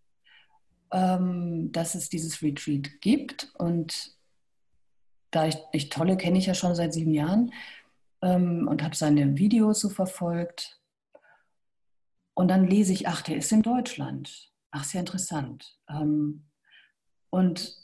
ähm, 0.91 1.71
dass 1.71 1.93
es 1.93 2.09
dieses 2.09 2.41
Retreat 2.41 3.01
gibt. 3.01 3.51
Und 3.59 4.17
da 5.29 5.45
ich, 5.45 5.57
ich 5.71 5.89
Tolle 5.89 6.17
kenne 6.17 6.39
ich 6.39 6.47
ja 6.47 6.55
schon 6.55 6.73
seit 6.73 6.93
sieben 6.93 7.13
Jahren 7.13 7.53
ähm, 8.23 8.67
und 8.67 8.81
habe 8.81 8.95
seine 8.95 9.37
Videos 9.37 9.79
so 9.79 9.89
verfolgt. 9.89 10.81
Und 12.33 12.47
dann 12.47 12.65
lese 12.65 12.93
ich, 12.93 13.07
ach, 13.07 13.21
der 13.21 13.37
ist 13.37 13.51
in 13.51 13.61
Deutschland. 13.61 14.51
Ach, 14.71 14.83
sehr 14.83 15.01
interessant. 15.01 15.77
Ähm, 15.87 16.48
und 17.29 17.75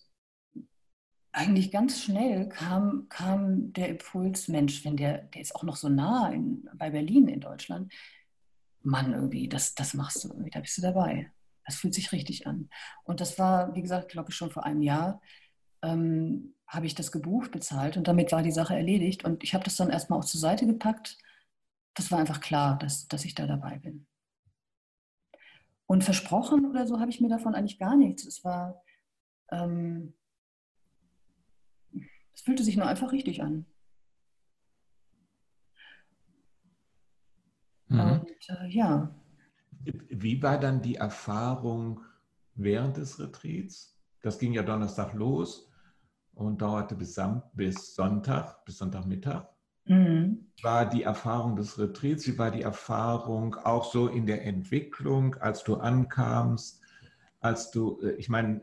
eigentlich 1.32 1.72
ganz 1.72 2.02
schnell 2.02 2.48
kam, 2.48 3.08
kam 3.10 3.74
der 3.74 3.90
Impuls, 3.90 4.48
Mensch, 4.48 4.86
wenn 4.86 4.96
der, 4.96 5.20
der 5.20 5.42
ist 5.42 5.54
auch 5.56 5.64
noch 5.64 5.76
so 5.76 5.90
nah 5.90 6.30
in, 6.30 6.70
bei 6.76 6.90
Berlin 6.90 7.28
in 7.28 7.42
Deutschland, 7.42 7.94
Mann, 8.84 9.14
irgendwie, 9.14 9.50
das, 9.50 9.76
das 9.76 9.94
machst 9.94 10.24
du 10.24 10.30
irgendwie, 10.30 10.52
da 10.52 10.60
bist 10.60 10.78
du 10.78 10.82
dabei. 10.82 11.32
Das 11.66 11.76
fühlt 11.76 11.94
sich 11.94 12.12
richtig 12.12 12.48
an. 12.48 12.70
Und 13.04 13.20
das 13.20 13.38
war, 13.40 13.76
wie 13.76 13.82
gesagt, 13.82 14.10
glaube 14.12 14.30
ich, 14.30 14.36
schon 14.36 14.52
vor 14.52 14.66
einem 14.66 14.82
Jahr 14.82 15.22
ähm, 15.82 16.56
habe 16.68 16.86
ich 16.86 16.96
das 16.96 17.12
gebucht, 17.12 17.52
bezahlt 17.52 17.98
und 17.98 18.08
damit 18.08 18.32
war 18.32 18.44
die 18.44 18.52
Sache 18.52 18.76
erledigt. 18.76 19.26
Und 19.26 19.44
ich 19.44 19.54
habe 19.54 19.64
das 19.64 19.76
dann 19.76 19.90
erstmal 19.90 20.20
auch 20.20 20.26
zur 20.26 20.40
Seite 20.40 20.66
gepackt. 20.66 21.18
Das 21.96 22.12
war 22.12 22.20
einfach 22.20 22.40
klar, 22.40 22.78
dass, 22.78 23.08
dass 23.08 23.26
ich 23.26 23.36
da 23.36 23.48
dabei 23.48 23.80
bin. 23.80 24.06
Und 25.88 26.04
versprochen 26.04 26.66
oder 26.66 26.88
so 26.88 27.00
habe 27.00 27.12
ich 27.12 27.22
mir 27.22 27.30
davon 27.30 27.56
eigentlich 27.56 27.80
gar 27.80 27.96
nichts. 27.96 28.26
Es 28.26 28.44
war, 28.44 28.84
ähm, 29.52 30.14
es 32.34 32.42
fühlte 32.42 32.64
sich 32.64 32.78
nur 32.78 32.88
einfach 32.88 33.12
richtig 33.12 33.42
an. 33.42 33.66
Mhm. 37.88 38.00
Und 38.00 38.50
äh, 38.50 38.68
ja. 38.70 39.16
Wie 39.84 40.42
war 40.42 40.60
dann 40.60 40.82
die 40.82 40.96
Erfahrung 40.96 42.02
während 42.56 42.98
des 42.98 43.20
Retreats? 43.20 43.98
Das 44.22 44.40
ging 44.40 44.54
ja 44.54 44.64
Donnerstag 44.64 45.14
los 45.14 45.72
und 46.34 46.62
dauerte 46.62 46.96
bis, 46.96 47.20
bis 47.54 47.96
Sonntag, 47.96 48.66
bis 48.66 48.80
Sonntagmittag. 48.80 49.48
Mhm. 49.86 50.48
War 50.64 50.90
die 50.90 51.04
Erfahrung 51.04 51.56
des 51.56 51.78
Retreats, 51.78 52.28
wie 52.28 52.38
war 52.38 52.50
die 52.50 52.64
Erfahrung 52.64 53.56
auch 53.56 53.92
so 53.92 54.08
in 54.08 54.26
der 54.26 54.44
Entwicklung, 54.44 55.36
als 55.36 55.64
du 55.64 55.76
ankamst, 55.76 56.82
als 57.46 57.70
du, 57.70 58.00
äh, 58.02 58.14
ich 58.14 58.28
meine, 58.28 58.62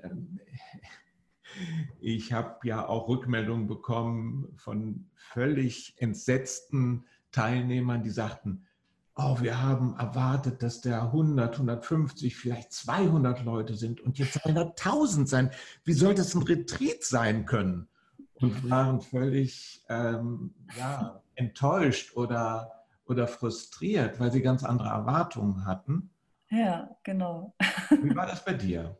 ich 2.00 2.32
habe 2.32 2.66
ja 2.66 2.86
auch 2.86 3.08
Rückmeldungen 3.08 3.66
bekommen 3.66 4.52
von 4.56 5.08
völlig 5.14 5.94
entsetzten 5.98 7.04
Teilnehmern, 7.30 8.02
die 8.02 8.10
sagten, 8.10 8.66
oh, 9.14 9.38
wir 9.40 9.62
haben 9.62 9.94
erwartet, 9.96 10.62
dass 10.62 10.80
der 10.80 11.02
100, 11.02 11.54
150, 11.54 12.34
vielleicht 12.34 12.72
200 12.72 13.44
Leute 13.44 13.76
sind 13.76 14.00
und 14.00 14.18
jetzt 14.18 14.40
sollen 14.42 14.56
da 14.56 14.62
1000 14.62 15.28
sein. 15.28 15.50
Wie 15.84 15.92
soll 15.92 16.14
das 16.14 16.34
ein 16.34 16.42
Retreat 16.42 17.04
sein 17.04 17.46
können? 17.46 17.88
Und 18.34 18.68
waren 18.68 19.00
völlig 19.00 19.84
ähm, 19.88 20.52
ja, 20.76 21.22
enttäuscht 21.36 22.16
oder, 22.16 22.72
oder 23.06 23.28
frustriert, 23.28 24.18
weil 24.18 24.32
sie 24.32 24.42
ganz 24.42 24.64
andere 24.64 24.88
Erwartungen 24.88 25.64
hatten. 25.66 26.10
Ja, 26.52 26.94
genau. 27.02 27.54
Wie 27.88 28.14
war 28.14 28.26
das 28.26 28.44
bei 28.44 28.52
dir? 28.52 28.98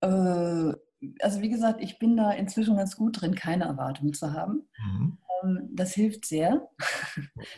Äh, 0.00 0.72
also 1.20 1.42
wie 1.42 1.50
gesagt, 1.50 1.82
ich 1.82 1.98
bin 1.98 2.16
da 2.16 2.32
inzwischen 2.32 2.76
ganz 2.76 2.96
gut 2.96 3.20
drin, 3.20 3.34
keine 3.34 3.64
Erwartungen 3.64 4.14
zu 4.14 4.32
haben. 4.32 4.68
Mhm. 4.78 5.18
Ähm, 5.42 5.68
das 5.72 5.92
hilft 5.92 6.26
sehr. 6.26 6.68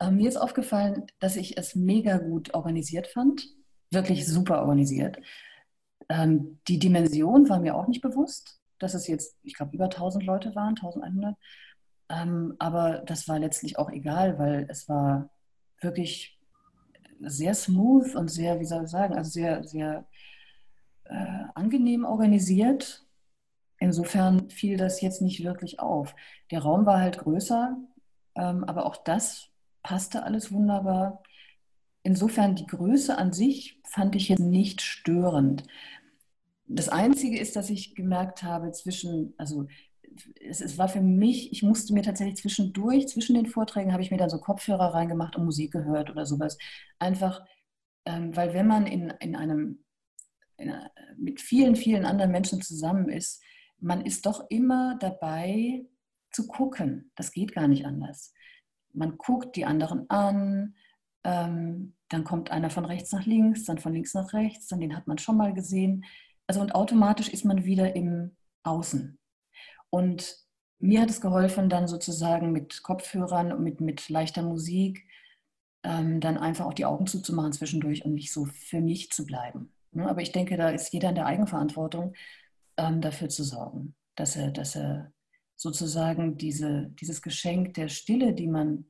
Ähm, 0.00 0.16
mir 0.16 0.28
ist 0.28 0.36
aufgefallen, 0.36 1.06
dass 1.20 1.36
ich 1.36 1.56
es 1.56 1.76
mega 1.76 2.18
gut 2.18 2.54
organisiert 2.54 3.06
fand. 3.06 3.46
Wirklich 3.92 4.26
super 4.26 4.60
organisiert. 4.60 5.18
Ähm, 6.08 6.58
die 6.66 6.80
Dimension 6.80 7.48
war 7.48 7.60
mir 7.60 7.76
auch 7.76 7.86
nicht 7.86 8.00
bewusst, 8.00 8.60
dass 8.80 8.94
es 8.94 9.06
jetzt, 9.06 9.38
ich 9.44 9.54
glaube, 9.54 9.76
über 9.76 9.84
1000 9.84 10.24
Leute 10.24 10.56
waren, 10.56 10.74
1100. 10.74 11.36
aber 12.58 13.04
das 13.06 13.28
war 13.28 13.38
letztlich 13.38 13.78
auch 13.78 13.90
egal, 13.90 14.40
weil 14.40 14.66
es 14.68 14.88
war 14.88 15.30
wirklich 15.80 16.41
sehr 17.24 17.54
smooth 17.54 18.14
und 18.14 18.28
sehr, 18.28 18.60
wie 18.60 18.64
soll 18.64 18.84
ich 18.84 18.90
sagen, 18.90 19.14
also 19.14 19.30
sehr, 19.30 19.64
sehr 19.64 20.06
äh, 21.04 21.44
angenehm 21.54 22.04
organisiert. 22.04 23.06
Insofern 23.78 24.48
fiel 24.50 24.76
das 24.76 25.00
jetzt 25.00 25.22
nicht 25.22 25.42
wirklich 25.42 25.80
auf. 25.80 26.14
Der 26.50 26.62
Raum 26.62 26.86
war 26.86 27.00
halt 27.00 27.18
größer, 27.18 27.76
ähm, 28.36 28.64
aber 28.64 28.86
auch 28.86 28.96
das 28.96 29.48
passte 29.82 30.22
alles 30.22 30.52
wunderbar. 30.52 31.22
Insofern 32.04 32.54
die 32.54 32.66
Größe 32.66 33.16
an 33.16 33.32
sich 33.32 33.80
fand 33.84 34.16
ich 34.16 34.28
jetzt 34.28 34.40
nicht 34.40 34.80
störend. 34.80 35.64
Das 36.66 36.88
Einzige 36.88 37.38
ist, 37.38 37.56
dass 37.56 37.70
ich 37.70 37.94
gemerkt 37.94 38.42
habe, 38.42 38.72
zwischen, 38.72 39.34
also 39.36 39.66
es, 40.40 40.60
es, 40.60 40.78
war 40.78 40.88
für 40.88 41.00
mich, 41.00 41.52
ich 41.52 41.62
musste 41.62 41.94
mir 41.94 42.02
tatsächlich 42.02 42.36
zwischendurch, 42.36 43.08
zwischen 43.08 43.34
den 43.34 43.46
Vorträgen, 43.46 43.92
habe 43.92 44.02
ich 44.02 44.10
mir 44.10 44.16
dann 44.16 44.30
so 44.30 44.38
Kopfhörer 44.38 44.94
reingemacht 44.94 45.36
und 45.36 45.44
Musik 45.44 45.72
gehört 45.72 46.10
oder 46.10 46.26
sowas. 46.26 46.58
Einfach, 46.98 47.44
ähm, 48.04 48.34
weil 48.36 48.54
wenn 48.54 48.66
man 48.66 48.86
in, 48.86 49.12
in 49.20 49.36
einem 49.36 49.82
mit 51.16 51.40
vielen, 51.40 51.76
vielen 51.76 52.04
anderen 52.04 52.30
Menschen 52.30 52.60
zusammen 52.62 53.08
ist, 53.08 53.42
man 53.78 54.04
ist 54.04 54.26
doch 54.26 54.46
immer 54.50 54.96
dabei 54.98 55.84
zu 56.30 56.46
gucken. 56.46 57.10
Das 57.16 57.32
geht 57.32 57.52
gar 57.52 57.68
nicht 57.68 57.84
anders. 57.84 58.32
Man 58.92 59.16
guckt 59.18 59.56
die 59.56 59.64
anderen 59.64 60.08
an, 60.10 60.74
ähm, 61.24 61.94
dann 62.08 62.24
kommt 62.24 62.50
einer 62.50 62.70
von 62.70 62.84
rechts 62.84 63.12
nach 63.12 63.26
links, 63.26 63.64
dann 63.64 63.78
von 63.78 63.92
links 63.92 64.14
nach 64.14 64.32
rechts, 64.32 64.68
dann 64.68 64.80
den 64.80 64.96
hat 64.96 65.06
man 65.06 65.18
schon 65.18 65.36
mal 65.36 65.52
gesehen. 65.54 66.04
Also 66.46 66.60
und 66.60 66.74
automatisch 66.74 67.28
ist 67.28 67.44
man 67.44 67.64
wieder 67.64 67.96
im 67.96 68.36
Außen. 68.62 69.18
Und 69.92 70.38
mir 70.78 71.02
hat 71.02 71.10
es 71.10 71.20
geholfen, 71.20 71.68
dann 71.68 71.86
sozusagen 71.86 72.50
mit 72.50 72.82
Kopfhörern 72.82 73.52
und 73.52 73.62
mit, 73.62 73.80
mit 73.80 74.08
leichter 74.08 74.42
Musik 74.42 75.06
ähm, 75.82 76.20
dann 76.20 76.38
einfach 76.38 76.64
auch 76.64 76.72
die 76.72 76.86
Augen 76.86 77.06
zuzumachen 77.06 77.52
zwischendurch 77.52 78.04
und 78.04 78.14
nicht 78.14 78.32
so 78.32 78.46
für 78.46 78.80
mich 78.80 79.10
zu 79.10 79.26
bleiben. 79.26 79.70
Ne? 79.92 80.08
Aber 80.08 80.22
ich 80.22 80.32
denke, 80.32 80.56
da 80.56 80.70
ist 80.70 80.92
jeder 80.92 81.10
in 81.10 81.14
der 81.14 81.26
Eigenverantwortung, 81.26 82.14
ähm, 82.78 83.02
dafür 83.02 83.28
zu 83.28 83.44
sorgen, 83.44 83.94
dass 84.14 84.34
er, 84.34 84.50
dass 84.50 84.76
er 84.76 85.12
sozusagen 85.56 86.38
diese, 86.38 86.88
dieses 87.00 87.20
Geschenk 87.20 87.74
der 87.74 87.88
Stille, 87.88 88.32
die 88.32 88.48
man 88.48 88.86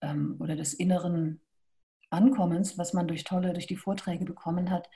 ähm, 0.00 0.36
oder 0.40 0.56
des 0.56 0.72
inneren 0.72 1.42
Ankommens, 2.08 2.78
was 2.78 2.94
man 2.94 3.08
durch 3.08 3.24
tolle, 3.24 3.52
durch 3.52 3.66
die 3.66 3.76
Vorträge 3.76 4.24
bekommen 4.24 4.70
hat, 4.70 4.88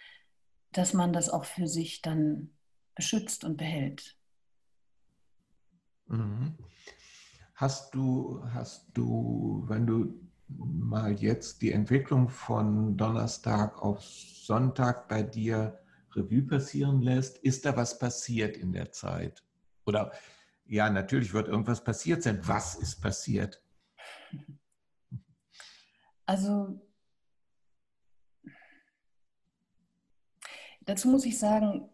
dass 0.73 0.95
man 0.95 1.13
das 1.13 1.29
auch 1.29 1.45
für 1.45 1.67
sich 1.67 2.01
dann 2.01 2.57
beschützt 2.95 3.45
und 3.45 3.59
behält. 3.59 4.17
Mhm. 6.11 6.55
Hast 7.55 7.95
du, 7.95 8.43
hast 8.53 8.89
du, 8.95 9.65
wenn 9.69 9.87
du 9.87 10.21
mal 10.49 11.13
jetzt 11.13 11.63
die 11.63 11.73
Entwicklung 11.73 12.29
von 12.29 12.97
Donnerstag 12.97 13.81
auf 13.81 14.03
Sonntag 14.03 15.09
bei 15.09 15.23
dir 15.23 15.79
Revue 16.13 16.43
passieren 16.43 17.03
lässt, 17.03 17.39
ist 17.39 17.65
da 17.65 17.77
was 17.77 17.99
passiert 17.99 18.57
in 18.57 18.73
der 18.73 18.91
Zeit? 18.91 19.45
Oder 19.87 20.13
ja, 20.65 20.91
natürlich 20.91 21.33
wird 21.33 21.47
irgendwas 21.49 21.85
passiert 21.85 22.23
sein. 22.23 22.41
Was 22.43 22.75
ist 22.75 23.01
passiert? 23.01 23.63
Also 26.27 26.81
dazu 30.81 31.09
muss 31.09 31.25
ich 31.25 31.39
sagen, 31.39 31.89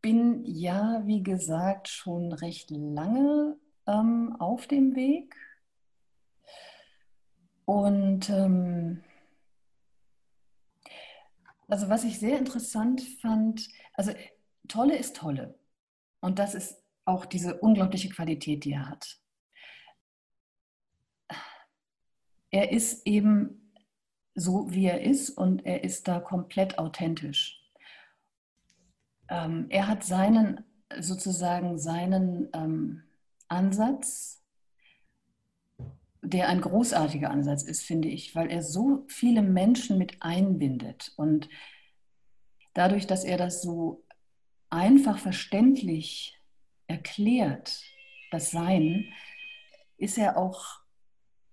bin 0.00 0.44
ja, 0.44 1.02
wie 1.06 1.22
gesagt, 1.22 1.88
schon 1.88 2.32
recht 2.32 2.70
lange 2.70 3.56
ähm, 3.86 4.36
auf 4.38 4.66
dem 4.66 4.94
Weg 4.94 5.34
und 7.64 8.30
ähm, 8.30 9.02
Also 11.68 11.90
was 11.90 12.04
ich 12.04 12.18
sehr 12.18 12.38
interessant 12.38 13.02
fand, 13.20 13.68
also 13.92 14.12
Tolle 14.68 14.96
ist 14.96 15.16
Tolle. 15.16 15.58
Und 16.20 16.38
das 16.38 16.54
ist 16.54 16.82
auch 17.04 17.26
diese 17.26 17.58
unglaubliche 17.60 18.08
Qualität, 18.08 18.64
die 18.64 18.72
er 18.72 18.88
hat. 18.88 19.20
Er 22.50 22.72
ist 22.72 23.06
eben 23.06 23.72
so, 24.34 24.70
wie 24.72 24.86
er 24.86 25.02
ist 25.02 25.30
und 25.30 25.66
er 25.66 25.84
ist 25.84 26.08
da 26.08 26.20
komplett 26.20 26.78
authentisch. 26.78 27.67
Ähm, 29.28 29.66
er 29.68 29.86
hat 29.86 30.04
seinen, 30.04 30.64
sozusagen 30.98 31.78
seinen 31.78 32.48
ähm, 32.52 33.02
Ansatz, 33.48 34.42
der 36.22 36.48
ein 36.48 36.60
großartiger 36.60 37.30
Ansatz 37.30 37.62
ist, 37.62 37.82
finde 37.82 38.08
ich, 38.08 38.34
weil 38.34 38.50
er 38.50 38.62
so 38.62 39.04
viele 39.08 39.42
Menschen 39.42 39.98
mit 39.98 40.22
einbindet 40.22 41.12
und 41.16 41.48
dadurch, 42.74 43.06
dass 43.06 43.24
er 43.24 43.38
das 43.38 43.62
so 43.62 44.04
einfach 44.70 45.18
verständlich 45.18 46.38
erklärt, 46.86 47.82
das 48.30 48.50
Sein, 48.50 49.06
ist 49.96 50.18
er 50.18 50.36
auch 50.36 50.80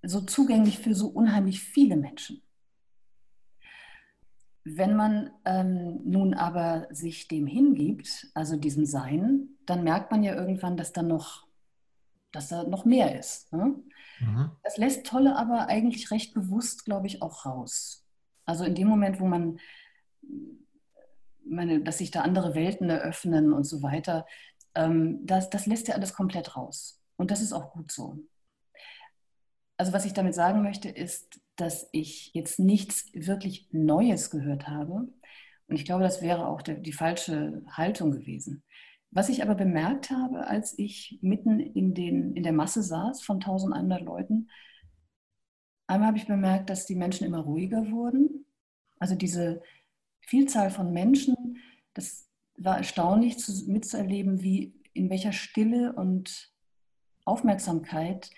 so 0.01 0.21
zugänglich 0.21 0.79
für 0.79 0.93
so 0.93 1.07
unheimlich 1.07 1.61
viele 1.61 1.95
Menschen. 1.95 2.41
Wenn 4.67 4.95
man 4.95 5.29
ähm, 5.45 6.01
nun 6.03 6.33
aber 6.33 6.87
sich 6.89 7.27
dem 7.27 7.45
hingibt, 7.45 8.27
also 8.33 8.57
diesem 8.57 8.85
Sein, 8.85 9.49
dann 9.67 9.83
merkt 9.83 10.09
man 10.09 10.23
ja 10.23 10.33
irgendwann, 10.33 10.75
dass 10.75 10.91
da 10.91 11.03
noch, 11.03 11.45
dass 12.31 12.49
da 12.49 12.63
noch 12.63 12.83
mehr 12.83 13.17
ist. 13.17 13.53
Ne? 13.53 13.75
Mhm. 14.19 14.49
Das 14.63 14.77
lässt 14.77 15.05
Tolle 15.05 15.35
aber 15.37 15.67
eigentlich 15.67 16.09
recht 16.09 16.33
bewusst, 16.33 16.83
glaube 16.83 17.05
ich, 17.05 17.21
auch 17.21 17.45
raus. 17.45 18.07
Also 18.45 18.63
in 18.63 18.73
dem 18.73 18.87
Moment, 18.87 19.19
wo 19.19 19.27
man, 19.27 19.59
meine, 21.45 21.81
dass 21.81 21.99
sich 21.99 22.09
da 22.09 22.21
andere 22.21 22.55
Welten 22.55 22.89
eröffnen 22.89 23.53
und 23.53 23.65
so 23.65 23.83
weiter, 23.83 24.25
ähm, 24.73 25.19
das, 25.27 25.51
das 25.51 25.67
lässt 25.67 25.89
er 25.89 25.95
alles 25.95 26.15
komplett 26.15 26.57
raus. 26.57 27.03
Und 27.17 27.29
das 27.29 27.41
ist 27.41 27.53
auch 27.53 27.71
gut 27.71 27.91
so. 27.91 28.17
Also 29.77 29.93
was 29.93 30.05
ich 30.05 30.13
damit 30.13 30.33
sagen 30.33 30.63
möchte, 30.63 30.89
ist, 30.89 31.39
dass 31.55 31.89
ich 31.91 32.31
jetzt 32.33 32.59
nichts 32.59 33.11
wirklich 33.13 33.67
Neues 33.71 34.29
gehört 34.29 34.67
habe. 34.67 35.07
Und 35.67 35.75
ich 35.75 35.85
glaube, 35.85 36.03
das 36.03 36.21
wäre 36.21 36.47
auch 36.47 36.61
der, 36.61 36.75
die 36.75 36.93
falsche 36.93 37.63
Haltung 37.71 38.11
gewesen. 38.11 38.63
Was 39.11 39.29
ich 39.29 39.41
aber 39.41 39.55
bemerkt 39.55 40.09
habe, 40.09 40.47
als 40.47 40.77
ich 40.77 41.19
mitten 41.21 41.59
in, 41.59 41.93
den, 41.93 42.33
in 42.33 42.43
der 42.43 42.53
Masse 42.53 42.83
saß 42.83 43.23
von 43.23 43.37
1100 43.37 44.01
Leuten, 44.01 44.49
einmal 45.87 46.09
habe 46.09 46.17
ich 46.17 46.27
bemerkt, 46.27 46.69
dass 46.69 46.85
die 46.85 46.95
Menschen 46.95 47.25
immer 47.25 47.39
ruhiger 47.39 47.89
wurden. 47.91 48.45
Also 48.99 49.15
diese 49.15 49.61
Vielzahl 50.19 50.69
von 50.69 50.91
Menschen, 50.91 51.57
das 51.93 52.27
war 52.57 52.77
erstaunlich 52.77 53.37
zu, 53.39 53.71
mitzuerleben, 53.71 54.41
wie 54.41 54.73
in 54.93 55.09
welcher 55.09 55.31
Stille 55.31 55.93
und 55.93 56.51
Aufmerksamkeit 57.25 58.31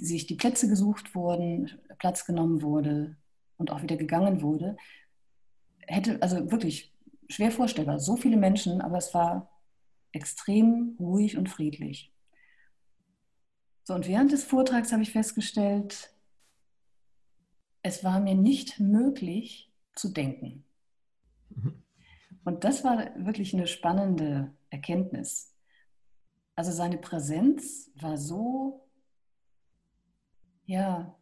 sich 0.00 0.26
die 0.26 0.36
Plätze 0.36 0.68
gesucht 0.68 1.14
wurden, 1.14 1.70
Platz 1.98 2.24
genommen 2.24 2.62
wurde 2.62 3.16
und 3.56 3.70
auch 3.70 3.82
wieder 3.82 3.96
gegangen 3.96 4.42
wurde. 4.42 4.76
Hätte, 5.86 6.20
also 6.22 6.50
wirklich 6.50 6.94
schwer 7.28 7.50
vorstellbar, 7.50 7.98
so 7.98 8.16
viele 8.16 8.36
Menschen, 8.36 8.80
aber 8.80 8.98
es 8.98 9.14
war 9.14 9.50
extrem 10.12 10.96
ruhig 10.98 11.36
und 11.36 11.48
friedlich. 11.48 12.12
So, 13.84 13.94
und 13.94 14.06
während 14.06 14.32
des 14.32 14.44
Vortrags 14.44 14.92
habe 14.92 15.02
ich 15.02 15.12
festgestellt, 15.12 16.14
es 17.82 18.04
war 18.04 18.20
mir 18.20 18.34
nicht 18.34 18.80
möglich 18.80 19.72
zu 19.94 20.10
denken. 20.10 20.64
Mhm. 21.50 21.82
Und 22.44 22.64
das 22.64 22.84
war 22.84 23.14
wirklich 23.16 23.54
eine 23.54 23.66
spannende 23.66 24.54
Erkenntnis. 24.70 25.54
Also 26.54 26.72
seine 26.72 26.98
Präsenz 26.98 27.90
war 28.00 28.16
so, 28.16 28.87
ja, 30.68 31.16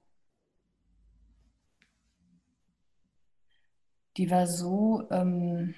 die 4.16 4.30
war 4.30 4.46
so, 4.46 5.09
ähm, 5.11 5.74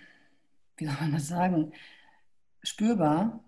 wie 0.76 0.86
soll 0.86 0.94
man 1.00 1.12
das 1.12 1.28
sagen, 1.28 1.72
spürbar. 2.62 3.44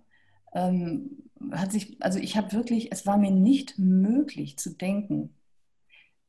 Ähm, 0.52 1.30
hat 1.52 1.72
sich, 1.72 2.02
also 2.02 2.18
ich 2.18 2.36
habe 2.36 2.52
wirklich, 2.52 2.92
es 2.92 3.06
war 3.06 3.16
mir 3.16 3.30
nicht 3.30 3.78
möglich 3.78 4.58
zu 4.58 4.76
denken. 4.76 5.34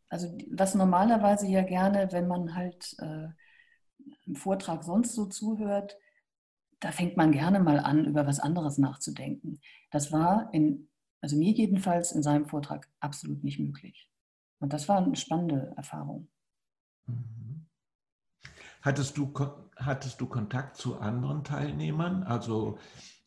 Also 0.10 0.38
was 0.52 0.76
normalerweise 0.76 1.48
ja 1.48 1.64
gerne, 1.64 2.12
wenn 2.14 2.28
man 2.28 2.56
halt 2.56 2.96
äh, 3.00 3.28
im 4.26 4.36
Vortrag 4.36 4.84
sonst 4.86 5.16
so 5.16 5.26
zuhört, 5.26 5.98
da 6.80 6.92
fängt 6.92 7.18
man 7.18 7.34
gerne 7.34 7.60
mal 7.60 7.80
an, 7.80 8.06
über 8.06 8.26
was 8.26 8.40
anderes 8.40 8.78
nachzudenken. 8.78 9.60
Das 9.92 10.14
war 10.14 10.50
in, 10.54 10.88
also 11.22 11.38
mir 11.38 11.52
jedenfalls 11.52 12.12
in 12.12 12.24
seinem 12.24 12.48
Vortrag 12.48 12.90
absolut 13.00 13.44
nicht 13.44 13.60
möglich. 13.60 14.10
Und 14.60 14.74
das 14.74 14.90
war 14.90 14.98
eine 14.98 15.16
spannende 15.16 15.74
Erfahrung. 15.78 16.28
Mhm. 17.08 17.66
Hattest 18.82 19.18
du, 19.18 19.32
hattest 19.76 20.20
du 20.20 20.26
Kontakt 20.26 20.76
zu 20.76 21.00
anderen 21.00 21.44
Teilnehmern? 21.44 22.24
Also 22.24 22.80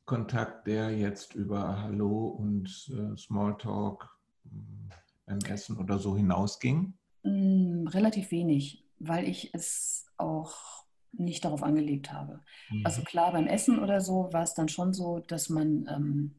Kontakt, 0.04 0.66
der 0.66 0.96
jetzt 0.96 1.34
über 1.34 1.80
Hallo 1.80 2.26
und 2.26 2.90
äh, 2.92 3.16
Smalltalk 3.16 4.08
hm, 4.42 4.90
beim 5.26 5.38
Essen 5.48 5.76
oder 5.78 5.98
so 5.98 6.16
hinausging? 6.16 6.94
Mm, 7.22 7.86
relativ 7.86 8.30
wenig, 8.30 8.84
weil 8.98 9.28
ich 9.28 9.54
es 9.54 10.06
auch 10.16 10.84
nicht 11.12 11.44
darauf 11.44 11.62
angelegt 11.62 12.12
habe. 12.12 12.40
Mhm. 12.70 12.84
Also 12.84 13.02
klar, 13.02 13.32
beim 13.32 13.46
Essen 13.46 13.78
oder 13.78 14.00
so 14.00 14.32
war 14.32 14.42
es 14.42 14.54
dann 14.54 14.68
schon 14.68 14.92
so, 14.92 15.20
dass 15.20 15.48
man, 15.48 15.88
ähm, 15.88 16.34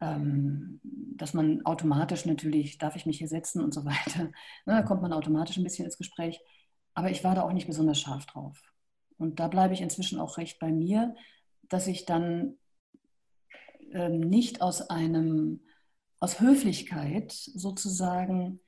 ähm, 0.00 0.80
dass 0.82 1.34
man 1.34 1.64
automatisch 1.64 2.26
natürlich, 2.26 2.78
darf 2.78 2.96
ich 2.96 3.06
mich 3.06 3.18
hier 3.18 3.28
setzen 3.28 3.62
und 3.62 3.72
so 3.72 3.84
weiter, 3.84 4.24
ne, 4.66 4.74
da 4.74 4.82
kommt 4.82 5.02
man 5.02 5.12
automatisch 5.12 5.56
ein 5.56 5.64
bisschen 5.64 5.84
ins 5.84 5.98
Gespräch. 5.98 6.40
Aber 6.94 7.10
ich 7.10 7.24
war 7.24 7.34
da 7.34 7.42
auch 7.42 7.52
nicht 7.52 7.66
besonders 7.66 8.00
scharf 8.00 8.26
drauf. 8.26 8.60
Und 9.18 9.40
da 9.40 9.48
bleibe 9.48 9.74
ich 9.74 9.80
inzwischen 9.80 10.18
auch 10.18 10.38
recht 10.38 10.58
bei 10.58 10.72
mir, 10.72 11.14
dass 11.68 11.86
ich 11.86 12.04
dann 12.04 12.56
ähm, 13.92 14.20
nicht 14.20 14.62
aus 14.62 14.88
einem, 14.90 15.60
aus 16.20 16.40
Höflichkeit 16.40 17.32
sozusagen 17.32 18.60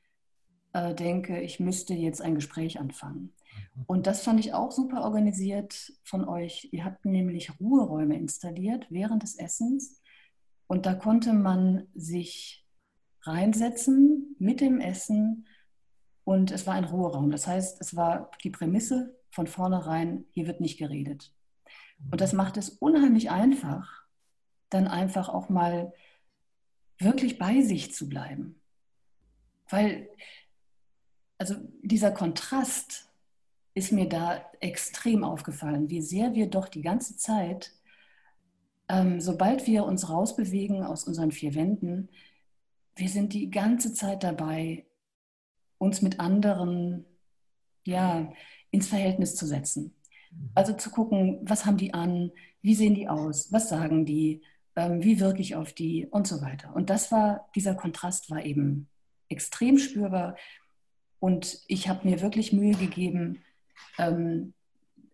äh, 0.72 0.94
denke, 0.94 1.40
ich 1.40 1.60
müsste 1.60 1.94
jetzt 1.94 2.22
ein 2.22 2.34
Gespräch 2.34 2.78
anfangen. 2.80 3.34
Und 3.86 4.06
das 4.06 4.22
fand 4.22 4.40
ich 4.40 4.54
auch 4.54 4.70
super 4.70 5.02
organisiert 5.02 5.92
von 6.04 6.26
euch. 6.28 6.68
Ihr 6.72 6.84
habt 6.84 7.04
nämlich 7.04 7.58
Ruheräume 7.60 8.16
installiert 8.16 8.86
während 8.90 9.22
des 9.22 9.36
Essens. 9.36 10.00
Und 10.68 10.86
da 10.86 10.94
konnte 10.94 11.32
man 11.32 11.88
sich 11.94 12.66
reinsetzen 13.22 14.36
mit 14.38 14.60
dem 14.60 14.80
Essen. 14.80 15.46
Und 16.24 16.50
es 16.50 16.66
war 16.66 16.74
ein 16.74 16.84
Ruheraum. 16.84 17.30
Das 17.30 17.46
heißt, 17.46 17.80
es 17.80 17.96
war 17.96 18.30
die 18.44 18.50
Prämisse 18.50 19.18
von 19.30 19.46
vornherein, 19.46 20.26
hier 20.30 20.46
wird 20.46 20.60
nicht 20.60 20.78
geredet. 20.78 21.34
Und 22.10 22.20
das 22.20 22.32
macht 22.32 22.56
es 22.56 22.68
unheimlich 22.68 23.30
einfach, 23.30 24.06
dann 24.70 24.86
einfach 24.86 25.28
auch 25.28 25.48
mal 25.48 25.92
wirklich 26.98 27.38
bei 27.38 27.62
sich 27.62 27.94
zu 27.94 28.08
bleiben. 28.08 28.60
Weil, 29.68 30.08
also 31.38 31.56
dieser 31.82 32.10
Kontrast 32.10 33.10
ist 33.74 33.92
mir 33.92 34.08
da 34.08 34.44
extrem 34.60 35.24
aufgefallen, 35.24 35.88
wie 35.88 36.02
sehr 36.02 36.34
wir 36.34 36.48
doch 36.48 36.68
die 36.68 36.82
ganze 36.82 37.16
Zeit, 37.16 37.72
ähm, 38.88 39.20
sobald 39.20 39.66
wir 39.66 39.84
uns 39.84 40.08
rausbewegen 40.08 40.82
aus 40.82 41.04
unseren 41.04 41.30
vier 41.30 41.54
Wänden, 41.54 42.08
wir 42.96 43.08
sind 43.08 43.32
die 43.32 43.50
ganze 43.50 43.92
Zeit 43.92 44.24
dabei, 44.24 44.86
uns 45.78 46.02
mit 46.02 46.18
anderen 46.18 47.04
ja, 47.84 48.32
ins 48.70 48.88
Verhältnis 48.88 49.36
zu 49.36 49.46
setzen. 49.46 49.94
Mhm. 50.30 50.50
Also 50.54 50.72
zu 50.72 50.90
gucken, 50.90 51.40
was 51.42 51.64
haben 51.64 51.76
die 51.76 51.94
an, 51.94 52.32
wie 52.60 52.74
sehen 52.74 52.94
die 52.94 53.08
aus, 53.08 53.52
was 53.52 53.68
sagen 53.68 54.04
die, 54.04 54.42
ähm, 54.76 55.02
wie 55.02 55.20
wirke 55.20 55.40
ich 55.40 55.54
auf 55.54 55.72
die 55.72 56.06
und 56.06 56.26
so 56.26 56.42
weiter. 56.42 56.74
Und 56.74 56.90
das 56.90 57.10
war, 57.12 57.48
dieser 57.54 57.74
Kontrast 57.74 58.30
war 58.30 58.44
eben 58.44 58.88
extrem 59.28 59.78
spürbar. 59.78 60.36
Und 61.20 61.62
ich 61.66 61.88
habe 61.88 62.08
mir 62.08 62.20
wirklich 62.20 62.52
Mühe 62.52 62.74
gegeben, 62.74 63.42
ähm, 63.98 64.54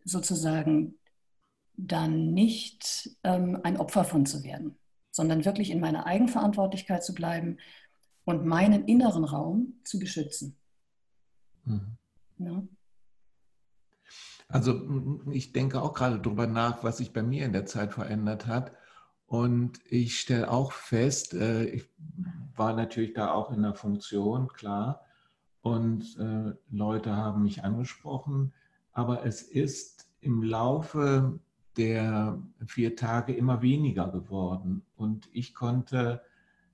sozusagen 0.05 0.97
dann 1.77 2.33
nicht 2.33 3.11
ähm, 3.25 3.61
ein 3.62 3.77
Opfer 3.77 4.05
von 4.05 4.27
zu 4.27 4.45
werden, 4.45 4.77
sondern 5.11 5.45
wirklich 5.45 5.70
in 5.70 5.81
meiner 5.81 6.07
Eigenverantwortlichkeit 6.07 7.05
zu 7.05 7.14
bleiben 7.14 7.59
und 8.25 8.47
meinen 8.47 8.87
inneren 8.87 9.25
Raum 9.25 9.75
zu 9.85 9.99
beschützen. 9.99 10.57
Mhm. 11.64 11.97
Ja. 12.39 12.62
Also 14.49 15.20
ich 15.31 15.53
denke 15.53 15.83
auch 15.83 15.95
gerade 15.95 16.20
darüber 16.20 16.47
nach, 16.47 16.85
was 16.85 16.99
sich 16.99 17.12
bei 17.12 17.22
mir 17.22 17.45
in 17.45 17.53
der 17.53 17.66
Zeit 17.66 17.93
verändert 17.93 18.47
hat. 18.47 18.72
Und 19.27 19.81
ich 19.91 20.20
stelle 20.20 20.51
auch 20.51 20.72
fest, 20.72 21.35
äh, 21.35 21.64
ich 21.64 21.89
war 22.55 22.75
natürlich 22.75 23.14
da 23.14 23.33
auch 23.33 23.51
in 23.51 23.62
der 23.62 23.75
Funktion, 23.75 24.49
klar. 24.49 25.05
Und 25.62 26.16
äh, 26.18 26.53
Leute 26.70 27.16
haben 27.16 27.43
mich 27.43 27.64
angesprochen, 27.64 28.53
aber 28.93 29.25
es 29.25 29.43
ist 29.43 30.11
im 30.20 30.43
Laufe 30.43 31.41
der 31.77 32.41
vier 32.66 32.97
Tage 32.97 33.35
immer 33.35 33.62
weniger 33.62 34.09
geworden. 34.09 34.85
Und 34.97 35.29
ich 35.33 35.55
konnte, 35.55 36.22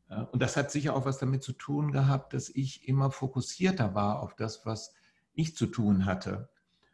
äh, 0.09 0.22
und 0.32 0.42
das 0.42 0.57
hat 0.57 0.70
sicher 0.70 0.94
auch 0.94 1.05
was 1.05 1.18
damit 1.18 1.42
zu 1.42 1.53
tun 1.53 1.92
gehabt, 1.92 2.34
dass 2.34 2.48
ich 2.48 2.86
immer 2.88 3.11
fokussierter 3.11 3.94
war 3.94 4.22
auf 4.22 4.34
das, 4.34 4.66
was 4.66 4.94
ich 5.34 5.57
zu 5.57 5.66
tun 5.66 6.05
hatte. 6.05 6.48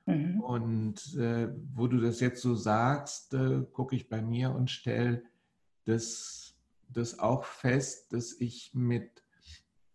Mhm. 0.06 0.40
Und 0.40 1.16
äh, 1.16 1.48
wo 1.74 1.88
du 1.88 2.00
das 2.00 2.20
jetzt 2.20 2.42
so 2.42 2.54
sagst, 2.54 3.34
äh, 3.34 3.62
gucke 3.72 3.96
ich 3.96 4.08
bei 4.08 4.22
mir 4.22 4.52
und 4.52 4.70
stelle 4.70 5.22
das, 5.84 6.54
das 6.88 7.18
auch 7.18 7.44
fest, 7.44 8.12
dass 8.12 8.32
ich 8.40 8.72
mit 8.74 9.24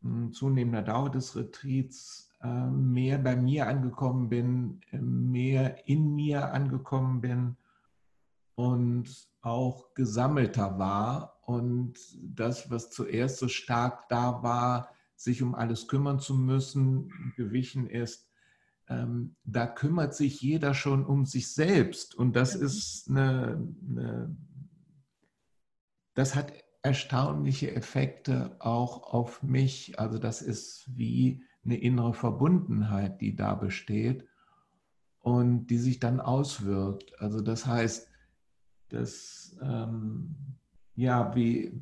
mh, 0.02 0.12
hm, 0.12 0.34
zunehmender 0.34 0.82
Dauer 0.82 1.12
des 1.12 1.36
Retreats 1.38 2.30
äh, 2.44 2.48
mehr 2.48 3.20
bei 3.20 3.38
mir 3.38 3.68
angekommen 3.68 4.28
bin, 4.28 4.82
mehr 4.92 5.88
in 5.88 6.14
mir 6.14 6.54
angekommen 6.54 7.22
bin 7.22 7.56
und 8.56 9.10
auch 9.42 9.94
gesammelter 9.94 10.78
war. 10.78 11.40
Und 11.46 11.98
das, 12.22 12.70
was 12.70 12.90
zuerst 12.90 13.38
so 13.38 13.48
stark 13.48 14.08
da 14.10 14.44
war, 14.44 14.90
sich 15.16 15.42
um 15.42 15.56
alles 15.56 15.88
kümmern 15.88 16.20
zu 16.20 16.36
müssen, 16.36 17.34
gewichen 17.36 17.88
ist. 17.88 18.28
Ähm, 18.88 19.36
da 19.44 19.68
kümmert 19.68 20.16
sich 20.16 20.42
jeder 20.42 20.74
schon 20.74 21.06
um 21.06 21.26
sich 21.26 21.54
selbst. 21.54 22.16
Und 22.16 22.36
das 22.36 22.58
mhm. 22.58 22.66
ist 22.66 23.10
eine, 23.10 23.68
eine, 23.88 24.36
das 26.14 26.36
hat 26.36 26.54
erstaunliche 26.82 27.76
Effekte 27.76 28.56
auch 28.60 29.14
auf 29.14 29.44
mich. 29.44 30.00
Also 30.00 30.18
das 30.18 30.42
ist 30.42 30.90
wie 30.96 31.44
eine 31.64 31.78
innere 31.78 32.14
Verbundenheit, 32.14 33.22
die 33.22 33.36
da 33.36 33.54
besteht 33.54 34.28
und 35.20 35.68
die 35.68 35.78
sich 35.78 36.00
dann 36.00 36.20
auswirkt. 36.20 37.20
Also 37.20 37.42
das 37.42 37.68
heißt, 37.68 38.11
dass 38.92 39.58
ähm, 39.62 40.36
ja, 40.96 41.34
wie, 41.36 41.74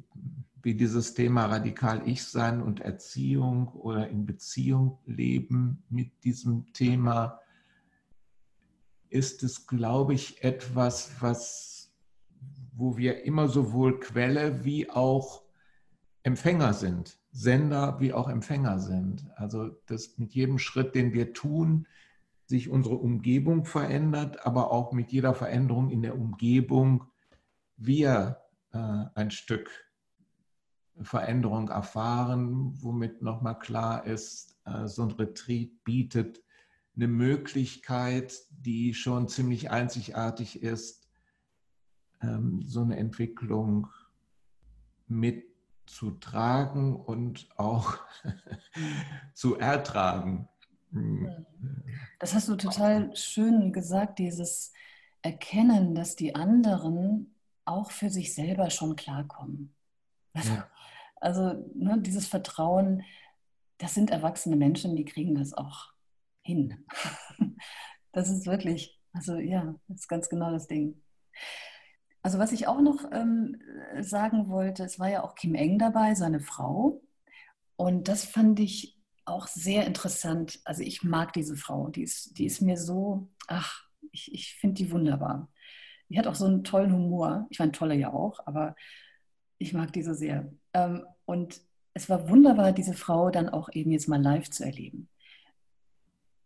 wie 0.62 0.76
dieses 0.76 1.14
Thema 1.14 1.46
radikal 1.46 2.08
Ich-Sein 2.08 2.62
und 2.62 2.80
Erziehung 2.80 3.70
oder 3.70 4.10
in 4.10 4.26
Beziehung 4.26 5.00
leben 5.06 5.84
mit 5.90 6.24
diesem 6.24 6.72
Thema, 6.74 7.40
ist 9.10 9.44
es, 9.44 9.66
glaube 9.66 10.14
ich, 10.14 10.44
etwas, 10.44 11.12
was, 11.20 11.92
wo 12.74 12.98
wir 12.98 13.26
immer 13.26 13.48
sowohl 13.48 14.00
Quelle 14.00 14.64
wie 14.64 14.90
auch 14.90 15.44
Empfänger 16.24 16.74
sind. 16.74 17.18
Sender 17.32 18.00
wie 18.00 18.14
auch 18.14 18.30
Empfänger 18.30 18.80
sind. 18.80 19.26
Also 19.36 19.70
dass 19.86 20.18
mit 20.18 20.34
jedem 20.34 20.60
Schritt, 20.60 20.96
den 20.96 21.14
wir 21.14 21.34
tun, 21.34 21.88
sich 22.50 22.68
unsere 22.68 22.96
Umgebung 22.96 23.64
verändert, 23.64 24.44
aber 24.44 24.72
auch 24.72 24.92
mit 24.92 25.12
jeder 25.12 25.36
Veränderung 25.36 25.92
in 25.92 26.02
der 26.02 26.18
Umgebung 26.18 27.06
wir 27.78 28.38
äh, 28.72 29.06
ein 29.14 29.30
Stück 29.30 29.70
Veränderung 31.00 31.70
erfahren, 31.70 32.74
womit 32.82 33.22
nochmal 33.22 33.60
klar 33.60 34.06
ist, 34.06 34.60
äh, 34.66 34.88
so 34.88 35.04
ein 35.04 35.12
Retreat 35.12 35.70
bietet 35.84 36.44
eine 36.96 37.08
Möglichkeit, 37.08 38.34
die 38.50 38.96
schon 38.96 39.30
ziemlich 39.30 39.70
einzigartig 39.70 40.64
ist, 40.64 41.08
ähm, 42.20 42.64
so 42.66 42.82
eine 42.82 42.98
Entwicklung 42.98 43.88
mit 45.08 45.46
zu 45.86 46.12
tragen 46.12 46.96
und 46.96 47.48
auch 47.58 48.00
zu 49.36 49.56
ertragen. 49.58 50.50
Das 52.20 52.34
hast 52.34 52.48
du 52.48 52.56
total 52.56 53.16
schön 53.16 53.72
gesagt, 53.74 54.20
dieses 54.20 54.74
Erkennen, 55.22 55.96
dass 55.96 56.16
die 56.16 56.36
anderen 56.36 57.36
auch 57.66 57.92
für 57.92 58.10
sich 58.10 58.34
selber 58.34 58.70
schon 58.70 58.96
klarkommen. 58.96 59.76
Ja. 60.36 60.70
Also 61.22 61.70
ne, 61.76 62.00
dieses 62.00 62.28
Vertrauen, 62.28 63.04
das 63.78 63.94
sind 63.94 64.10
erwachsene 64.10 64.56
Menschen, 64.56 64.96
die 64.96 65.04
kriegen 65.04 65.36
das 65.36 65.54
auch 65.54 65.92
hin. 66.42 66.86
Das 68.12 68.30
ist 68.30 68.48
wirklich, 68.48 69.00
also 69.14 69.36
ja, 69.36 69.76
das 69.88 70.00
ist 70.00 70.08
ganz 70.08 70.30
genau 70.30 70.50
das 70.50 70.68
Ding. 70.68 71.00
Also 72.24 72.40
was 72.40 72.52
ich 72.52 72.68
auch 72.68 72.82
noch 72.82 73.06
ähm, 73.12 73.62
sagen 74.00 74.50
wollte, 74.50 74.84
es 74.84 75.00
war 75.00 75.10
ja 75.10 75.24
auch 75.24 75.36
Kim 75.36 75.54
Eng 75.54 75.78
dabei, 75.78 76.16
seine 76.16 76.40
Frau. 76.40 77.04
Und 77.76 78.08
das 78.08 78.26
fand 78.26 78.60
ich 78.60 78.99
auch 79.30 79.48
sehr 79.48 79.86
interessant. 79.86 80.60
Also 80.66 80.84
ich 80.84 81.04
mag 81.04 81.34
diese 81.34 81.56
Frau. 81.56 81.90
Die 81.90 82.04
ist, 82.04 82.38
die 82.38 82.46
ist 82.46 82.62
mir 82.62 82.78
so, 82.78 83.30
ach, 83.48 83.86
ich, 84.12 84.34
ich 84.34 84.56
finde 84.56 84.76
die 84.76 84.92
wunderbar. 84.92 85.50
Die 86.10 86.18
hat 86.18 86.28
auch 86.28 86.36
so 86.36 86.46
einen 86.46 86.64
tollen 86.64 86.92
Humor. 86.94 87.48
Ich 87.50 87.60
meine, 87.60 87.72
tolle 87.72 87.96
ja 87.96 88.12
auch, 88.12 88.46
aber 88.46 88.76
ich 89.58 89.74
mag 89.74 89.94
die 89.94 90.04
so 90.04 90.14
sehr. 90.14 90.52
Ähm, 90.74 91.06
und 91.26 91.62
es 91.94 92.10
war 92.10 92.30
wunderbar, 92.30 92.72
diese 92.72 92.94
Frau 92.94 93.30
dann 93.30 93.50
auch 93.50 93.70
eben 93.74 93.92
jetzt 93.92 94.08
mal 94.08 94.22
live 94.22 94.50
zu 94.50 94.64
erleben. 94.64 95.10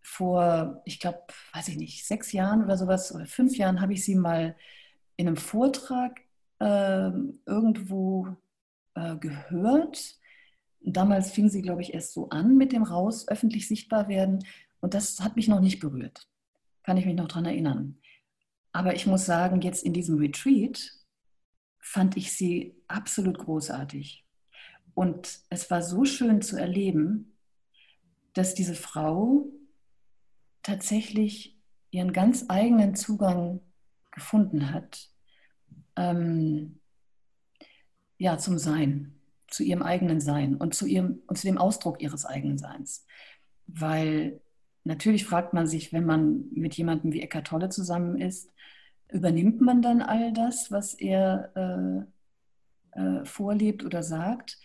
Vor, 0.01 0.81
ich 0.85 0.99
glaube, 0.99 1.21
weiß 1.53 1.69
ich 1.69 1.77
nicht, 1.77 2.05
sechs 2.05 2.31
Jahren 2.33 2.63
oder 2.63 2.77
sowas 2.77 3.13
oder 3.13 3.25
fünf 3.25 3.57
Jahren 3.57 3.79
habe 3.79 3.93
ich 3.93 4.03
sie 4.03 4.15
mal 4.15 4.55
in 5.15 5.27
einem 5.27 5.37
Vortrag 5.37 6.21
äh, 6.59 7.11
irgendwo 7.45 8.27
äh, 8.95 9.15
gehört. 9.17 10.17
Damals 10.83 11.31
fing 11.31 11.49
sie, 11.49 11.61
glaube 11.61 11.81
ich, 11.81 11.93
erst 11.93 12.13
so 12.13 12.29
an 12.29 12.57
mit 12.57 12.71
dem 12.71 12.83
Raus, 12.83 13.27
öffentlich 13.27 13.67
sichtbar 13.67 14.07
werden. 14.07 14.45
Und 14.81 14.93
das 14.93 15.19
hat 15.21 15.35
mich 15.35 15.47
noch 15.47 15.61
nicht 15.61 15.79
berührt. 15.79 16.27
Kann 16.83 16.97
ich 16.97 17.05
mich 17.05 17.15
noch 17.15 17.27
daran 17.27 17.45
erinnern. 17.45 17.97
Aber 18.73 18.95
ich 18.95 19.07
muss 19.07 19.25
sagen, 19.25 19.61
jetzt 19.61 19.83
in 19.83 19.93
diesem 19.93 20.17
Retreat 20.17 20.91
fand 21.79 22.17
ich 22.17 22.33
sie 22.33 22.75
absolut 22.87 23.37
großartig. 23.37 24.25
Und 24.93 25.39
es 25.49 25.69
war 25.71 25.81
so 25.81 26.05
schön 26.05 26.41
zu 26.41 26.57
erleben, 26.57 27.37
dass 28.33 28.55
diese 28.55 28.75
Frau 28.75 29.47
tatsächlich 30.63 31.59
ihren 31.91 32.13
ganz 32.13 32.45
eigenen 32.49 32.95
Zugang 32.95 33.61
gefunden 34.11 34.71
hat, 34.71 35.09
ähm, 35.95 36.79
ja, 38.17 38.37
zum 38.37 38.57
Sein, 38.57 39.19
zu 39.53 39.63
ihrem 39.63 39.83
eigenen 39.83 40.19
Sein 40.19 40.55
und 40.55 40.73
zu, 40.73 40.85
ihrem, 40.85 41.21
und 41.27 41.37
zu 41.37 41.47
dem 41.47 41.57
Ausdruck 41.57 42.01
ihres 42.01 42.25
eigenen 42.25 42.57
Seins. 42.57 43.05
Weil 43.67 44.41
natürlich 44.83 45.25
fragt 45.25 45.53
man 45.53 45.67
sich, 45.67 45.93
wenn 45.93 46.05
man 46.05 46.45
mit 46.51 46.75
jemandem 46.75 47.13
wie 47.13 47.21
Eckart 47.21 47.47
Tolle 47.47 47.69
zusammen 47.69 48.19
ist, 48.19 48.51
übernimmt 49.11 49.61
man 49.61 49.81
dann 49.81 50.01
all 50.01 50.33
das, 50.33 50.71
was 50.71 50.93
er 50.93 52.07
äh, 52.95 52.99
äh, 52.99 53.25
vorlebt 53.25 53.85
oder 53.85 54.03
sagt? 54.03 54.57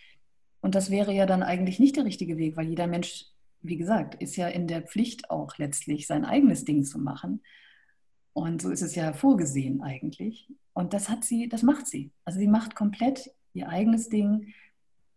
Und 0.61 0.75
das 0.75 0.91
wäre 0.91 1.13
ja 1.13 1.27
dann 1.27 1.43
eigentlich 1.43 1.79
nicht 1.79 1.97
der 1.97 2.05
richtige 2.05 2.37
Weg, 2.37 2.57
weil 2.57 2.69
jeder 2.69 2.87
Mensch, 2.87 3.27
wie 3.61 3.77
gesagt, 3.77 4.15
ist 4.17 4.37
ja 4.37 4.49
in 4.49 4.67
der 4.67 4.83
Pflicht 4.83 5.31
auch 5.31 5.57
letztlich 5.59 6.07
sein 6.07 6.25
eigenes 6.25 6.65
Ding 6.65 6.85
zu 6.85 6.99
machen. 6.99 7.43
Und 8.33 8.63
so 8.63 8.71
ist 8.71 8.83
es 8.83 8.95
ja 8.95 9.13
vorgesehen 9.13 9.83
eigentlich. 9.83 10.49
Und 10.73 10.93
das 10.93 11.09
hat 11.09 11.25
sie, 11.25 11.49
das 11.49 11.63
macht 11.63 11.87
sie. 11.87 12.13
Also 12.25 12.39
sie 12.39 12.47
macht 12.47 12.75
komplett 12.75 13.31
ihr 13.53 13.69
eigenes 13.69 14.09
Ding 14.09 14.55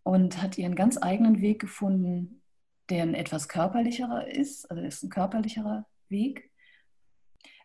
und 0.04 0.42
hat 0.42 0.58
ihren 0.58 0.76
ganz 0.76 1.02
eigenen 1.02 1.42
Weg 1.42 1.60
gefunden, 1.60 2.42
der 2.90 3.04
ein 3.04 3.14
etwas 3.14 3.48
körperlicherer 3.48 4.28
ist. 4.28 4.70
Also 4.70 4.84
ist 4.84 5.04
ein 5.04 5.10
körperlicherer 5.10 5.88
Weg. 6.10 6.52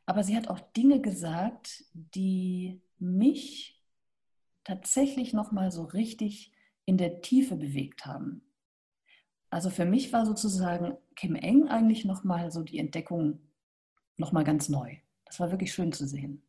Aber 0.04 0.22
sie 0.22 0.36
hat 0.36 0.48
auch 0.48 0.60
Dinge 0.60 1.00
gesagt, 1.00 1.84
die 1.92 2.80
mich 2.98 3.82
tatsächlich 4.64 5.32
nochmal 5.32 5.70
so 5.70 5.84
richtig 5.84 6.52
in 6.84 6.96
der 6.96 7.20
Tiefe 7.20 7.56
bewegt 7.56 8.06
haben. 8.06 8.42
Also 9.50 9.70
für 9.70 9.84
mich 9.84 10.12
war 10.12 10.26
sozusagen 10.26 10.96
Kim 11.14 11.34
Eng 11.34 11.68
eigentlich 11.68 12.04
nochmal 12.04 12.50
so 12.50 12.62
die 12.62 12.78
Entdeckung 12.78 13.40
nochmal 14.16 14.44
ganz 14.44 14.68
neu. 14.68 14.96
Das 15.24 15.40
war 15.40 15.50
wirklich 15.50 15.72
schön 15.72 15.92
zu 15.92 16.06
sehen. 16.06 16.42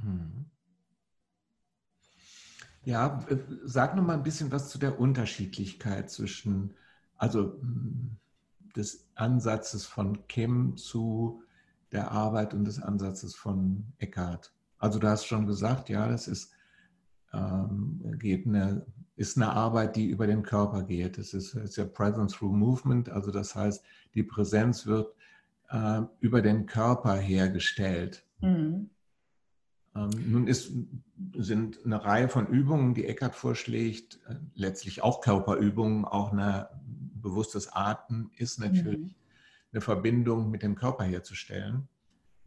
Hm. 0.00 0.41
Ja, 2.84 3.24
äh, 3.28 3.36
sag 3.64 3.96
noch 3.96 4.04
mal 4.04 4.14
ein 4.14 4.22
bisschen 4.22 4.50
was 4.50 4.68
zu 4.68 4.78
der 4.78 4.98
Unterschiedlichkeit 4.98 6.10
zwischen, 6.10 6.74
also 7.16 7.58
hm, 7.60 8.16
des 8.76 9.06
Ansatzes 9.14 9.86
von 9.86 10.26
Kim 10.28 10.76
zu 10.76 11.42
der 11.92 12.10
Arbeit 12.10 12.54
und 12.54 12.64
des 12.64 12.80
Ansatzes 12.80 13.34
von 13.34 13.84
Eckhart. 13.98 14.52
Also 14.78 14.98
du 14.98 15.08
hast 15.08 15.26
schon 15.26 15.46
gesagt, 15.46 15.88
ja, 15.90 16.08
das 16.08 16.26
ist, 16.26 16.52
ähm, 17.32 18.00
geht 18.18 18.46
eine, 18.46 18.84
ist 19.16 19.36
eine 19.36 19.50
Arbeit, 19.50 19.96
die 19.96 20.06
über 20.06 20.26
den 20.26 20.42
Körper 20.42 20.82
geht. 20.82 21.18
Es 21.18 21.34
ist, 21.34 21.54
ist 21.54 21.76
ja 21.76 21.84
Presence 21.84 22.32
through 22.32 22.52
Movement, 22.52 23.10
also 23.10 23.30
das 23.30 23.54
heißt, 23.54 23.84
die 24.14 24.22
Präsenz 24.22 24.86
wird 24.86 25.14
äh, 25.68 26.00
über 26.20 26.42
den 26.42 26.66
Körper 26.66 27.16
hergestellt. 27.16 28.24
Mhm. 28.40 28.90
Ähm, 29.94 30.10
nun 30.26 30.46
ist, 30.46 30.72
sind 31.36 31.84
eine 31.84 32.04
Reihe 32.04 32.28
von 32.28 32.46
Übungen, 32.46 32.94
die 32.94 33.06
Eckart 33.06 33.34
vorschlägt, 33.34 34.20
äh, 34.26 34.36
letztlich 34.54 35.02
auch 35.02 35.20
Körperübungen, 35.20 36.04
auch 36.04 36.32
ein 36.32 36.66
bewusstes 37.14 37.72
Atmen 37.72 38.30
ist 38.36 38.58
natürlich 38.58 38.98
mhm. 38.98 39.14
eine 39.72 39.80
Verbindung 39.80 40.50
mit 40.50 40.62
dem 40.62 40.74
Körper 40.74 41.04
herzustellen. 41.04 41.88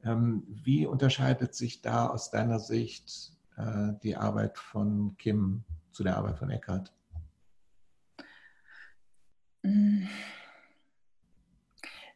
Ähm, 0.03 0.43
wie 0.47 0.85
unterscheidet 0.85 1.55
sich 1.55 1.81
da 1.81 2.07
aus 2.07 2.29
deiner 2.29 2.59
Sicht 2.59 3.31
äh, 3.57 3.93
die 4.03 4.15
Arbeit 4.15 4.57
von 4.57 5.15
Kim 5.17 5.63
zu 5.91 6.03
der 6.03 6.17
Arbeit 6.17 6.37
von 6.37 6.49
Eckhart? 6.49 6.93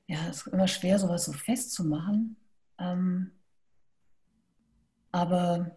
Ja, 0.06 0.28
es 0.30 0.46
ist 0.46 0.48
immer 0.48 0.68
schwer, 0.68 1.00
sowas 1.00 1.26
so 1.26 1.34
festzumachen. 1.34 2.36
Ähm, 2.78 3.32
aber 5.12 5.76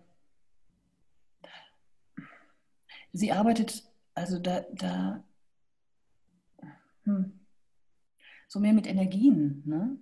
sie 3.13 3.33
arbeitet, 3.33 3.85
also 4.15 4.39
da, 4.39 4.65
da 4.73 5.25
hm, 7.05 7.41
so 8.49 8.61
mehr 8.61 8.73
mit 8.73 8.87
Energien. 8.87 9.63
Ne? 9.65 9.97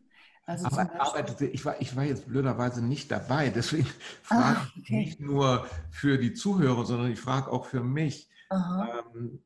Also 0.46 0.66
Aber 0.66 1.00
arbeitete, 1.00 1.46
ich 1.46 1.64
war, 1.64 1.80
ich 1.80 1.94
war 1.94 2.04
jetzt 2.04 2.26
blöderweise 2.26 2.84
nicht 2.84 3.10
dabei, 3.10 3.50
deswegen 3.50 3.86
frage 4.22 4.58
ah, 4.58 4.66
okay. 4.76 4.80
ich 4.80 4.90
nicht 4.90 5.20
nur 5.20 5.66
für 5.90 6.18
die 6.18 6.34
Zuhörer, 6.34 6.84
sondern 6.84 7.12
ich 7.12 7.20
frage 7.20 7.50
auch 7.52 7.66
für 7.66 7.84
mich. 7.84 8.28
Ähm, 8.50 9.40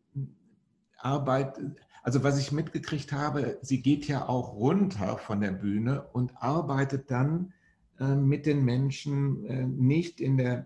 Arbeit, 0.96 1.60
also 2.02 2.24
was 2.24 2.38
ich 2.38 2.52
mitgekriegt 2.52 3.12
habe, 3.12 3.58
sie 3.60 3.82
geht 3.82 4.08
ja 4.08 4.26
auch 4.26 4.54
runter 4.54 5.18
von 5.18 5.42
der 5.42 5.52
Bühne 5.52 6.02
und 6.12 6.34
arbeitet 6.38 7.10
dann 7.10 7.52
mit 7.98 8.46
den 8.46 8.64
Menschen 8.64 9.44
äh, 9.46 9.66
nicht 9.66 10.20
in 10.20 10.36
der, 10.36 10.64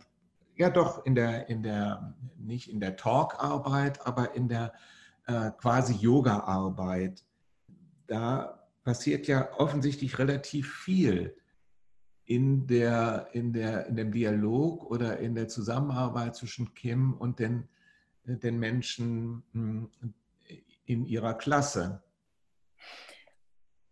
ja 0.57 0.71
doch 0.71 1.05
in 1.05 1.15
der, 1.15 1.49
in 1.49 1.63
der, 1.63 2.15
nicht 2.39 2.69
in 2.69 2.81
der 2.81 2.97
Talkarbeit, 2.97 4.07
aber 4.07 4.35
in 4.35 4.49
der 4.49 4.73
äh, 5.27 5.51
quasi 5.53 5.95
Yoga-Arbeit. 5.95 7.25
Da 8.07 8.67
passiert 8.85 9.27
ja 9.27 9.53
offensichtlich 9.59 10.19
relativ 10.19 10.73
viel 10.73 11.37
in, 12.25 12.67
der, 12.67 13.29
in, 13.33 13.53
der, 13.53 13.87
in 13.87 13.97
dem 13.97 14.13
Dialog 14.13 14.91
oder 14.91 15.19
in 15.19 15.35
der 15.35 15.49
Zusammenarbeit 15.49 16.37
zwischen 16.37 16.75
Kim 16.75 17.15
und 17.15 17.39
den, 17.39 17.69
den 18.25 18.59
Menschen 18.59 19.43
hm, 19.53 19.91
in 20.87 21.05
ihrer 21.05 21.35
Klasse. 21.35 22.03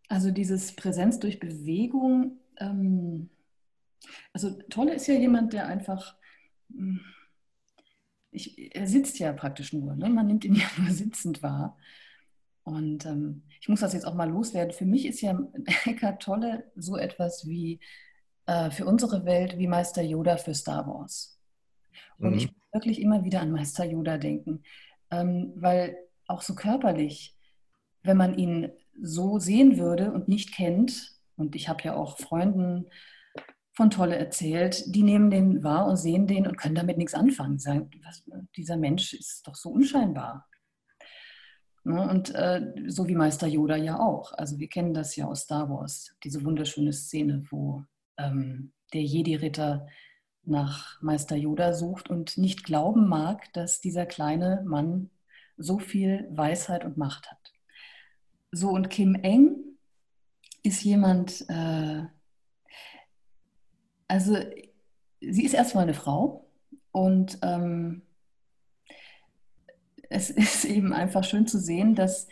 Also 0.09 0.31
dieses 0.31 0.75
Präsenz 0.75 1.19
durch 1.19 1.41
Bewegung. 1.41 2.39
Ähm, 2.59 3.31
also 4.33 4.51
Tolle 4.71 4.95
ist 4.95 5.07
ja 5.07 5.15
jemand, 5.15 5.53
der 5.53 5.67
einfach, 5.67 6.17
hm, 6.71 7.01
ich, 8.31 8.75
er 8.75 8.87
sitzt 8.87 9.19
ja 9.19 9.33
praktisch 9.33 9.73
nur, 9.73 9.95
ne? 9.97 10.09
man 10.09 10.27
nimmt 10.27 10.45
ihn 10.45 10.55
ja 10.57 10.67
nur 10.79 10.91
sitzend 10.91 11.43
wahr. 11.43 11.77
Und 12.65 13.07
ähm, 13.07 13.43
ich 13.61 13.69
muss 13.69 13.81
das 13.81 13.93
jetzt 13.93 14.07
auch 14.07 14.15
mal 14.15 14.29
loswerden. 14.29 14.73
Für 14.73 14.87
mich 14.87 15.07
ist 15.07 15.21
ja 15.21 15.39
Eckhart 15.85 16.21
Tolle 16.21 16.71
so 16.75 16.97
etwas 16.97 17.47
wie 17.47 17.79
äh, 18.47 18.71
für 18.71 18.87
unsere 18.87 19.25
Welt 19.25 19.57
wie 19.59 19.69
Meister 19.69 20.03
Yoda 20.03 20.37
für 20.37 20.55
Star 20.55 20.87
Wars. 20.87 21.41
Und 22.19 22.31
mhm. 22.31 22.37
ich 22.39 22.47
muss 22.47 22.57
wirklich 22.73 23.01
immer 23.01 23.25
wieder 23.25 23.41
an 23.41 23.53
Meister 23.53 23.85
Yoda 23.85 24.19
denken, 24.19 24.65
ähm, 25.11 25.53
weil 25.57 25.97
auch 26.27 26.43
so 26.43 26.55
körperlich, 26.55 27.37
wenn 28.03 28.17
man 28.17 28.37
ihn 28.37 28.71
so 29.01 29.39
sehen 29.39 29.79
würde 29.79 30.13
und 30.13 30.27
nicht 30.27 30.53
kennt, 30.53 31.16
und 31.37 31.55
ich 31.55 31.69
habe 31.69 31.83
ja 31.85 31.95
auch 31.95 32.19
Freunden 32.19 32.87
von 33.73 33.91
Tolle 33.91 34.17
erzählt, 34.17 34.95
die 34.95 35.03
nehmen 35.03 35.31
den 35.31 35.63
wahr 35.63 35.87
und 35.87 35.97
sehen 35.97 36.27
den 36.27 36.47
und 36.47 36.57
können 36.57 36.75
damit 36.75 36.97
nichts 36.97 37.15
anfangen. 37.15 37.59
Sagen, 37.59 37.91
was, 38.05 38.25
dieser 38.57 38.79
Mensch 38.79 39.13
ist 39.13 39.47
doch 39.47 39.55
so 39.55 39.69
unscheinbar. 39.69 40.49
Ne? 41.85 42.09
Und 42.09 42.35
äh, 42.35 42.73
so 42.87 43.07
wie 43.07 43.15
Meister 43.15 43.47
Yoda 43.47 43.77
ja 43.77 44.01
auch. 44.01 44.33
Also 44.33 44.59
wir 44.59 44.69
kennen 44.69 44.95
das 44.95 45.15
ja 45.15 45.27
aus 45.27 45.43
Star 45.43 45.69
Wars, 45.69 46.17
diese 46.25 46.43
wunderschöne 46.43 46.93
Szene, 46.93 47.45
wo 47.51 47.85
ähm, 48.17 48.73
der 48.95 49.03
Jedi-Ritter 49.03 49.87
nach 50.43 51.01
Meister 51.03 51.37
Yoda 51.37 51.75
sucht 51.75 52.09
und 52.09 52.39
nicht 52.39 52.65
glauben 52.65 53.09
mag, 53.09 53.53
dass 53.53 53.81
dieser 53.81 54.07
kleine 54.07 54.65
Mann 54.67 55.11
so 55.59 55.79
viel 55.79 56.27
Weisheit 56.31 56.85
und 56.85 56.97
Macht 56.97 57.31
hat. 57.31 57.53
So, 58.53 58.71
und 58.71 58.89
Kim 58.89 59.15
Eng 59.15 59.76
ist 60.67 60.83
jemand, 60.83 61.49
äh, 61.49 62.03
also 64.09 64.37
sie 65.21 65.45
ist 65.45 65.55
erstmal 65.55 65.85
eine 65.85 65.95
Frau 65.95 66.49
und 66.91 67.39
ähm, 67.43 68.03
es 70.11 70.31
ist 70.31 70.65
eben 70.65 70.93
einfach 70.93 71.25
schön 71.25 71.47
zu 71.47 71.59
sehen, 71.59 71.95
dass, 71.95 72.27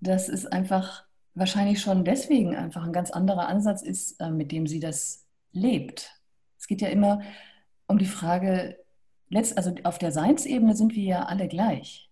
dass 0.00 0.28
es 0.28 0.46
einfach 0.46 1.04
wahrscheinlich 1.34 1.80
schon 1.80 2.04
deswegen 2.04 2.54
einfach 2.56 2.84
ein 2.84 2.92
ganz 2.92 3.10
anderer 3.10 3.48
Ansatz 3.48 3.82
ist, 3.82 4.20
äh, 4.20 4.30
mit 4.30 4.52
dem 4.52 4.66
sie 4.66 4.80
das 4.80 5.26
lebt. 5.52 6.20
Es 6.58 6.68
geht 6.68 6.80
ja 6.80 6.88
immer 6.88 7.22
um 7.88 7.98
die 7.98 8.06
Frage, 8.06 8.78
also 9.56 9.74
auf 9.82 9.98
der 9.98 10.12
Seinsebene 10.12 10.76
sind 10.76 10.94
wir 10.94 11.04
ja 11.04 11.24
alle 11.24 11.48
gleich. 11.48 12.08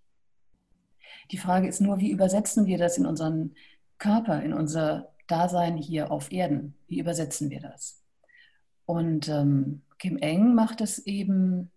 Die 1.30 1.38
Frage 1.38 1.68
ist 1.68 1.80
nur, 1.80 2.00
wie 2.00 2.10
übersetzen 2.10 2.66
wir 2.66 2.78
das 2.78 2.98
in 2.98 3.06
unseren 3.06 3.54
Körper, 3.98 4.42
in 4.42 4.52
unser 4.52 5.12
Dasein 5.28 5.76
hier 5.76 6.10
auf 6.10 6.32
Erden? 6.32 6.74
Wie 6.86 6.98
übersetzen 6.98 7.50
wir 7.50 7.60
das? 7.60 8.02
Und 8.86 9.28
ähm, 9.28 9.82
Kim 9.98 10.16
Eng 10.18 10.54
macht 10.54 10.80
es 10.80 10.98
eben 10.98 11.70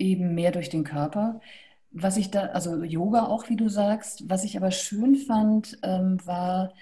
eben 0.00 0.34
mehr 0.34 0.50
durch 0.50 0.70
den 0.70 0.82
Körper. 0.84 1.40
Was 1.92 2.16
ich 2.16 2.30
da, 2.30 2.46
also 2.46 2.82
Yoga 2.82 3.26
auch, 3.26 3.48
wie 3.48 3.56
du 3.56 3.68
sagst, 3.68 4.28
was 4.28 4.44
ich 4.44 4.56
aber 4.56 4.70
schön 4.70 5.16
fand, 5.16 5.78
ähm, 5.82 6.18
war, 6.24 6.72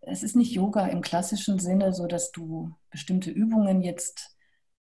es 0.00 0.22
ist 0.22 0.36
nicht 0.36 0.52
Yoga 0.52 0.86
im 0.86 1.00
klassischen 1.00 1.58
Sinne, 1.58 1.92
so 1.92 2.06
dass 2.06 2.32
du 2.32 2.74
bestimmte 2.90 3.30
Übungen 3.30 3.82
jetzt 3.82 4.36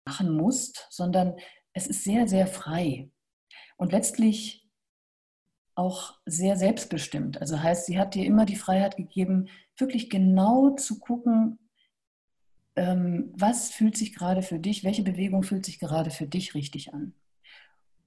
machen 0.04 0.36
musst, 0.36 0.86
sondern 0.90 1.36
es 1.72 1.86
ist 1.86 2.04
sehr, 2.04 2.26
sehr 2.28 2.46
frei 2.46 3.10
und 3.76 3.92
letztlich 3.92 4.65
auch 5.76 6.14
sehr 6.24 6.56
selbstbestimmt. 6.56 7.40
Also 7.40 7.62
heißt, 7.62 7.86
sie 7.86 7.98
hat 7.98 8.14
dir 8.14 8.24
immer 8.24 8.46
die 8.46 8.56
Freiheit 8.56 8.96
gegeben, 8.96 9.48
wirklich 9.76 10.10
genau 10.10 10.70
zu 10.70 10.98
gucken, 10.98 11.58
ähm, 12.74 13.30
was 13.34 13.70
fühlt 13.70 13.96
sich 13.96 14.14
gerade 14.14 14.42
für 14.42 14.58
dich, 14.58 14.84
welche 14.84 15.02
Bewegung 15.02 15.42
fühlt 15.42 15.64
sich 15.64 15.78
gerade 15.78 16.10
für 16.10 16.26
dich 16.26 16.54
richtig 16.54 16.92
an. 16.92 17.14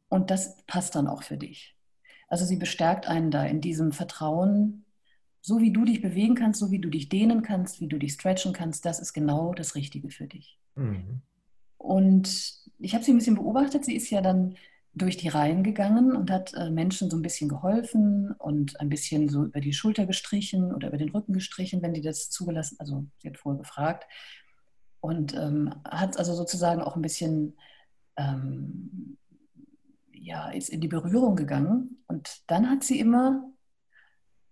Und 0.10 0.32
das 0.32 0.58
passt 0.66 0.96
dann 0.96 1.08
auch 1.08 1.24
für 1.24 1.38
dich. 1.38 1.76
Also 2.28 2.44
sie 2.44 2.58
bestärkt 2.58 3.08
einen 3.08 3.32
da 3.32 3.46
in 3.46 3.62
diesem 3.62 3.92
Vertrauen, 3.92 4.86
so 5.42 5.60
wie 5.60 5.72
du 5.72 5.86
dich 5.86 6.02
bewegen 6.02 6.36
kannst, 6.36 6.60
so 6.60 6.72
wie 6.72 6.80
du 6.80 6.90
dich 6.90 7.08
dehnen 7.08 7.44
kannst, 7.44 7.80
wie 7.82 7.88
du 7.88 7.98
dich 7.98 8.14
stretchen 8.14 8.54
kannst, 8.54 8.86
das 8.86 9.00
ist 9.00 9.14
genau 9.14 9.54
das 9.54 9.76
Richtige 9.76 10.10
für 10.10 10.28
dich. 10.28 10.60
Mhm. 10.76 11.22
Und 11.78 12.54
ich 12.80 12.94
habe 12.94 13.04
sie 13.04 13.12
ein 13.12 13.18
bisschen 13.18 13.36
beobachtet. 13.36 13.86
Sie 13.86 13.96
ist 13.96 14.10
ja 14.10 14.22
dann 14.22 14.56
durch 14.94 15.18
die 15.18 15.28
Reihen 15.28 15.64
gegangen 15.64 16.16
und 16.16 16.32
hat 16.32 16.54
äh, 16.54 16.70
Menschen 16.70 17.10
so 17.10 17.18
ein 17.18 17.22
bisschen 17.22 17.48
geholfen 17.48 18.32
und 18.32 18.80
ein 18.80 18.90
bisschen 18.90 19.30
so 19.30 19.46
über 19.46 19.62
die 19.62 19.74
Schulter 19.74 20.06
gestrichen 20.06 20.74
oder 20.74 20.90
über 20.90 20.98
den 20.98 21.10
Rücken 21.10 21.34
gestrichen, 21.34 21.82
wenn 21.82 21.94
die 21.94 22.02
das 22.02 22.30
zugelassen, 22.30 22.78
also 22.80 23.06
sie 23.20 23.30
hat 23.30 23.38
vorher 23.38 23.60
gefragt. 23.60 24.06
Und 25.02 25.34
ähm, 25.34 25.74
hat 25.86 26.18
also 26.18 26.34
sozusagen 26.34 26.82
auch 26.82 26.96
ein 26.98 27.02
bisschen 27.02 27.56
ähm, 28.18 29.18
ja, 30.12 30.50
ist 30.50 30.70
in 30.70 30.82
die 30.82 30.88
Berührung 30.88 31.36
gegangen 31.36 32.04
und 32.08 32.42
dann 32.48 32.70
hat 32.70 32.84
sie 32.84 33.00
immer 33.00 33.52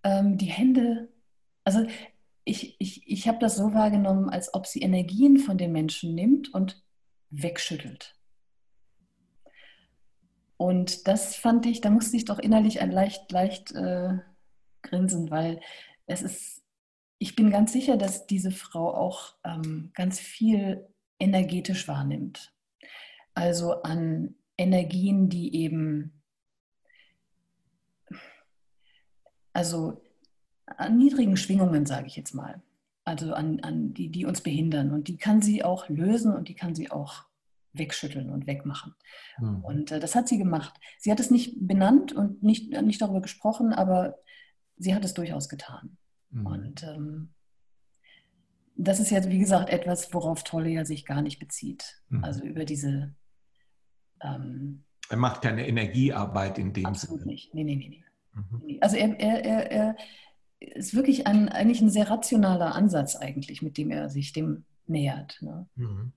ähm, 0.04 0.38
die 0.38 0.46
Hände, 0.46 1.10
also 1.64 1.86
ich, 2.46 2.76
ich, 2.80 3.08
ich 3.08 3.28
habe 3.28 3.40
das 3.40 3.58
so 3.58 3.74
wahrgenommen, 3.74 4.30
als 4.30 4.54
ob 4.54 4.66
sie 4.66 4.82
Energien 4.82 5.38
von 5.38 5.58
den 5.58 5.74
Menschen 5.74 6.16
nimmt 6.16 6.54
und 6.54 6.82
wegschüttelt. 7.30 8.17
Und 10.58 11.08
das 11.08 11.36
fand 11.36 11.66
ich, 11.68 11.82
da 11.82 11.90
musste 11.90 12.18
ich 12.18 12.26
doch 12.26 12.40
innerlich 12.40 12.82
ein 12.82 12.92
leicht, 12.92 13.32
leicht 13.32 13.72
äh, 13.74 14.18
grinsen, 14.82 15.30
weil 15.30 15.62
es 16.08 16.24
ist, 16.24 16.64
ich 17.20 17.36
bin 17.36 17.52
ganz 17.52 17.72
sicher, 17.72 17.98
dass 17.98 18.28
diese 18.28 18.52
Frau 18.52 18.94
auch 18.94 19.36
ähm, 19.44 19.92
ganz 19.94 20.20
viel 20.20 20.88
energetisch 21.20 21.88
wahrnimmt. 21.88 22.54
Also 23.36 23.84
an 23.84 24.36
Energien, 24.58 25.30
die 25.30 25.56
eben, 25.56 26.24
also 29.54 30.02
an 30.66 30.98
niedrigen 30.98 31.38
Schwingungen, 31.38 31.86
sage 31.86 32.08
ich 32.08 32.16
jetzt 32.16 32.34
mal, 32.34 32.62
also 33.04 33.34
an, 33.34 33.60
an 33.62 33.94
die, 33.94 34.10
die 34.10 34.26
uns 34.26 34.42
behindern. 34.42 34.92
Und 34.92 35.08
die 35.08 35.18
kann 35.18 35.42
sie 35.42 35.64
auch 35.64 35.88
lösen 35.88 36.36
und 36.36 36.50
die 36.50 36.56
kann 36.56 36.74
sie 36.74 36.90
auch 36.90 37.26
wegschütteln 37.74 38.30
und 38.30 38.48
wegmachen. 38.48 38.94
Mhm. 39.40 39.64
Und 39.64 39.92
äh, 39.92 40.00
das 40.00 40.16
hat 40.16 40.28
sie 40.28 40.38
gemacht. 40.38 40.80
Sie 41.00 41.12
hat 41.12 41.20
es 41.20 41.32
nicht 41.32 41.56
benannt 41.60 42.14
und 42.14 42.44
nicht, 42.44 42.72
nicht 42.82 43.02
darüber 43.02 43.22
gesprochen, 43.22 43.74
aber 43.74 44.18
sie 44.78 44.96
hat 44.96 45.06
es 45.06 45.14
durchaus 45.14 45.50
getan. 45.50 45.98
Mhm. 46.30 46.46
Und 46.46 46.84
ähm, 46.84 47.34
das 48.76 49.00
ist 49.00 49.10
jetzt, 49.10 49.30
wie 49.30 49.40
gesagt, 49.40 49.70
etwas, 49.70 50.14
worauf 50.14 50.44
Tolle 50.44 50.70
ja 50.70 50.86
sich 50.86 51.06
gar 51.06 51.22
nicht 51.22 51.40
bezieht. 51.40 52.02
Mhm. 52.10 52.24
Also 52.24 52.44
über 52.44 52.66
diese 52.66 53.16
ähm, 54.22 54.84
er 55.10 55.18
macht 55.18 55.42
keine 55.42 55.68
Energiearbeit 55.68 56.58
in 56.58 56.74
dem 56.74 56.86
absolut 56.86 57.22
Sinne. 57.22 57.22
Absolut 57.22 57.26
nicht. 57.26 57.54
Nee, 57.54 57.64
nee, 57.64 57.76
nee. 57.76 57.90
nee. 57.90 58.04
Mhm. 58.34 58.78
Also 58.82 58.98
er, 58.98 59.20
er, 59.20 59.72
er, 59.72 59.96
ist 60.60 60.96
wirklich 60.96 61.28
ein, 61.28 61.50
eigentlich 61.50 61.82
ein 61.82 61.92
sehr 61.92 62.10
rationaler 62.10 62.74
Ansatz 62.74 63.16
eigentlich, 63.16 63.62
mit 63.62 63.78
dem 63.78 63.92
er 63.92 64.10
sich 64.10 64.34
dem 64.34 64.66
nähert. 64.88 65.38
Ne? 65.42 65.68
Mhm. 65.76 66.14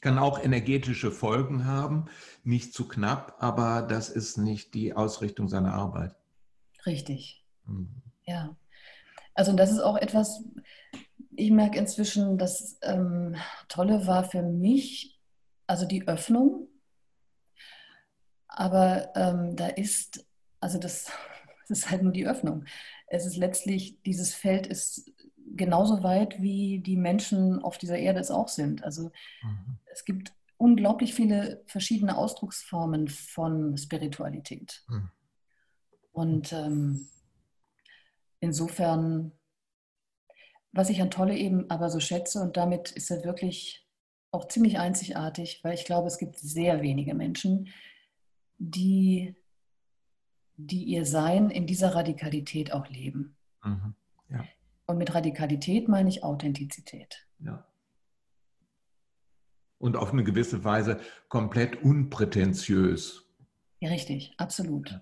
Kann 0.00 0.18
auch 0.18 0.42
energetische 0.42 1.10
Folgen 1.10 1.64
haben, 1.64 2.06
nicht 2.42 2.74
zu 2.74 2.86
knapp, 2.86 3.36
aber 3.38 3.82
das 3.82 4.10
ist 4.10 4.36
nicht 4.36 4.74
die 4.74 4.92
Ausrichtung 4.94 5.48
seiner 5.48 5.72
Arbeit. 5.72 6.14
Richtig. 6.86 7.44
Mhm. 7.66 8.02
Ja. 8.26 8.56
Also 9.34 9.52
das 9.52 9.72
ist 9.72 9.80
auch 9.80 9.96
etwas, 9.96 10.44
ich 11.36 11.50
merke 11.50 11.78
inzwischen, 11.78 12.38
das 12.38 12.78
ähm, 12.82 13.36
Tolle 13.68 14.06
war 14.06 14.24
für 14.24 14.42
mich, 14.42 15.18
also 15.66 15.86
die 15.86 16.06
Öffnung. 16.06 16.68
Aber 18.46 19.10
ähm, 19.16 19.56
da 19.56 19.66
ist, 19.66 20.26
also 20.60 20.78
das, 20.78 21.10
das 21.68 21.78
ist 21.78 21.90
halt 21.90 22.02
nur 22.02 22.12
die 22.12 22.26
Öffnung. 22.26 22.64
Es 23.08 23.26
ist 23.26 23.36
letztlich, 23.36 24.00
dieses 24.02 24.34
Feld 24.34 24.66
ist 24.66 25.10
genauso 25.56 26.02
weit, 26.02 26.40
wie 26.40 26.80
die 26.80 26.96
Menschen 26.96 27.62
auf 27.62 27.78
dieser 27.78 27.98
Erde 27.98 28.20
es 28.20 28.30
auch 28.30 28.48
sind. 28.48 28.84
Also 28.84 29.10
mhm. 29.42 29.78
Es 29.94 30.04
gibt 30.04 30.32
unglaublich 30.56 31.14
viele 31.14 31.62
verschiedene 31.66 32.16
Ausdrucksformen 32.16 33.08
von 33.08 33.76
Spiritualität. 33.76 34.82
Mhm. 34.88 35.10
Und 36.12 36.52
ähm, 36.52 37.08
insofern, 38.40 39.32
was 40.72 40.90
ich 40.90 41.02
an 41.02 41.10
Tolle 41.10 41.36
eben 41.36 41.70
aber 41.70 41.90
so 41.90 42.00
schätze, 42.00 42.40
und 42.40 42.56
damit 42.56 42.92
ist 42.92 43.10
er 43.10 43.24
wirklich 43.24 43.86
auch 44.30 44.48
ziemlich 44.48 44.78
einzigartig, 44.78 45.60
weil 45.62 45.74
ich 45.74 45.84
glaube, 45.84 46.08
es 46.08 46.18
gibt 46.18 46.38
sehr 46.38 46.82
wenige 46.82 47.14
Menschen, 47.14 47.68
die, 48.58 49.34
die 50.56 50.84
ihr 50.84 51.04
Sein 51.06 51.50
in 51.50 51.66
dieser 51.66 51.94
Radikalität 51.94 52.72
auch 52.72 52.88
leben. 52.88 53.36
Mhm. 53.64 53.94
Ja. 54.30 54.44
Und 54.86 54.98
mit 54.98 55.14
Radikalität 55.14 55.88
meine 55.88 56.08
ich 56.08 56.22
Authentizität. 56.24 57.26
Ja. 57.38 57.66
Und 59.84 59.98
auf 59.98 60.14
eine 60.14 60.24
gewisse 60.24 60.64
Weise 60.64 60.98
komplett 61.28 61.82
unprätentiös. 61.82 63.26
Ja, 63.80 63.90
richtig, 63.90 64.32
absolut. 64.38 64.98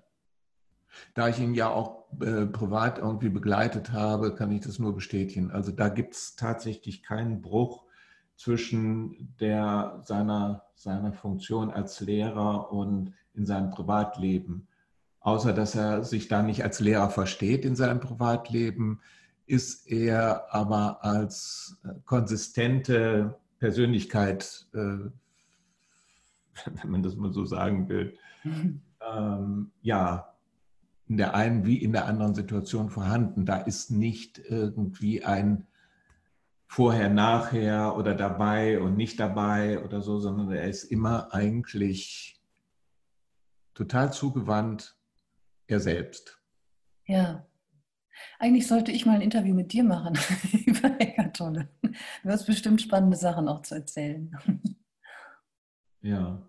Da 1.15 1.29
ich 1.29 1.39
ihn 1.39 1.55
ja 1.55 1.71
auch 1.71 2.11
äh, 2.21 2.47
privat 2.47 2.99
irgendwie 2.99 3.29
begleitet 3.29 3.93
habe, 3.93 4.35
kann 4.35 4.51
ich 4.51 4.63
das 4.63 4.81
nur 4.81 4.93
bestätigen. 4.93 5.53
Also 5.53 5.71
da 5.71 5.89
gibt 5.89 6.15
es 6.15 6.35
tatsächlich 6.35 7.05
keinen 7.05 7.43
Bruch 7.43 7.85
zwischen 8.35 9.37
der, 9.39 10.01
seiner, 10.03 10.65
seiner 10.75 11.13
Funktion 11.13 11.71
als 11.71 12.01
Lehrer 12.01 12.73
und 12.73 13.15
in 13.35 13.47
seinem 13.47 13.71
Privatleben. 13.71 14.67
Außer 15.21 15.53
dass 15.53 15.77
er 15.77 16.03
sich 16.03 16.27
da 16.27 16.43
nicht 16.43 16.65
als 16.65 16.81
Lehrer 16.81 17.09
versteht 17.09 17.65
in 17.65 17.77
seinem 17.77 18.01
Privatleben, 18.01 19.01
ist 19.47 19.87
er 19.87 20.53
aber 20.53 21.05
als 21.05 21.81
äh, 21.85 21.91
konsistente 22.05 23.37
Persönlichkeit, 23.63 24.67
äh, 24.75 24.79
wenn 26.75 26.91
man 26.91 27.05
das 27.05 27.15
mal 27.15 27.33
so 27.33 27.45
sagen 27.45 27.89
will, 27.89 28.19
ähm, 28.45 29.71
ja, 29.83 30.35
in 31.07 31.17
der 31.17 31.37
einen 31.37 31.65
wie 31.65 31.77
in 31.77 31.93
der 31.93 32.07
anderen 32.07 32.35
Situation 32.35 32.91
vorhanden. 32.91 33.47
Da 33.47 33.59
ist 33.59 33.93
nicht 33.93 34.41
irgendwie 34.41 35.25
ein 35.25 35.69
Vorher, 36.67 37.09
Nachher 37.09 37.97
oder 37.97 38.17
dabei 38.17 38.81
und 38.81 38.97
nicht 38.97 39.21
dabei 39.21 39.81
oder 39.85 40.01
so, 40.01 40.19
sondern 40.19 40.51
er 40.51 40.69
ist 40.69 40.85
immer 40.85 41.33
eigentlich 41.33 42.41
total 43.75 44.13
zugewandt, 44.13 44.97
er 45.69 45.79
selbst. 45.79 46.43
Ja. 47.07 47.47
Eigentlich 48.39 48.67
sollte 48.67 48.93
ich 48.93 49.07
mal 49.07 49.15
ein 49.15 49.21
Interview 49.21 49.55
mit 49.55 49.73
dir 49.73 49.85
machen 49.85 50.19
über 50.67 50.91
Tolle. 51.33 51.69
Du 52.23 52.29
hast 52.29 52.47
bestimmt 52.47 52.81
spannende 52.81 53.17
Sachen 53.17 53.49
auch 53.49 53.63
zu 53.63 53.75
erzählen. 53.75 54.37
Ja. 56.03 56.49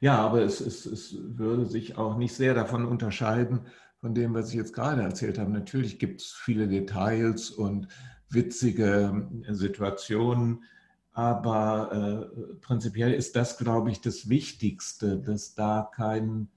Ja, 0.00 0.18
aber 0.18 0.42
es, 0.42 0.60
es, 0.60 0.86
es 0.86 1.16
würde 1.20 1.66
sich 1.66 1.96
auch 1.96 2.16
nicht 2.16 2.34
sehr 2.34 2.54
davon 2.54 2.86
unterscheiden, 2.86 3.60
von 4.00 4.14
dem, 4.14 4.34
was 4.34 4.48
ich 4.48 4.54
jetzt 4.54 4.72
gerade 4.72 5.02
erzählt 5.02 5.38
habe. 5.38 5.50
Natürlich 5.50 5.98
gibt 5.98 6.22
es 6.22 6.32
viele 6.32 6.68
Details 6.68 7.50
und 7.50 7.88
witzige 8.28 9.28
äh, 9.46 9.54
Situationen, 9.54 10.64
aber 11.12 12.30
äh, 12.32 12.54
prinzipiell 12.60 13.12
ist 13.12 13.36
das, 13.36 13.58
glaube 13.58 13.90
ich, 13.90 14.00
das 14.00 14.28
Wichtigste, 14.28 15.18
dass 15.18 15.54
da 15.54 15.90
kein, 15.94 16.48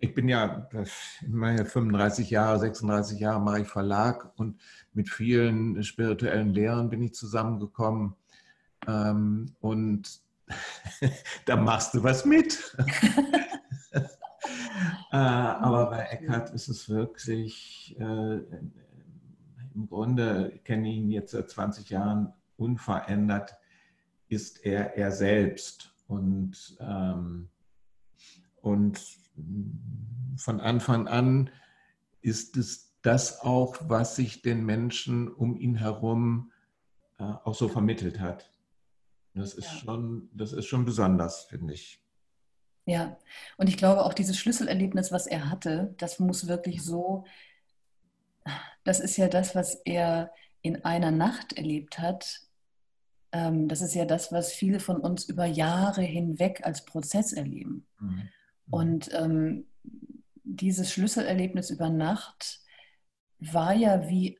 ich 0.00 0.14
bin 0.14 0.28
ja, 0.28 0.68
meine 1.28 1.66
35 1.66 2.30
Jahre, 2.30 2.58
36 2.58 3.20
Jahre 3.20 3.40
mache 3.40 3.60
ich 3.60 3.68
Verlag 3.68 4.32
und 4.38 4.58
mit 4.94 5.10
vielen 5.10 5.82
spirituellen 5.82 6.50
Lehrern 6.50 6.88
bin 6.88 7.02
ich 7.02 7.12
zusammengekommen 7.12 8.14
ähm, 8.86 9.54
und 9.60 10.20
da 11.44 11.56
machst 11.56 11.94
du 11.94 12.02
was 12.02 12.24
mit. 12.24 12.76
Äh, 15.12 15.16
aber 15.16 15.90
bei 15.90 16.04
Eckhart 16.04 16.50
ist 16.50 16.68
es 16.68 16.88
wirklich, 16.88 17.94
äh, 18.00 18.36
im 19.74 19.86
Grunde 19.86 20.58
kenne 20.64 20.90
ich 20.90 20.96
ihn 20.96 21.10
jetzt 21.10 21.32
seit 21.32 21.50
20 21.50 21.90
Jahren 21.90 22.32
unverändert, 22.56 23.54
ist 24.28 24.64
er 24.64 24.96
er 24.96 25.12
selbst. 25.12 25.94
Und, 26.06 26.78
ähm, 26.80 27.50
und 28.62 29.21
von 30.36 30.60
Anfang 30.60 31.08
an 31.08 31.50
ist 32.20 32.56
es 32.56 32.92
das 33.02 33.40
auch, 33.40 33.76
was 33.80 34.16
sich 34.16 34.42
den 34.42 34.64
Menschen 34.64 35.28
um 35.28 35.56
ihn 35.56 35.74
herum 35.74 36.52
äh, 37.18 37.24
auch 37.24 37.54
so 37.54 37.68
vermittelt 37.68 38.20
hat. 38.20 38.50
Das 39.34 39.54
ist, 39.54 39.66
ja. 39.66 39.78
schon, 39.78 40.28
das 40.32 40.52
ist 40.52 40.66
schon 40.66 40.84
besonders, 40.84 41.44
finde 41.44 41.74
ich. 41.74 42.00
Ja, 42.84 43.16
und 43.56 43.68
ich 43.68 43.76
glaube 43.76 44.04
auch 44.04 44.12
dieses 44.12 44.36
Schlüsselerlebnis, 44.38 45.12
was 45.12 45.26
er 45.26 45.48
hatte, 45.48 45.94
das 45.98 46.18
muss 46.18 46.48
wirklich 46.48 46.82
so, 46.82 47.24
das 48.84 49.00
ist 49.00 49.16
ja 49.16 49.28
das, 49.28 49.54
was 49.54 49.76
er 49.84 50.32
in 50.62 50.84
einer 50.84 51.10
Nacht 51.10 51.52
erlebt 51.54 51.98
hat. 51.98 52.40
Ähm, 53.30 53.68
das 53.68 53.82
ist 53.82 53.94
ja 53.94 54.04
das, 54.04 54.32
was 54.32 54.52
viele 54.52 54.80
von 54.80 55.00
uns 55.00 55.24
über 55.24 55.46
Jahre 55.46 56.02
hinweg 56.02 56.64
als 56.64 56.84
Prozess 56.84 57.32
erleben. 57.32 57.86
Mhm. 58.00 58.28
Mhm. 58.66 58.74
Und 58.74 59.10
ähm, 59.14 59.66
dieses 60.44 60.92
Schlüsselerlebnis 60.92 61.70
über 61.70 61.88
Nacht 61.88 62.60
war 63.38 63.72
ja 63.74 64.08
wie 64.08 64.38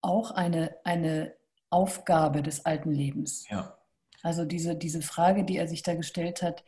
auch 0.00 0.30
eine, 0.30 0.76
eine 0.84 1.34
Aufgabe 1.68 2.42
des 2.42 2.64
alten 2.64 2.92
Lebens. 2.92 3.48
Ja. 3.48 3.76
Also 4.22 4.44
diese, 4.44 4.76
diese 4.76 5.02
Frage, 5.02 5.44
die 5.44 5.56
er 5.56 5.68
sich 5.68 5.82
da 5.82 5.94
gestellt 5.94 6.42
hat, 6.42 6.64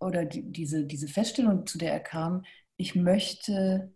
oder 0.00 0.24
die, 0.24 0.42
diese, 0.42 0.84
diese 0.84 1.08
Feststellung, 1.08 1.66
zu 1.66 1.78
der 1.78 1.92
er 1.92 2.00
kam, 2.00 2.44
ich 2.76 2.94
möchte 2.94 3.92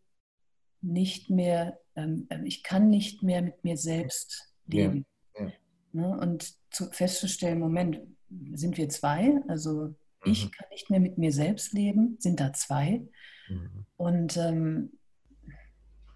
nicht 0.82 1.30
mehr, 1.30 1.80
ähm, 1.96 2.26
ähm, 2.30 2.44
ich 2.44 2.62
kann 2.62 2.90
nicht 2.90 3.22
mehr 3.22 3.40
mit 3.40 3.64
mir 3.64 3.78
selbst 3.78 4.54
leben. 4.66 5.06
Ja, 5.38 5.46
ja. 5.46 5.52
Ne? 5.92 6.18
Und 6.18 6.54
zu, 6.70 6.90
festzustellen, 6.90 7.58
Moment, 7.58 8.00
sind 8.52 8.76
wir 8.76 8.88
zwei? 8.90 9.40
Also 9.48 9.94
mhm. 10.24 10.32
ich 10.32 10.52
kann 10.52 10.68
nicht 10.70 10.90
mehr 10.90 11.00
mit 11.00 11.18
mir 11.18 11.32
selbst 11.32 11.72
leben, 11.72 12.16
sind 12.18 12.40
da 12.40 12.52
zwei? 12.52 13.06
Mhm. 13.48 13.86
Und 13.96 14.36
ähm, 14.36 14.92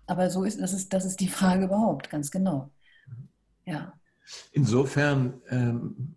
aber 0.06 0.30
so 0.30 0.44
ist 0.44 0.60
das, 0.60 0.72
ist 0.72 0.92
das 0.92 1.04
ist 1.04 1.20
die 1.20 1.28
Frage 1.28 1.66
überhaupt, 1.66 2.10
ganz 2.10 2.30
genau. 2.30 2.70
Mhm. 3.06 3.28
Ja. 3.66 3.92
Insofern 4.52 5.40
ähm, 5.48 6.14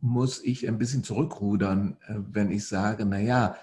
muss 0.00 0.42
ich 0.42 0.66
ein 0.66 0.78
bisschen 0.78 1.04
zurückrudern, 1.04 1.96
äh, 2.06 2.14
wenn 2.16 2.50
ich 2.50 2.66
sage, 2.66 3.04
naja, 3.04 3.56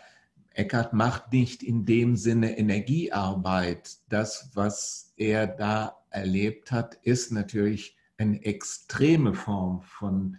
Eckart 0.53 0.93
macht 0.93 1.31
nicht 1.31 1.63
in 1.63 1.85
dem 1.85 2.15
Sinne 2.17 2.57
Energiearbeit. 2.57 3.97
Das, 4.09 4.51
was 4.53 5.13
er 5.15 5.47
da 5.47 5.97
erlebt 6.09 6.71
hat, 6.71 6.95
ist 7.03 7.31
natürlich 7.31 7.97
eine 8.17 8.43
extreme 8.43 9.33
Form 9.33 9.81
von 9.81 10.37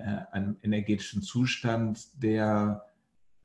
einem 0.00 0.56
energetischen 0.62 1.22
Zustand, 1.22 2.22
der 2.22 2.84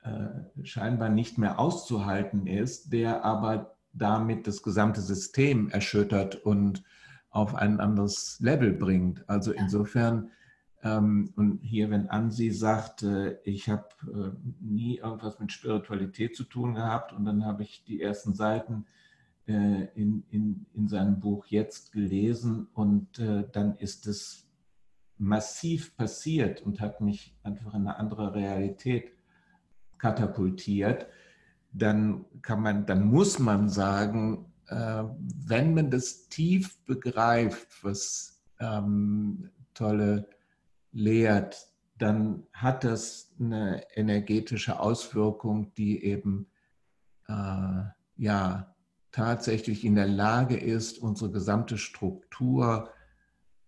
äh, 0.04 0.64
scheinbar 0.64 1.10
nicht 1.10 1.38
mehr 1.38 1.60
auszuhalten 1.60 2.48
ist, 2.48 2.94
der 2.94 3.26
aber 3.26 3.76
damit 3.92 4.46
das 4.46 4.62
gesamte 4.62 5.02
System 5.02 5.70
erschüttert 5.70 6.36
und 6.36 6.84
auf 7.30 7.56
ein 7.56 7.80
anderes 7.80 8.40
Level 8.40 8.72
bringt. 8.72 9.28
Also 9.28 9.52
insofern, 9.52 10.30
ähm, 10.84 11.34
und 11.36 11.60
hier, 11.64 11.90
wenn 11.90 12.08
Ansi 12.08 12.52
sagt, 12.52 13.04
äh, 13.04 13.38
ich 13.44 13.70
habe 13.70 13.88
äh, 14.04 14.32
nie 14.62 14.98
irgendwas 14.98 15.40
mit 15.40 15.52
Spiritualität 15.52 16.36
zu 16.36 16.44
tun 16.44 16.76
gehabt 16.76 17.12
und 17.12 17.26
dann 17.26 17.44
habe 17.44 17.64
ich 17.64 17.84
die 17.84 18.02
ersten 18.02 18.34
Seiten 18.34 18.86
äh, 19.48 19.86
in, 19.96 20.24
in, 20.30 20.66
in 20.74 20.88
seinem 20.88 21.20
Buch 21.20 21.48
jetzt 21.48 21.92
gelesen 21.92 22.68
und 22.74 23.20
äh, 23.20 23.44
dann 23.52 23.76
ist 23.78 24.08
es 24.08 24.45
massiv 25.18 25.96
passiert 25.96 26.62
und 26.62 26.82
hat 26.82 27.02
mich 27.02 27.36
einfach 27.44 27.74
in 27.74 27.82
eine 27.82 27.98
andere 27.98 28.34
Realität 28.34 29.12
katapultiert, 29.98 31.08
dann 31.72 32.26
kann 32.42 32.62
man, 32.62 32.86
dann 32.86 33.06
muss 33.06 33.40
man 33.40 33.70
sagen, 33.70 34.52
äh, 34.68 35.04
wenn 35.48 35.74
man 35.74 35.92
das 35.92 36.28
tief 36.30 36.78
begreift, 36.86 37.84
was 37.84 38.42
ähm, 38.60 39.50
Tolle 39.74 40.28
lehrt, 40.92 41.68
dann 41.98 42.44
hat 42.54 42.84
das 42.84 43.34
eine 43.40 43.84
energetische 43.96 44.80
Auswirkung, 44.80 45.74
die 45.76 46.04
eben 46.04 46.48
äh, 47.28 47.84
ja 48.18 48.76
tatsächlich 49.12 49.86
in 49.86 49.96
der 49.96 50.08
Lage 50.08 50.58
ist, 50.58 51.00
unsere 51.00 51.32
gesamte 51.32 51.78
Struktur, 51.78 52.90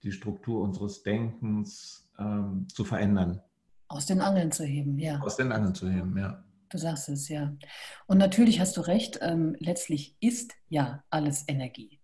die 0.04 0.12
Struktur 0.12 0.62
unseres 0.62 1.04
Denkens 1.04 2.10
ähm, 2.20 2.68
zu 2.70 2.84
verändern. 2.84 3.42
Aus 3.88 4.06
den 4.06 4.22
Angeln 4.22 4.52
zu 4.52 4.64
heben, 4.64 5.00
ja. 5.00 5.20
Aus 5.20 5.38
den 5.38 5.52
Angeln 5.52 5.74
zu 5.74 5.90
heben, 5.90 6.18
ja. 6.18 6.44
Du 6.70 6.78
sagst 6.78 7.08
es, 7.10 7.30
ja. 7.30 7.56
Und 8.08 8.18
natürlich 8.18 8.60
hast 8.60 8.76
du 8.76 8.82
recht, 8.82 9.20
ähm, 9.22 9.56
letztlich 9.60 10.18
ist 10.20 10.54
ja 10.68 11.04
alles 11.10 11.46
Energie. 11.48 12.02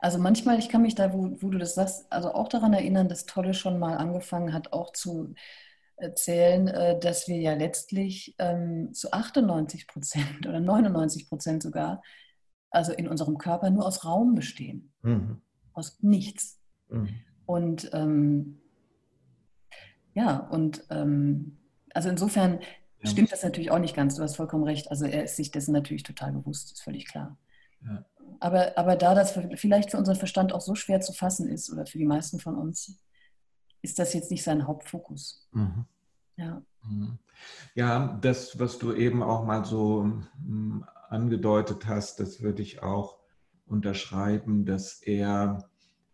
Also 0.00 0.18
manchmal, 0.18 0.58
ich 0.58 0.68
kann 0.68 0.82
mich 0.82 0.94
da, 0.94 1.12
wo, 1.12 1.36
wo 1.40 1.50
du 1.50 1.58
das 1.58 1.74
sagst, 1.74 2.12
also 2.12 2.32
auch 2.32 2.48
daran 2.48 2.72
erinnern, 2.72 3.08
dass 3.08 3.26
Tolle 3.26 3.54
schon 3.54 3.78
mal 3.78 3.96
angefangen 3.96 4.52
hat, 4.52 4.72
auch 4.72 4.92
zu 4.92 5.34
erzählen, 5.96 6.68
äh, 6.68 6.98
dass 6.98 7.28
wir 7.28 7.38
ja 7.38 7.54
letztlich 7.54 8.34
ähm, 8.38 8.92
zu 8.92 9.12
98 9.12 9.86
Prozent 9.86 10.46
oder 10.46 10.60
99 10.60 11.28
Prozent 11.28 11.62
sogar, 11.62 12.02
also 12.70 12.92
in 12.92 13.08
unserem 13.08 13.38
Körper 13.38 13.70
nur 13.70 13.86
aus 13.86 14.04
Raum 14.04 14.34
bestehen, 14.34 14.92
mhm. 15.02 15.40
Aus 15.74 15.98
nichts. 16.02 16.60
Mhm. 16.88 17.08
Und 17.46 17.90
ähm, 17.92 18.60
ja, 20.14 20.38
und 20.38 20.84
ähm, 20.90 21.58
also 21.94 22.08
insofern 22.08 22.60
ja. 23.02 23.10
stimmt 23.10 23.32
das 23.32 23.42
natürlich 23.42 23.70
auch 23.70 23.78
nicht 23.78 23.96
ganz. 23.96 24.16
Du 24.16 24.22
hast 24.22 24.36
vollkommen 24.36 24.64
recht. 24.64 24.90
Also 24.90 25.06
er 25.06 25.24
ist 25.24 25.36
sich 25.36 25.50
dessen 25.50 25.72
natürlich 25.72 26.02
total 26.02 26.32
bewusst, 26.32 26.72
ist 26.72 26.82
völlig 26.82 27.06
klar. 27.06 27.38
Ja. 27.84 28.04
Aber, 28.40 28.76
aber 28.76 28.96
da 28.96 29.14
das 29.14 29.38
vielleicht 29.54 29.90
für 29.90 29.98
unseren 29.98 30.16
Verstand 30.16 30.52
auch 30.52 30.60
so 30.60 30.74
schwer 30.74 31.00
zu 31.00 31.12
fassen 31.12 31.48
ist 31.48 31.72
oder 31.72 31.86
für 31.86 31.98
die 31.98 32.06
meisten 32.06 32.40
von 32.40 32.56
uns, 32.56 32.98
ist 33.82 33.98
das 33.98 34.14
jetzt 34.14 34.30
nicht 34.30 34.42
sein 34.42 34.66
Hauptfokus. 34.66 35.48
Mhm. 35.52 35.84
Ja. 36.36 36.62
Mhm. 36.82 37.18
Ja, 37.74 38.18
das, 38.20 38.58
was 38.58 38.78
du 38.78 38.92
eben 38.92 39.22
auch 39.22 39.44
mal 39.44 39.64
so 39.64 40.02
hm, 40.44 40.84
angedeutet 41.08 41.86
hast, 41.86 42.20
das 42.20 42.42
würde 42.42 42.62
ich 42.62 42.82
auch 42.82 43.21
unterschreiben, 43.72 44.64
dass 44.64 45.00
er 45.02 45.68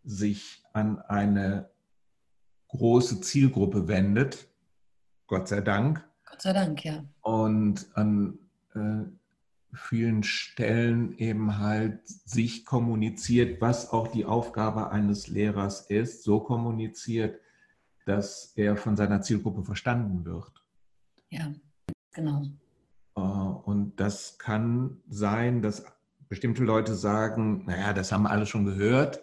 sich 0.05 0.63
an 0.73 1.01
eine 1.01 1.69
große 2.69 3.21
Zielgruppe 3.21 3.89
wendet, 3.89 4.49
Gott 5.27 5.49
sei 5.49 5.61
Dank. 5.61 6.07
Gott 6.25 6.41
sei 6.41 6.53
Dank, 6.53 6.85
ja. 6.85 7.05
Und 7.21 7.91
an 7.95 8.39
äh, 8.75 9.05
vielen 9.75 10.23
Stellen 10.23 11.17
eben 11.19 11.59
halt 11.59 12.07
sich 12.07 12.65
kommuniziert, 12.65 13.61
was 13.61 13.91
auch 13.91 14.09
die 14.09 14.25
Aufgabe 14.25 14.91
eines 14.91 15.29
Lehrers 15.29 15.83
ist, 15.91 16.23
so 16.23 16.41
kommuniziert, 16.41 17.41
dass 18.07 18.53
er 18.57 18.77
von 18.77 18.97
seiner 18.97 19.21
Zielgruppe 19.21 19.65
verstanden 19.65 20.25
wird. 20.25 20.53
Ja, 21.29 21.53
genau. 22.13 22.43
Äh, 23.17 23.21
und 23.21 23.97
das 23.97 24.39
kann 24.39 25.03
sein, 25.09 25.61
dass 25.61 25.85
bestimmte 26.29 26.63
Leute 26.63 26.95
sagen, 26.95 27.65
naja, 27.67 27.93
das 27.93 28.13
haben 28.13 28.27
alle 28.27 28.47
schon 28.47 28.65
gehört. 28.65 29.23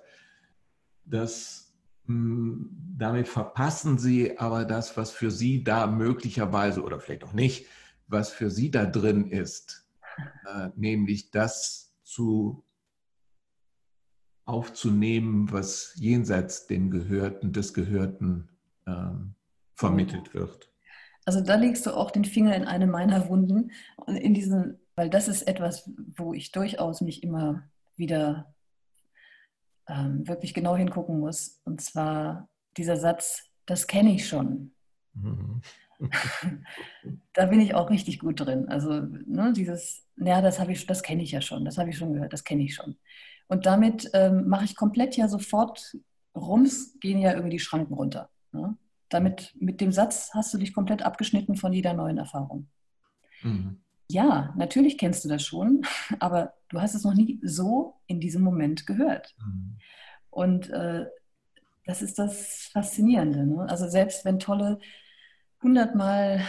Das, 1.06 1.74
hm, 2.06 2.70
damit 2.97 3.28
verpassen 3.28 3.97
sie 3.97 4.38
aber 4.39 4.66
das, 4.66 4.97
was 4.97 5.12
für 5.12 5.32
sie 5.32 5.64
da 5.64 5.88
möglicherweise 5.88 6.82
oder 6.82 6.99
vielleicht 6.99 7.24
auch 7.24 7.34
nicht, 7.34 7.68
was 8.08 8.30
für 8.30 8.49
sie 8.49 8.72
da 8.72 8.86
drin 8.86 9.30
ist, 9.30 9.88
äh, 10.45 10.70
nämlich 10.76 11.32
das 11.32 11.95
zu 12.03 12.64
aufzunehmen, 14.45 15.51
was 15.51 15.93
jenseits 15.95 16.68
dem 16.68 16.91
Gehörten, 16.91 17.51
des 17.51 17.74
Gehörten 17.74 18.49
ähm, 18.88 19.34
vermittelt 19.74 20.34
wird. 20.34 20.72
Also 21.26 21.41
da 21.41 21.56
legst 21.56 21.86
du 21.88 21.91
auch 21.91 22.12
den 22.12 22.26
Finger 22.26 22.56
in 22.56 22.66
eine 22.66 22.86
meiner 22.86 23.28
Wunden, 23.30 23.72
in 24.08 24.36
diesen, 24.36 24.80
weil 24.96 25.10
das 25.10 25.28
ist 25.28 25.43
etwas, 25.43 25.89
wo 26.16 26.34
ich 26.34 26.52
durchaus 26.52 27.02
mich 27.02 27.24
immer 27.24 27.64
wieder 27.96 28.54
ähm, 29.88 30.28
wirklich 30.28 30.54
genau 30.54 30.76
hingucken 30.76 31.20
muss. 31.20 31.62
Und 31.66 31.82
zwar 31.82 32.50
dieser 32.78 32.98
Satz, 32.98 33.50
das 33.66 33.88
kenne 33.88 34.14
ich 34.14 34.28
schon. 34.28 34.74
Mhm. 35.14 35.62
da 37.34 37.46
bin 37.46 37.60
ich 37.60 37.74
auch 37.74 37.89
richtig 37.89 38.20
gut 38.20 38.39
drin. 38.39 38.68
Also 38.70 39.02
ne, 39.02 39.54
dieses, 39.54 40.06
ja, 40.18 40.41
das 40.41 40.60
habe 40.60 40.72
ich, 40.72 40.86
das 40.86 41.04
kenne 41.04 41.24
ich 41.24 41.32
ja 41.32 41.41
schon, 41.41 41.66
das 41.66 41.78
habe 41.78 41.89
ich 41.89 41.98
schon 41.98 42.14
gehört, 42.14 42.34
das 42.34 42.43
kenne 42.43 42.64
ich 42.64 42.76
schon. 42.76 42.98
Und 43.48 43.66
damit 43.66 44.10
ähm, 44.14 44.48
mache 44.48 44.66
ich 44.66 44.76
komplett 44.76 45.16
ja 45.18 45.28
sofort, 45.28 45.96
Rums 46.36 47.00
gehen 47.00 47.20
ja 47.20 47.32
irgendwie 47.32 47.52
die 47.52 47.60
Schranken 47.60 47.93
runter. 47.93 48.30
Ne? 48.52 48.78
Damit, 49.10 49.56
mit 49.58 49.82
dem 49.82 49.91
Satz 49.91 50.32
hast 50.34 50.54
du 50.54 50.58
dich 50.58 50.74
komplett 50.74 51.04
abgeschnitten 51.04 51.56
von 51.56 51.72
jeder 51.72 51.93
neuen 51.93 52.18
Erfahrung. 52.18 52.68
Mhm. 53.41 53.82
Ja, 54.08 54.53
natürlich 54.56 54.97
kennst 54.97 55.26
du 55.26 55.30
das 55.30 55.43
schon, 55.43 55.86
aber 56.20 56.53
du 56.70 56.80
hast 56.80 56.95
es 56.95 57.03
noch 57.03 57.14
nie 57.14 57.39
so 57.43 57.95
in 58.08 58.20
diesem 58.20 58.43
Moment 58.43 58.86
gehört. 58.86 59.36
Mhm. 59.39 59.78
Und 60.30 60.70
äh, 60.70 61.06
das 61.86 62.01
ist 62.01 62.20
das 62.20 62.70
Faszinierende. 62.72 63.45
Ne? 63.45 63.66
Also 63.70 63.88
selbst 63.88 64.26
wenn 64.26 64.39
Tolle 64.39 64.80
hundertmal 65.62 66.41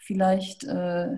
vielleicht 0.00 0.64
äh, 0.64 1.08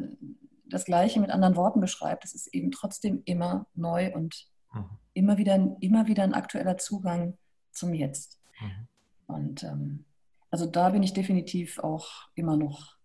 das 0.66 0.84
Gleiche 0.84 1.20
mit 1.20 1.30
anderen 1.30 1.56
Worten 1.56 1.80
beschreibt, 1.80 2.24
es 2.24 2.34
ist 2.34 2.54
eben 2.54 2.70
trotzdem 2.70 3.22
immer 3.24 3.66
neu 3.74 4.12
und 4.14 4.46
mhm. 4.72 4.84
immer, 5.14 5.38
wieder, 5.38 5.76
immer 5.80 6.06
wieder 6.06 6.24
ein 6.24 6.34
aktueller 6.34 6.78
Zugang 6.78 7.36
zum 7.70 7.94
Jetzt. 7.94 8.40
Mhm. 8.60 8.88
Und 9.26 9.62
ähm, 9.64 10.04
also 10.50 10.66
da 10.66 10.90
bin 10.90 11.02
ich 11.02 11.12
definitiv 11.12 11.78
auch 11.78 12.08
immer 12.34 12.56
noch 12.56 12.96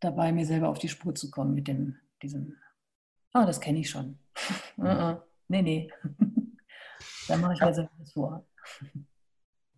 dabei, 0.00 0.32
mir 0.32 0.46
selber 0.46 0.68
auf 0.68 0.78
die 0.78 0.88
Spur 0.88 1.14
zu 1.14 1.30
kommen 1.30 1.54
mit 1.54 1.68
dem, 1.68 1.96
diesem, 2.22 2.56
oh, 3.34 3.44
das 3.46 3.60
kenne 3.60 3.80
ich 3.80 3.90
schon. 3.90 4.18
uh 4.78 4.82
-uh. 4.82 5.22
Nee, 5.48 5.62
nee. 5.62 5.92
da 7.28 7.36
mache 7.36 7.54
ich 7.54 7.60
mir 7.60 7.74
selber 7.74 7.90
das 7.98 8.12
vor. 8.12 8.46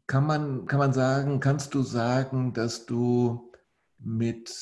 Kann 0.07 0.27
man, 0.27 0.67
kann 0.67 0.79
man 0.79 0.93
sagen, 0.93 1.41
kannst 1.41 1.75
du 1.75 1.83
sagen, 1.83 2.55
dass 2.55 2.87
du 2.87 3.53
mit 3.99 4.55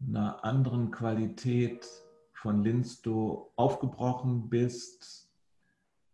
einer 0.00 0.44
anderen 0.44 0.90
Qualität 0.90 1.86
von 2.34 2.62
Linsto 2.62 3.52
aufgebrochen 3.56 4.48
bist, 4.48 5.30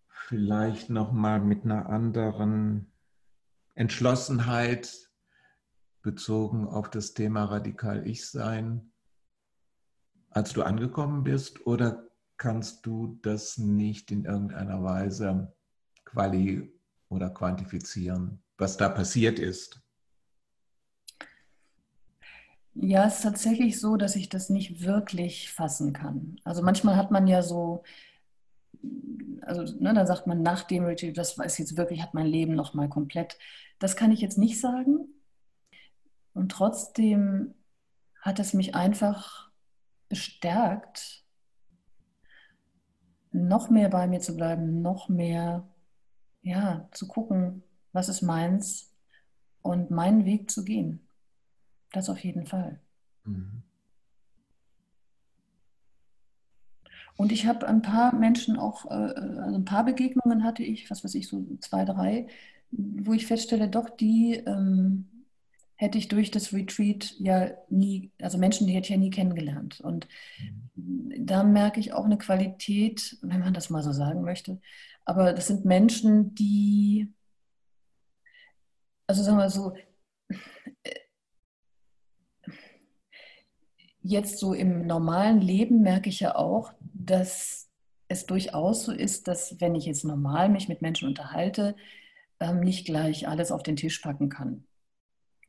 vielleicht 0.08 0.88
nochmal 0.88 1.40
mit 1.40 1.64
einer 1.64 1.88
anderen 1.88 2.92
Entschlossenheit 3.74 5.10
bezogen 6.02 6.66
auf 6.66 6.90
das 6.90 7.14
Thema 7.14 7.44
radikal 7.44 8.06
Ich-Sein, 8.06 8.91
als 10.34 10.52
du 10.52 10.62
angekommen 10.62 11.24
bist? 11.24 11.66
Oder 11.66 12.04
kannst 12.36 12.86
du 12.86 13.18
das 13.22 13.58
nicht 13.58 14.10
in 14.10 14.24
irgendeiner 14.24 14.82
Weise 14.82 15.52
quali 16.04 16.72
oder 17.08 17.30
quantifizieren, 17.30 18.42
was 18.58 18.76
da 18.76 18.88
passiert 18.88 19.38
ist? 19.38 19.80
Ja, 22.74 23.06
es 23.06 23.16
ist 23.16 23.22
tatsächlich 23.22 23.78
so, 23.78 23.96
dass 23.96 24.16
ich 24.16 24.28
das 24.28 24.48
nicht 24.48 24.82
wirklich 24.82 25.52
fassen 25.52 25.92
kann. 25.92 26.36
Also 26.42 26.62
manchmal 26.62 26.96
hat 26.96 27.10
man 27.10 27.26
ja 27.26 27.42
so 27.42 27.82
also 29.42 29.62
ne, 29.78 29.94
da 29.94 30.06
sagt 30.06 30.26
man 30.26 30.42
nach 30.42 30.62
dem 30.64 30.84
Retreat, 30.84 31.16
das 31.16 31.38
ist 31.38 31.58
jetzt 31.58 31.76
wirklich, 31.76 32.02
hat 32.02 32.14
mein 32.14 32.26
Leben 32.26 32.54
nochmal 32.54 32.88
komplett. 32.88 33.38
Das 33.78 33.96
kann 33.96 34.12
ich 34.12 34.20
jetzt 34.20 34.38
nicht 34.38 34.60
sagen. 34.60 35.08
Und 36.34 36.52
trotzdem 36.52 37.54
hat 38.20 38.38
es 38.38 38.54
mich 38.54 38.74
einfach 38.74 39.50
bestärkt, 40.12 41.24
noch 43.30 43.70
mehr 43.70 43.88
bei 43.88 44.06
mir 44.06 44.20
zu 44.20 44.36
bleiben, 44.36 44.82
noch 44.82 45.08
mehr 45.08 45.66
ja, 46.42 46.86
zu 46.92 47.08
gucken, 47.08 47.62
was 47.92 48.10
ist 48.10 48.20
meins 48.20 48.92
und 49.62 49.90
meinen 49.90 50.26
Weg 50.26 50.50
zu 50.50 50.66
gehen. 50.66 51.00
Das 51.92 52.10
auf 52.10 52.22
jeden 52.22 52.44
Fall. 52.44 52.78
Mhm. 53.24 53.62
Und 57.16 57.32
ich 57.32 57.46
habe 57.46 57.66
ein 57.66 57.80
paar 57.80 58.14
Menschen 58.14 58.58
auch, 58.58 58.84
äh, 58.90 59.14
also 59.14 59.54
ein 59.54 59.64
paar 59.64 59.86
Begegnungen 59.86 60.44
hatte 60.44 60.62
ich, 60.62 60.90
was 60.90 61.04
weiß 61.04 61.14
ich, 61.14 61.26
so 61.26 61.46
zwei, 61.60 61.86
drei, 61.86 62.26
wo 62.70 63.14
ich 63.14 63.26
feststelle, 63.26 63.70
doch, 63.70 63.88
die 63.88 64.34
ähm, 64.44 65.08
hätte 65.82 65.98
ich 65.98 66.06
durch 66.06 66.30
das 66.30 66.52
Retreat 66.52 67.16
ja 67.18 67.50
nie, 67.68 68.12
also 68.20 68.38
Menschen, 68.38 68.68
die 68.68 68.72
hätte 68.72 68.84
ich 68.84 68.90
ja 68.90 68.96
nie 68.96 69.10
kennengelernt. 69.10 69.80
Und 69.80 70.06
mhm. 70.76 71.26
da 71.26 71.42
merke 71.42 71.80
ich 71.80 71.92
auch 71.92 72.04
eine 72.04 72.18
Qualität, 72.18 73.18
wenn 73.20 73.40
man 73.40 73.52
das 73.52 73.68
mal 73.68 73.82
so 73.82 73.90
sagen 73.90 74.22
möchte. 74.22 74.60
Aber 75.04 75.32
das 75.32 75.48
sind 75.48 75.64
Menschen, 75.64 76.36
die, 76.36 77.12
also 79.08 79.24
sagen 79.24 79.38
wir 79.38 79.50
so, 79.50 79.74
jetzt 84.02 84.38
so 84.38 84.54
im 84.54 84.86
normalen 84.86 85.40
Leben 85.40 85.82
merke 85.82 86.10
ich 86.10 86.20
ja 86.20 86.36
auch, 86.36 86.72
dass 86.94 87.68
es 88.06 88.26
durchaus 88.26 88.84
so 88.84 88.92
ist, 88.92 89.26
dass 89.26 89.60
wenn 89.60 89.74
ich 89.74 89.86
jetzt 89.86 90.04
normal 90.04 90.48
mich 90.48 90.68
mit 90.68 90.80
Menschen 90.80 91.08
unterhalte, 91.08 91.74
ähm, 92.38 92.60
nicht 92.60 92.86
gleich 92.86 93.26
alles 93.26 93.50
auf 93.50 93.64
den 93.64 93.74
Tisch 93.74 93.98
packen 93.98 94.28
kann. 94.28 94.64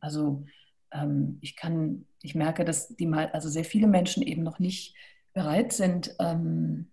Also 0.03 0.43
ähm, 0.91 1.37
ich 1.39 1.55
kann, 1.55 2.05
ich 2.21 2.35
merke, 2.35 2.65
dass 2.65 2.89
die 2.89 3.05
mal, 3.05 3.29
also 3.31 3.47
sehr 3.47 3.63
viele 3.63 3.87
Menschen 3.87 4.21
eben 4.21 4.43
noch 4.43 4.59
nicht 4.59 4.95
bereit 5.31 5.71
sind, 5.71 6.13
ähm, 6.19 6.91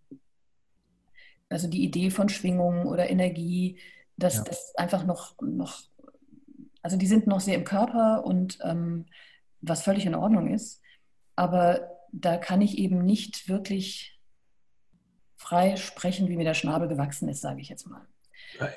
also 1.48 1.66
die 1.66 1.82
Idee 1.82 2.10
von 2.10 2.28
Schwingung 2.28 2.86
oder 2.86 3.10
Energie, 3.10 3.80
dass 4.16 4.36
ja. 4.36 4.44
das 4.44 4.74
einfach 4.76 5.04
noch, 5.04 5.34
noch, 5.42 5.82
also 6.82 6.96
die 6.96 7.08
sind 7.08 7.26
noch 7.26 7.40
sehr 7.40 7.56
im 7.56 7.64
Körper 7.64 8.24
und 8.24 8.58
ähm, 8.62 9.06
was 9.60 9.82
völlig 9.82 10.06
in 10.06 10.14
Ordnung 10.14 10.54
ist. 10.54 10.80
Aber 11.34 11.90
da 12.12 12.36
kann 12.36 12.60
ich 12.60 12.78
eben 12.78 13.04
nicht 13.04 13.48
wirklich 13.48 14.20
frei 15.36 15.76
sprechen, 15.76 16.28
wie 16.28 16.36
mir 16.36 16.44
der 16.44 16.54
Schnabel 16.54 16.86
gewachsen 16.86 17.28
ist, 17.28 17.40
sage 17.40 17.60
ich 17.60 17.68
jetzt 17.68 17.88
mal. 17.88 18.06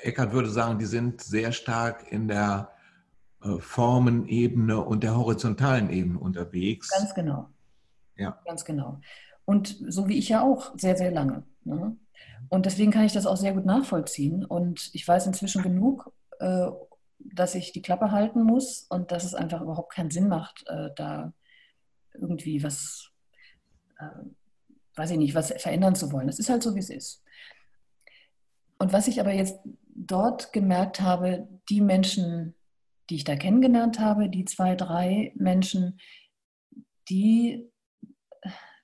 Eckart 0.02 0.32
würde 0.32 0.50
sagen, 0.50 0.80
die 0.80 0.86
sind 0.86 1.20
sehr 1.20 1.52
stark 1.52 2.10
in 2.10 2.26
der 2.26 2.73
Formenebene 3.58 4.80
und 4.80 5.04
der 5.04 5.16
horizontalen 5.16 5.90
Ebene 5.90 6.18
unterwegs. 6.18 6.90
Ganz 6.90 7.14
genau. 7.14 7.48
Ja. 8.16 8.40
Ganz 8.44 8.64
genau. 8.64 9.00
Und 9.44 9.76
so 9.88 10.08
wie 10.08 10.18
ich 10.18 10.28
ja 10.28 10.42
auch, 10.42 10.72
sehr, 10.78 10.96
sehr 10.96 11.10
lange. 11.10 11.44
Ne? 11.64 11.96
Und 12.48 12.66
deswegen 12.66 12.90
kann 12.90 13.04
ich 13.04 13.12
das 13.12 13.26
auch 13.26 13.36
sehr 13.36 13.52
gut 13.52 13.66
nachvollziehen. 13.66 14.44
Und 14.44 14.90
ich 14.92 15.06
weiß 15.06 15.26
inzwischen 15.26 15.62
genug, 15.62 16.12
äh, 16.38 16.68
dass 17.18 17.54
ich 17.54 17.72
die 17.72 17.82
Klappe 17.82 18.10
halten 18.10 18.42
muss 18.42 18.86
und 18.88 19.12
dass 19.12 19.24
es 19.24 19.34
einfach 19.34 19.60
überhaupt 19.60 19.92
keinen 19.92 20.10
Sinn 20.10 20.28
macht, 20.28 20.64
äh, 20.68 20.90
da 20.96 21.32
irgendwie 22.12 22.62
was, 22.62 23.10
äh, 23.98 24.24
weiß 24.96 25.10
ich 25.10 25.18
nicht, 25.18 25.34
was 25.34 25.52
verändern 25.52 25.94
zu 25.94 26.12
wollen. 26.12 26.28
Es 26.28 26.38
ist 26.38 26.50
halt 26.50 26.62
so, 26.62 26.74
wie 26.74 26.80
es 26.80 26.90
ist. 26.90 27.22
Und 28.78 28.92
was 28.92 29.08
ich 29.08 29.20
aber 29.20 29.32
jetzt 29.32 29.58
dort 29.94 30.52
gemerkt 30.52 31.00
habe, 31.00 31.48
die 31.68 31.80
Menschen, 31.80 32.54
die 33.10 33.16
ich 33.16 33.24
da 33.24 33.36
kennengelernt 33.36 33.98
habe, 33.98 34.28
die 34.28 34.44
zwei, 34.44 34.74
drei 34.74 35.32
Menschen, 35.36 36.00
die 37.08 37.70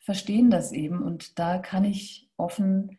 verstehen 0.00 0.50
das 0.50 0.72
eben 0.72 1.02
und 1.02 1.38
da 1.38 1.58
kann 1.58 1.84
ich 1.84 2.30
offen 2.36 2.98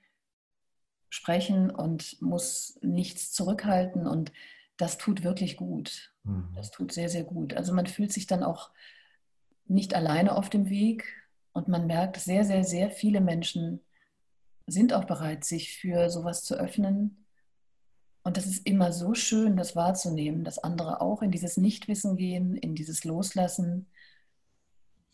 sprechen 1.09 1.69
und 1.69 2.21
muss 2.21 2.79
nichts 2.81 3.33
zurückhalten 3.33 4.07
und 4.07 4.31
das 4.77 4.97
tut 4.97 5.23
wirklich 5.23 5.57
gut. 5.57 6.13
Mhm. 6.23 6.51
Das 6.55 6.71
tut 6.71 6.91
sehr, 6.91 7.09
sehr 7.09 7.23
gut. 7.23 7.53
Also 7.53 7.73
man 7.73 7.85
fühlt 7.85 8.11
sich 8.11 8.27
dann 8.27 8.43
auch 8.43 8.71
nicht 9.65 9.93
alleine 9.93 10.35
auf 10.35 10.49
dem 10.49 10.69
Weg 10.69 11.05
und 11.53 11.67
man 11.67 11.85
merkt, 11.85 12.17
sehr, 12.17 12.45
sehr, 12.45 12.63
sehr 12.63 12.89
viele 12.89 13.21
Menschen 13.21 13.81
sind 14.67 14.93
auch 14.93 15.03
bereit, 15.03 15.43
sich 15.43 15.77
für 15.77 16.09
sowas 16.09 16.43
zu 16.43 16.55
öffnen. 16.55 17.20
Und 18.23 18.37
das 18.37 18.45
ist 18.45 18.65
immer 18.67 18.91
so 18.91 19.13
schön, 19.13 19.57
das 19.57 19.75
wahrzunehmen, 19.75 20.43
dass 20.43 20.59
andere 20.59 21.01
auch 21.01 21.21
in 21.21 21.31
dieses 21.31 21.57
Nichtwissen 21.57 22.17
gehen, 22.17 22.55
in 22.55 22.75
dieses 22.75 23.03
Loslassen 23.03 23.87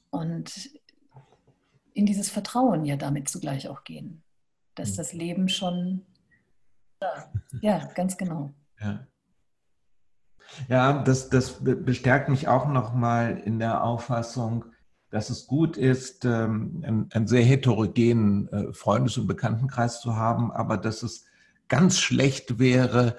und 0.09 0.69
in 1.93 2.05
dieses 2.05 2.29
Vertrauen 2.29 2.85
ja 2.85 2.97
damit 2.97 3.29
zugleich 3.29 3.69
auch 3.69 3.83
gehen 3.83 4.23
dass 4.77 4.89
hm. 4.89 4.95
das 4.97 5.13
Leben 5.13 5.49
schon, 5.49 6.01
ja, 7.01 7.31
ja 7.61 7.85
ganz 7.93 8.17
genau. 8.17 8.53
Ja. 8.79 9.07
Ja, 10.69 11.03
das, 11.03 11.29
das 11.29 11.61
bestärkt 11.61 12.29
mich 12.29 12.47
auch 12.47 12.69
nochmal 12.69 13.37
in 13.37 13.59
der 13.59 13.83
Auffassung, 13.83 14.63
dass 15.09 15.29
es 15.29 15.45
gut 15.45 15.75
ist, 15.75 16.23
ähm, 16.23 16.83
einen, 16.85 17.11
einen 17.11 17.27
sehr 17.27 17.43
heterogenen 17.43 18.47
äh, 18.47 18.73
Freundes- 18.73 19.17
und 19.17 19.27
Bekanntenkreis 19.27 19.99
zu 19.99 20.15
haben, 20.15 20.53
aber 20.53 20.77
dass 20.77 21.03
es 21.03 21.25
ganz 21.67 21.99
schlecht 21.99 22.59
wäre, 22.59 23.17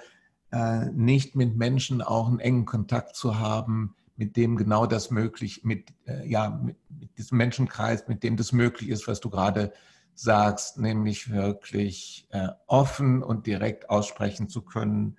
äh, 0.50 0.86
nicht 0.90 1.36
mit 1.36 1.56
Menschen 1.56 2.02
auch 2.02 2.28
einen 2.28 2.40
engen 2.40 2.64
Kontakt 2.64 3.16
zu 3.16 3.38
haben, 3.38 3.94
mit 4.16 4.36
dem 4.36 4.56
genau 4.56 4.86
das 4.86 5.10
möglich, 5.10 5.62
mit, 5.64 5.94
äh, 6.06 6.26
ja, 6.28 6.50
mit, 6.50 6.76
mit 6.88 7.16
diesem 7.18 7.38
Menschenkreis, 7.38 8.08
mit 8.08 8.22
dem 8.22 8.36
das 8.36 8.52
möglich 8.52 8.90
ist, 8.90 9.06
was 9.06 9.20
du 9.20 9.30
gerade 9.30 9.72
sagst, 10.14 10.78
nämlich 10.78 11.30
wirklich 11.30 12.26
äh, 12.30 12.48
offen 12.66 13.22
und 13.22 13.46
direkt 13.46 13.88
aussprechen 13.88 14.48
zu 14.48 14.62
können, 14.62 15.16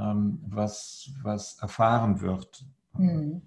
ähm, 0.00 0.40
was, 0.46 1.10
was 1.22 1.58
erfahren 1.60 2.20
wird. 2.20 2.64
Mhm. 2.94 3.42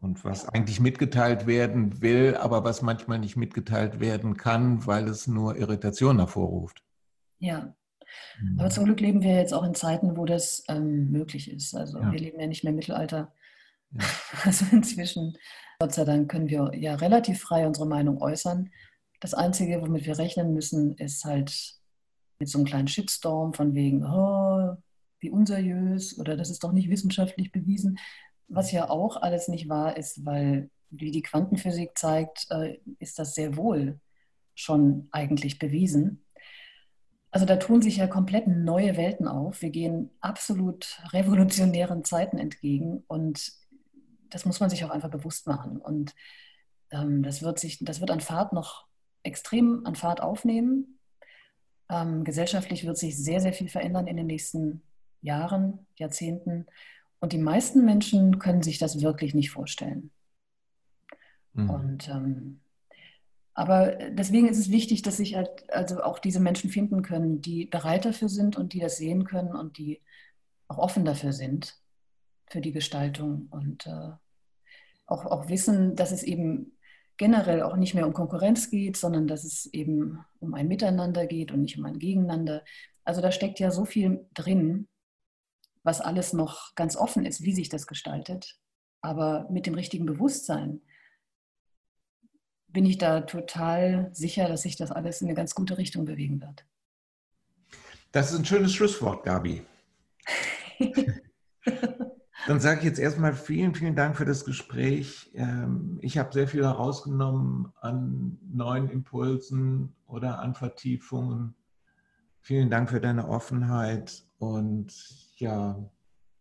Und 0.00 0.24
was 0.24 0.48
eigentlich 0.48 0.80
mitgeteilt 0.80 1.46
werden 1.46 2.00
will, 2.00 2.34
aber 2.36 2.64
was 2.64 2.80
manchmal 2.80 3.18
nicht 3.18 3.36
mitgeteilt 3.36 4.00
werden 4.00 4.38
kann, 4.38 4.86
weil 4.86 5.06
es 5.08 5.26
nur 5.26 5.56
Irritation 5.56 6.16
hervorruft. 6.16 6.82
Ja. 7.38 7.74
Mhm. 8.40 8.60
Aber 8.60 8.70
zum 8.70 8.84
Glück 8.84 9.00
leben 9.00 9.22
wir 9.22 9.34
jetzt 9.34 9.54
auch 9.54 9.64
in 9.64 9.74
Zeiten, 9.74 10.16
wo 10.16 10.24
das 10.24 10.64
ähm, 10.68 11.10
möglich 11.10 11.50
ist. 11.50 11.74
Also 11.74 11.98
ja. 11.98 12.12
wir 12.12 12.18
leben 12.18 12.40
ja 12.40 12.46
nicht 12.46 12.64
mehr 12.64 12.70
im 12.70 12.76
Mittelalter. 12.76 13.32
Ja. 13.92 14.04
Also 14.44 14.64
inzwischen, 14.70 15.36
Gott 15.80 15.92
sei 15.92 16.04
Dank, 16.04 16.30
können 16.30 16.48
wir 16.48 16.70
ja 16.74 16.94
relativ 16.94 17.40
frei 17.40 17.66
unsere 17.66 17.86
Meinung 17.86 18.22
äußern. 18.22 18.70
Das 19.20 19.34
Einzige, 19.34 19.82
womit 19.82 20.06
wir 20.06 20.16
rechnen 20.16 20.54
müssen, 20.54 20.96
ist 20.96 21.24
halt 21.24 21.80
mit 22.38 22.48
so 22.48 22.58
einem 22.58 22.66
kleinen 22.66 22.88
Shitstorm 22.88 23.52
von 23.52 23.74
wegen, 23.74 24.04
oh, 24.04 24.76
wie 25.20 25.30
unseriös 25.30 26.18
oder 26.18 26.36
das 26.36 26.50
ist 26.50 26.64
doch 26.64 26.72
nicht 26.72 26.88
wissenschaftlich 26.88 27.52
bewiesen. 27.52 27.98
Was 28.48 28.72
ja 28.72 28.88
auch 28.88 29.16
alles 29.16 29.48
nicht 29.48 29.68
wahr 29.68 29.96
ist, 29.96 30.24
weil, 30.24 30.70
wie 30.90 31.10
die 31.10 31.22
Quantenphysik 31.22 31.96
zeigt, 31.96 32.46
äh, 32.50 32.78
ist 32.98 33.18
das 33.18 33.34
sehr 33.34 33.56
wohl 33.56 34.00
schon 34.54 35.08
eigentlich 35.12 35.58
bewiesen. 35.58 36.24
Also 37.30 37.46
da 37.46 37.56
tun 37.56 37.80
sich 37.80 37.98
ja 37.98 38.06
komplett 38.06 38.48
neue 38.48 38.96
Welten 38.96 39.28
auf. 39.28 39.62
Wir 39.62 39.70
gehen 39.70 40.10
absolut 40.20 41.00
revolutionären 41.12 42.04
Zeiten 42.04 42.38
entgegen 42.38 43.04
und 43.06 43.52
das 44.30 44.44
muss 44.44 44.60
man 44.60 44.70
sich 44.70 44.84
auch 44.84 44.90
einfach 44.90 45.10
bewusst 45.10 45.46
machen. 45.46 45.76
Und 45.76 46.14
ähm, 46.90 47.22
das, 47.22 47.42
wird 47.42 47.58
sich, 47.58 47.78
das 47.80 48.00
wird 48.00 48.10
an 48.10 48.20
Fahrt 48.20 48.52
noch 48.52 48.86
extrem 49.22 49.86
an 49.86 49.94
Fahrt 49.94 50.20
aufnehmen. 50.20 50.98
Ähm, 51.88 52.24
gesellschaftlich 52.24 52.86
wird 52.86 52.98
sich 52.98 53.16
sehr, 53.16 53.40
sehr 53.40 53.52
viel 53.52 53.68
verändern 53.68 54.06
in 54.06 54.16
den 54.16 54.26
nächsten 54.26 54.82
Jahren, 55.22 55.86
Jahrzehnten. 55.96 56.66
Und 57.20 57.32
die 57.32 57.38
meisten 57.38 57.84
Menschen 57.84 58.38
können 58.38 58.62
sich 58.62 58.78
das 58.78 59.02
wirklich 59.02 59.34
nicht 59.34 59.50
vorstellen. 59.50 60.10
Mhm. 61.52 61.70
Und, 61.70 62.08
ähm, 62.08 62.60
aber 63.60 63.90
deswegen 64.08 64.48
ist 64.48 64.56
es 64.56 64.70
wichtig, 64.70 65.02
dass 65.02 65.18
sich 65.18 65.34
halt 65.36 65.70
also 65.70 66.02
auch 66.02 66.18
diese 66.18 66.40
Menschen 66.40 66.70
finden 66.70 67.02
können, 67.02 67.42
die 67.42 67.66
bereit 67.66 68.06
dafür 68.06 68.30
sind 68.30 68.56
und 68.56 68.72
die 68.72 68.80
das 68.80 68.96
sehen 68.96 69.24
können 69.24 69.54
und 69.54 69.76
die 69.76 70.00
auch 70.66 70.78
offen 70.78 71.04
dafür 71.04 71.34
sind, 71.34 71.78
für 72.46 72.62
die 72.62 72.72
Gestaltung 72.72 73.48
und 73.50 73.86
äh, 73.86 74.12
auch, 75.04 75.26
auch 75.26 75.50
wissen, 75.50 75.94
dass 75.94 76.10
es 76.10 76.22
eben 76.22 76.78
generell 77.18 77.60
auch 77.60 77.76
nicht 77.76 77.92
mehr 77.92 78.06
um 78.06 78.14
Konkurrenz 78.14 78.70
geht, 78.70 78.96
sondern 78.96 79.28
dass 79.28 79.44
es 79.44 79.66
eben 79.66 80.24
um 80.38 80.54
ein 80.54 80.66
Miteinander 80.66 81.26
geht 81.26 81.52
und 81.52 81.60
nicht 81.60 81.76
um 81.76 81.84
ein 81.84 81.98
Gegeneinander. 81.98 82.64
Also 83.04 83.20
da 83.20 83.30
steckt 83.30 83.60
ja 83.60 83.70
so 83.70 83.84
viel 83.84 84.26
drin, 84.32 84.88
was 85.82 86.00
alles 86.00 86.32
noch 86.32 86.74
ganz 86.76 86.96
offen 86.96 87.26
ist, 87.26 87.42
wie 87.42 87.52
sich 87.52 87.68
das 87.68 87.86
gestaltet. 87.86 88.56
Aber 89.02 89.46
mit 89.50 89.66
dem 89.66 89.74
richtigen 89.74 90.06
Bewusstsein 90.06 90.80
bin 92.72 92.86
ich 92.86 92.98
da 92.98 93.22
total 93.22 94.10
sicher, 94.12 94.48
dass 94.48 94.62
sich 94.62 94.76
das 94.76 94.90
alles 94.92 95.20
in 95.20 95.28
eine 95.28 95.34
ganz 95.34 95.54
gute 95.54 95.78
Richtung 95.78 96.04
bewegen 96.04 96.40
wird. 96.40 96.64
Das 98.12 98.32
ist 98.32 98.38
ein 98.38 98.44
schönes 98.44 98.72
Schlusswort, 98.72 99.24
Gabi. 99.24 99.62
Dann 102.46 102.58
sage 102.58 102.80
ich 102.80 102.86
jetzt 102.86 102.98
erstmal 102.98 103.34
vielen, 103.34 103.74
vielen 103.74 103.94
Dank 103.94 104.16
für 104.16 104.24
das 104.24 104.44
Gespräch. 104.44 105.30
Ähm, 105.34 105.98
ich 106.00 106.18
habe 106.18 106.32
sehr 106.32 106.48
viel 106.48 106.64
herausgenommen 106.64 107.72
an 107.80 108.38
neuen 108.50 108.88
Impulsen 108.88 109.94
oder 110.06 110.38
an 110.38 110.54
Vertiefungen. 110.54 111.54
Vielen 112.40 112.70
Dank 112.70 112.90
für 112.90 113.00
deine 113.00 113.28
Offenheit 113.28 114.24
und 114.38 114.92
ja, 115.36 115.78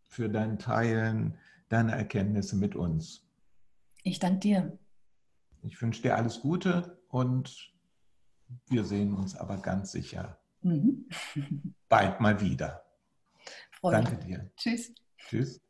für 0.06 0.30
dein 0.30 0.58
Teilen 0.58 1.38
deiner 1.68 1.94
Erkenntnisse 1.94 2.56
mit 2.56 2.76
uns. 2.76 3.28
Ich 4.04 4.20
danke 4.20 4.40
dir. 4.40 4.80
Ich 5.62 5.82
wünsche 5.82 6.02
dir 6.02 6.16
alles 6.16 6.42
Gute 6.42 7.02
und 7.10 7.74
wir 8.68 8.84
sehen 8.84 9.14
uns 9.14 9.36
aber 9.36 9.58
ganz 9.58 9.92
sicher 9.92 10.40
mhm. 10.62 11.10
bald 11.88 12.20
mal 12.20 12.40
wieder. 12.42 12.86
Freude. 13.72 14.04
Danke 14.04 14.26
dir. 14.26 14.52
Tschüss. 14.56 14.94
Tschüss. 15.18 15.62